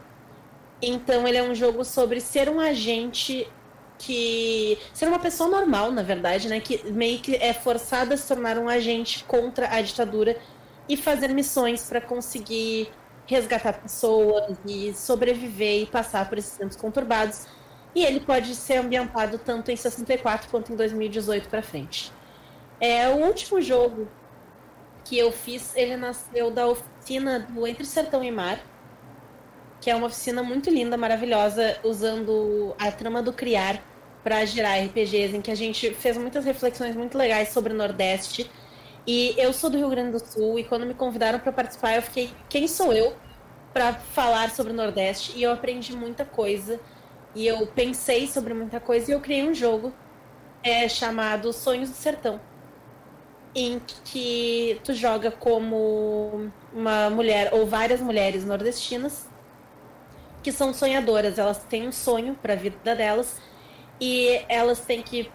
Então 0.83 1.27
ele 1.27 1.39
é 1.39 1.43
um 1.43 1.55
jogo 1.55 1.83
sobre 1.83 2.21
ser 2.21 2.51
um 2.51 2.61
agente 2.61 3.49
que 3.99 4.79
ser 4.93 5.07
uma 5.07 5.19
pessoa 5.19 5.49
normal, 5.49 5.93
na 5.93 6.03
verdade, 6.03 6.49
né, 6.49 6.61
que 6.61 6.91
meio 6.91 7.21
que 7.21 7.37
é 7.37 7.53
forçada 7.53 8.15
a 8.15 8.17
se 8.17 8.27
tornar 8.27 8.59
um 8.59 8.69
agente 8.69 9.25
contra 9.25 9.69
a 9.69 9.81
ditadura 9.81 10.37
e 10.89 10.97
fazer 10.97 11.29
missões 11.29 11.89
para 11.89 12.01
conseguir 12.01 12.91
resgatar 13.27 13.75
pessoas 13.75 14.59
e 14.67 14.93
sobreviver 14.95 15.83
e 15.83 15.87
passar 15.87 16.29
por 16.29 16.39
esses 16.39 16.57
tempos 16.57 16.77
conturbados. 16.77 17.47
E 17.95 18.05
ele 18.05 18.21
pode 18.21 18.55
ser 18.55 18.79
ambientado 18.79 19.39
tanto 19.39 19.71
em 19.71 19.77
64 19.77 20.49
quanto 20.51 20.73
em 20.73 20.77
2018 20.77 21.49
para 21.49 21.63
frente. 21.63 22.13
É 22.81 23.09
o 23.09 23.17
último 23.17 23.61
jogo 23.61 24.09
que 25.05 25.19
eu 25.19 25.31
fiz, 25.31 25.77
ele 25.77 25.97
nasceu 25.97 26.51
da 26.51 26.67
oficina 26.67 27.41
do 27.41 27.67
Entre 27.67 27.85
Sertão 27.85 28.23
e 28.25 28.31
Mar, 28.31 28.61
que 29.83 29.91
é 29.91 29.97
uma 29.97 30.07
oficina 30.07 30.45
muito 30.45 30.71
linda, 30.71 30.97
maravilhosa, 30.97 31.77
usando 31.83 32.73
a 32.79 32.93
trama 32.93 33.21
do 33.21 33.33
Criar 33.33 33.83
para 34.23 34.45
gerar 34.45 34.79
RPGs, 34.79 35.37
em 35.37 35.41
que 35.41 35.51
a 35.51 35.57
gente 35.57 35.93
fez 35.95 36.17
muitas 36.17 36.45
reflexões 36.45 36.95
muito 36.95 37.19
legais 37.19 37.49
sobre 37.49 37.73
o 37.73 37.77
Nordeste. 37.77 38.49
E 39.05 39.35
eu 39.37 39.53
sou 39.53 39.69
do 39.69 39.77
Rio 39.77 39.89
Grande 39.89 40.13
do 40.13 40.25
Sul 40.25 40.57
e 40.57 40.63
quando 40.63 40.87
me 40.87 40.95
convidaram 40.95 41.41
para 41.41 41.51
participar, 41.51 41.97
eu 41.97 42.03
fiquei, 42.03 42.31
quem 42.49 42.69
sou 42.69 42.93
eu 42.93 43.17
para 43.73 43.93
falar 43.95 44.51
sobre 44.51 44.73
o 44.73 44.77
Nordeste? 44.77 45.37
E 45.37 45.43
eu 45.43 45.51
aprendi 45.51 45.97
muita 45.97 46.25
coisa 46.25 46.79
e 47.35 47.45
eu 47.45 47.67
pensei 47.67 48.29
sobre 48.29 48.55
muita 48.55 48.79
coisa 48.79 49.11
e 49.11 49.15
eu 49.15 49.21
criei 49.21 49.43
um 49.43 49.53
jogo 49.53 49.93
é, 50.63 50.89
chamado 50.89 51.53
Sonhos 51.53 51.91
do 51.91 51.97
Sertão, 51.97 52.41
em 53.53 53.83
que 54.05 54.81
tu 54.85 54.95
joga 54.95 55.33
como 55.33 56.53
uma 56.73 57.11
mulher 57.11 57.53
ou 57.53 57.67
várias 57.67 58.01
mulheres 58.01 58.45
nordestinas 58.45 59.32
que 60.43 60.53
são 60.53 60.75
sonhadoras, 60.75 61.39
elas 61.39 61.65
têm 61.65 61.87
um 61.89 61.93
sonho 61.93 62.35
para 62.35 62.55
a 62.55 62.57
vida 62.57 62.95
delas 62.95 63.41
e 64.01 64.41
elas 64.49 64.81
têm 64.81 65.03
que 65.03 65.31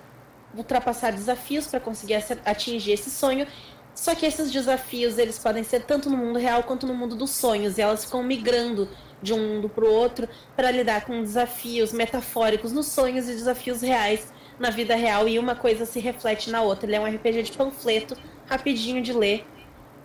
ultrapassar 0.56 1.12
desafios 1.12 1.68
para 1.68 1.80
conseguir 1.80 2.16
atingir 2.46 2.92
esse 2.92 3.10
sonho. 3.10 3.48
Só 3.96 4.14
que 4.14 4.26
esses 4.26 4.52
desafios 4.52 5.18
eles 5.18 5.40
podem 5.40 5.64
ser 5.64 5.84
tanto 5.84 6.10
no 6.10 6.18
mundo 6.18 6.38
real 6.38 6.64
quanto 6.64 6.86
no 6.86 6.94
mundo 6.94 7.16
dos 7.16 7.32
sonhos, 7.32 7.78
e 7.78 7.82
elas 7.82 8.06
ficam 8.06 8.22
migrando 8.22 8.88
de 9.22 9.34
um 9.34 9.56
mundo 9.56 9.68
para 9.68 9.86
o 9.86 9.92
outro 9.92 10.30
para 10.56 10.70
lidar 10.70 11.06
com 11.06 11.24
desafios 11.24 11.92
metafóricos 11.92 12.72
nos 12.72 12.86
sonhos 12.86 13.28
e 13.28 13.34
desafios 13.34 13.82
reais 13.82 14.32
na 14.60 14.70
vida 14.70 14.96
real 14.96 15.28
e 15.28 15.40
uma 15.40 15.56
coisa 15.56 15.86
se 15.86 16.00
reflete 16.00 16.50
na 16.50 16.62
outra. 16.62 16.88
Ele 16.88 16.96
é 16.96 17.00
um 17.00 17.06
RPG 17.06 17.44
de 17.44 17.52
panfleto, 17.54 18.16
rapidinho 18.46 19.02
de 19.02 19.14
ler. 19.14 19.46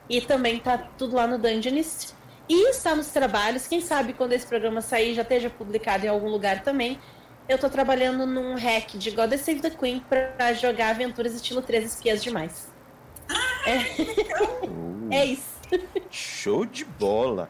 E 0.08 0.20
também 0.20 0.58
tá 0.58 0.76
tudo 0.76 1.16
lá 1.16 1.26
no 1.26 1.38
Dungeonist. 1.38 2.14
E 2.52 2.68
está 2.68 2.94
nos 2.94 3.06
trabalhos, 3.06 3.66
quem 3.66 3.80
sabe 3.80 4.12
quando 4.12 4.34
esse 4.34 4.46
programa 4.46 4.82
sair 4.82 5.14
já 5.14 5.22
esteja 5.22 5.48
publicado 5.48 6.04
em 6.04 6.08
algum 6.10 6.28
lugar 6.28 6.62
também. 6.62 7.00
Eu 7.48 7.56
tô 7.56 7.70
trabalhando 7.70 8.26
num 8.26 8.56
hack 8.56 8.90
de 8.98 9.10
God 9.10 9.32
Save 9.38 9.60
the 9.60 9.70
Queen 9.70 10.00
para 10.00 10.52
jogar 10.52 10.90
aventuras 10.90 11.34
estilo 11.34 11.62
Três 11.62 11.94
Espias 11.94 12.22
Demais. 12.22 12.68
Ah, 13.26 13.70
é. 13.70 15.16
é 15.16 15.24
isso. 15.24 15.48
Show 16.10 16.66
de 16.66 16.84
bola. 16.84 17.48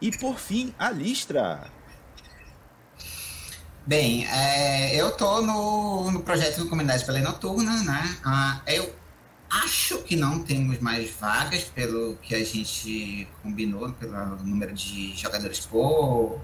E 0.00 0.10
por 0.10 0.38
fim, 0.38 0.74
a 0.78 0.90
Listra. 0.90 1.70
Bem, 3.86 4.26
é, 4.26 4.96
eu 4.96 5.14
tô 5.14 5.42
no, 5.42 6.10
no 6.12 6.22
projeto 6.22 6.60
do 6.60 6.68
Comunidade 6.70 7.04
Pela 7.04 7.18
Noturna, 7.18 7.82
né? 7.82 8.16
Ah, 8.24 8.62
eu 8.66 8.90
acho 9.50 9.98
que 9.98 10.14
não 10.14 10.42
temos 10.42 10.78
mais 10.78 11.10
vagas 11.20 11.64
pelo 11.64 12.16
que 12.22 12.34
a 12.34 12.44
gente 12.44 13.26
combinou, 13.42 13.92
pelo 13.92 14.36
número 14.36 14.72
de 14.72 15.16
jogadores 15.16 15.60
por, 15.66 16.40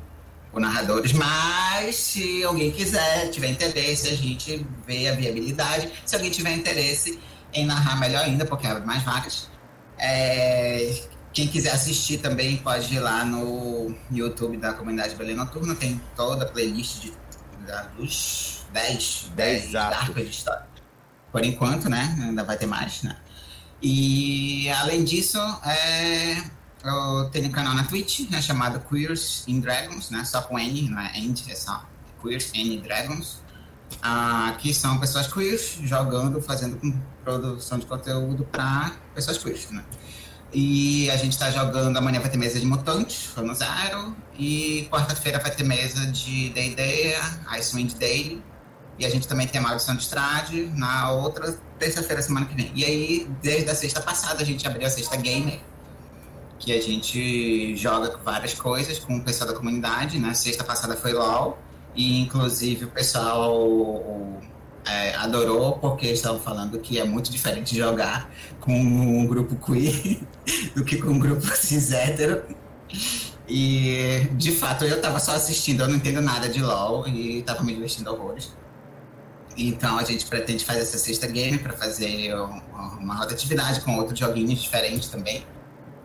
por 0.50 0.60
narradores, 0.60 1.12
mas 1.12 1.96
se 1.96 2.42
alguém 2.42 2.72
quiser, 2.72 3.30
tiver 3.30 3.48
interesse, 3.48 4.08
a 4.08 4.16
gente 4.16 4.66
vê 4.86 5.08
a 5.08 5.14
viabilidade. 5.14 5.90
Se 6.04 6.16
alguém 6.16 6.30
tiver 6.30 6.52
interesse 6.52 7.18
em 7.52 7.64
narrar, 7.64 7.98
melhor 7.98 8.24
ainda, 8.24 8.44
porque 8.44 8.66
abre 8.66 8.84
mais 8.84 9.02
vagas. 9.04 9.48
É, 9.98 11.02
quem 11.32 11.46
quiser 11.46 11.72
assistir 11.72 12.18
também 12.18 12.56
pode 12.56 12.94
ir 12.94 12.98
lá 12.98 13.24
no 13.24 13.94
YouTube 14.10 14.56
da 14.56 14.72
Comunidade 14.72 15.14
Belém 15.14 15.36
Noturna, 15.36 15.74
tem 15.74 16.00
toda 16.16 16.44
a 16.44 16.48
playlist 16.48 17.00
de 17.00 17.12
dos 17.96 18.64
10, 18.72 19.32
10 19.34 19.74
arcos 19.74 20.14
de 20.14 20.30
história. 20.30 20.75
Por 21.36 21.44
enquanto, 21.44 21.90
né? 21.90 22.16
Ainda 22.18 22.42
vai 22.44 22.56
ter 22.56 22.64
mais, 22.64 23.02
né? 23.02 23.14
E 23.82 24.70
além 24.70 25.04
disso, 25.04 25.38
é, 25.66 26.42
eu 26.82 27.28
tenho 27.30 27.48
um 27.48 27.52
canal 27.52 27.74
na 27.74 27.84
Twitch 27.84 28.20
né, 28.30 28.40
chamado 28.40 28.80
Queers 28.88 29.44
in 29.46 29.60
Dragons, 29.60 30.08
né? 30.08 30.24
Só 30.24 30.40
com 30.40 30.58
N, 30.58 30.88
não 30.88 30.98
é 30.98 31.18
End, 31.18 31.44
é 31.52 31.54
só 31.54 31.84
Queers 32.22 32.52
in 32.54 32.80
Dragons. 32.80 33.42
Ah, 34.00 34.56
que 34.58 34.72
são 34.72 34.98
pessoas 34.98 35.30
queers 35.30 35.78
jogando, 35.82 36.40
fazendo 36.40 36.80
produção 37.22 37.78
de 37.78 37.84
conteúdo 37.84 38.46
para 38.46 38.92
pessoas 39.14 39.36
queers, 39.36 39.70
né? 39.70 39.84
E 40.54 41.10
a 41.10 41.18
gente 41.18 41.32
está 41.32 41.50
jogando, 41.50 41.98
amanhã 41.98 42.18
vai 42.18 42.30
ter 42.30 42.38
mesa 42.38 42.58
de 42.58 42.64
mutantes, 42.64 43.28
no 43.36 43.54
Zero. 43.54 44.16
E 44.38 44.88
quarta-feira 44.90 45.38
vai 45.38 45.50
ter 45.50 45.64
mesa 45.64 46.06
de 46.06 46.48
D&D, 46.48 47.14
Icewind 47.58 47.92
Daily. 47.98 48.42
E 48.98 49.04
a 49.04 49.10
gente 49.10 49.28
também 49.28 49.46
tem 49.46 49.60
a 49.60 49.62
Maldição 49.62 49.94
de 49.94 50.02
Estrade 50.02 50.70
na 50.74 51.12
outra 51.12 51.58
terça-feira, 51.78 52.22
semana 52.22 52.46
que 52.46 52.54
vem. 52.54 52.72
E 52.74 52.84
aí, 52.84 53.28
desde 53.42 53.70
a 53.70 53.74
sexta 53.74 54.00
passada, 54.00 54.42
a 54.42 54.46
gente 54.46 54.66
abriu 54.66 54.86
a 54.86 54.90
Sexta 54.90 55.16
Gamer, 55.16 55.60
que 56.58 56.72
a 56.72 56.80
gente 56.80 57.76
joga 57.76 58.16
várias 58.24 58.54
coisas 58.54 58.98
com 58.98 59.18
o 59.18 59.22
pessoal 59.22 59.50
da 59.50 59.56
comunidade, 59.56 60.18
né? 60.18 60.32
Sexta 60.32 60.64
passada 60.64 60.96
foi 60.96 61.12
LOL, 61.12 61.58
e 61.94 62.22
inclusive 62.22 62.86
o 62.86 62.88
pessoal 62.88 64.40
é, 64.86 65.14
adorou 65.16 65.78
porque 65.78 66.06
estavam 66.06 66.40
falando 66.40 66.78
que 66.78 66.98
é 66.98 67.04
muito 67.04 67.30
diferente 67.30 67.76
jogar 67.76 68.30
com 68.60 68.72
um 68.72 69.26
grupo 69.26 69.56
queer 69.56 70.20
do 70.74 70.84
que 70.84 70.96
com 70.98 71.10
um 71.10 71.18
grupo 71.18 71.46
cis 71.56 71.92
hétero. 71.92 72.42
E 73.48 74.28
de 74.32 74.52
fato 74.52 74.84
eu 74.84 75.00
tava 75.00 75.18
só 75.20 75.32
assistindo, 75.32 75.82
eu 75.82 75.88
não 75.88 75.96
entendo 75.96 76.20
nada 76.20 76.48
de 76.48 76.62
LOL 76.62 77.06
e 77.06 77.42
tava 77.42 77.62
me 77.62 77.74
divertindo 77.74 78.10
horrores. 78.10 78.52
Então 79.56 79.98
a 79.98 80.04
gente 80.04 80.26
pretende 80.26 80.64
fazer 80.64 80.80
essa 80.80 80.98
sexta 80.98 81.26
game 81.26 81.58
para 81.58 81.72
fazer 81.72 82.34
uma 83.00 83.14
rotatividade 83.14 83.80
com 83.80 83.96
outros 83.96 84.18
joguinhos 84.18 84.60
diferentes 84.60 85.08
também. 85.08 85.44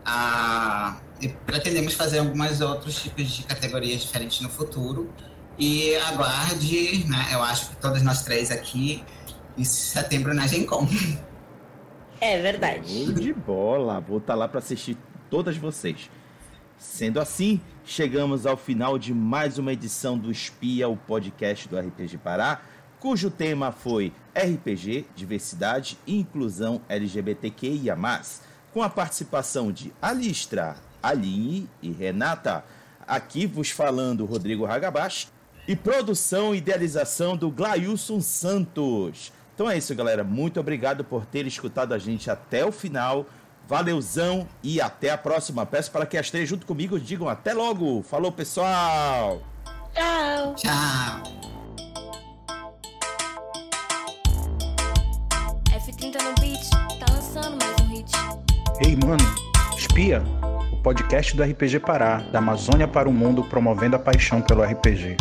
Ah, 0.04 0.96
e 1.20 1.28
pretendemos 1.28 1.94
fazer 1.94 2.18
alguns 2.18 2.60
outros 2.60 3.00
tipos 3.00 3.30
de 3.30 3.42
categorias 3.44 4.02
diferentes 4.02 4.40
no 4.40 4.48
futuro. 4.48 5.12
E 5.58 5.94
aguarde, 5.96 7.04
né? 7.06 7.28
Eu 7.30 7.42
acho 7.42 7.70
que 7.70 7.76
todos 7.76 8.02
nós 8.02 8.22
três 8.22 8.50
aqui 8.50 9.04
em 9.56 9.64
setembro 9.64 10.34
na 10.34 10.46
Gen 10.46 10.64
Con. 10.64 10.88
É 12.20 12.40
verdade. 12.40 13.12
de 13.14 13.32
bola. 13.32 14.00
Vou 14.00 14.18
estar 14.18 14.34
tá 14.34 14.38
lá 14.38 14.48
para 14.48 14.60
assistir 14.60 14.96
todas 15.28 15.56
vocês. 15.56 16.08
Sendo 16.78 17.20
assim, 17.20 17.60
chegamos 17.84 18.46
ao 18.46 18.56
final 18.56 18.98
de 18.98 19.12
mais 19.12 19.58
uma 19.58 19.72
edição 19.72 20.18
do 20.18 20.30
Espia, 20.30 20.88
o 20.88 20.96
podcast 20.96 21.68
do 21.68 21.78
RPG 21.78 22.18
Pará, 22.18 22.60
cujo 23.02 23.32
tema 23.32 23.72
foi 23.72 24.12
RPG, 24.32 25.06
diversidade 25.16 25.98
e 26.06 26.20
inclusão 26.20 26.80
LGBTQIA+, 26.88 27.98
com 28.72 28.80
a 28.80 28.88
participação 28.88 29.72
de 29.72 29.92
Alistra, 30.00 30.76
Aline 31.02 31.68
e 31.82 31.90
Renata. 31.90 32.64
Aqui 33.04 33.44
vos 33.44 33.70
falando 33.70 34.24
Rodrigo 34.24 34.66
Hagabashi 34.66 35.26
e 35.66 35.74
produção 35.74 36.54
e 36.54 36.58
idealização 36.58 37.36
do 37.36 37.50
Glailson 37.50 38.20
Santos. 38.20 39.32
Então 39.52 39.68
é 39.68 39.76
isso, 39.76 39.92
galera. 39.96 40.22
Muito 40.22 40.60
obrigado 40.60 41.02
por 41.02 41.26
ter 41.26 41.44
escutado 41.44 41.94
a 41.94 41.98
gente 41.98 42.30
até 42.30 42.64
o 42.64 42.70
final. 42.70 43.26
Valeuzão 43.66 44.46
e 44.62 44.80
até 44.80 45.10
a 45.10 45.18
próxima. 45.18 45.66
Peço 45.66 45.90
para 45.90 46.06
que 46.06 46.16
as 46.16 46.30
três 46.30 46.48
junto 46.48 46.64
comigo 46.64 47.00
digam 47.00 47.28
até 47.28 47.52
logo. 47.52 48.00
Falou, 48.04 48.30
pessoal! 48.30 49.42
Tchau! 49.92 50.54
Tchau! 50.54 51.61
Ei, 58.80 58.96
mano, 58.96 59.22
espia! 59.76 60.22
O 60.72 60.76
podcast 60.78 61.36
do 61.36 61.42
RPG 61.42 61.80
Pará, 61.80 62.16
da 62.32 62.38
Amazônia 62.38 62.88
para 62.88 63.08
o 63.08 63.12
mundo, 63.12 63.44
promovendo 63.44 63.96
a 63.96 63.98
paixão 63.98 64.40
pelo 64.40 64.62
RPG. 64.62 65.16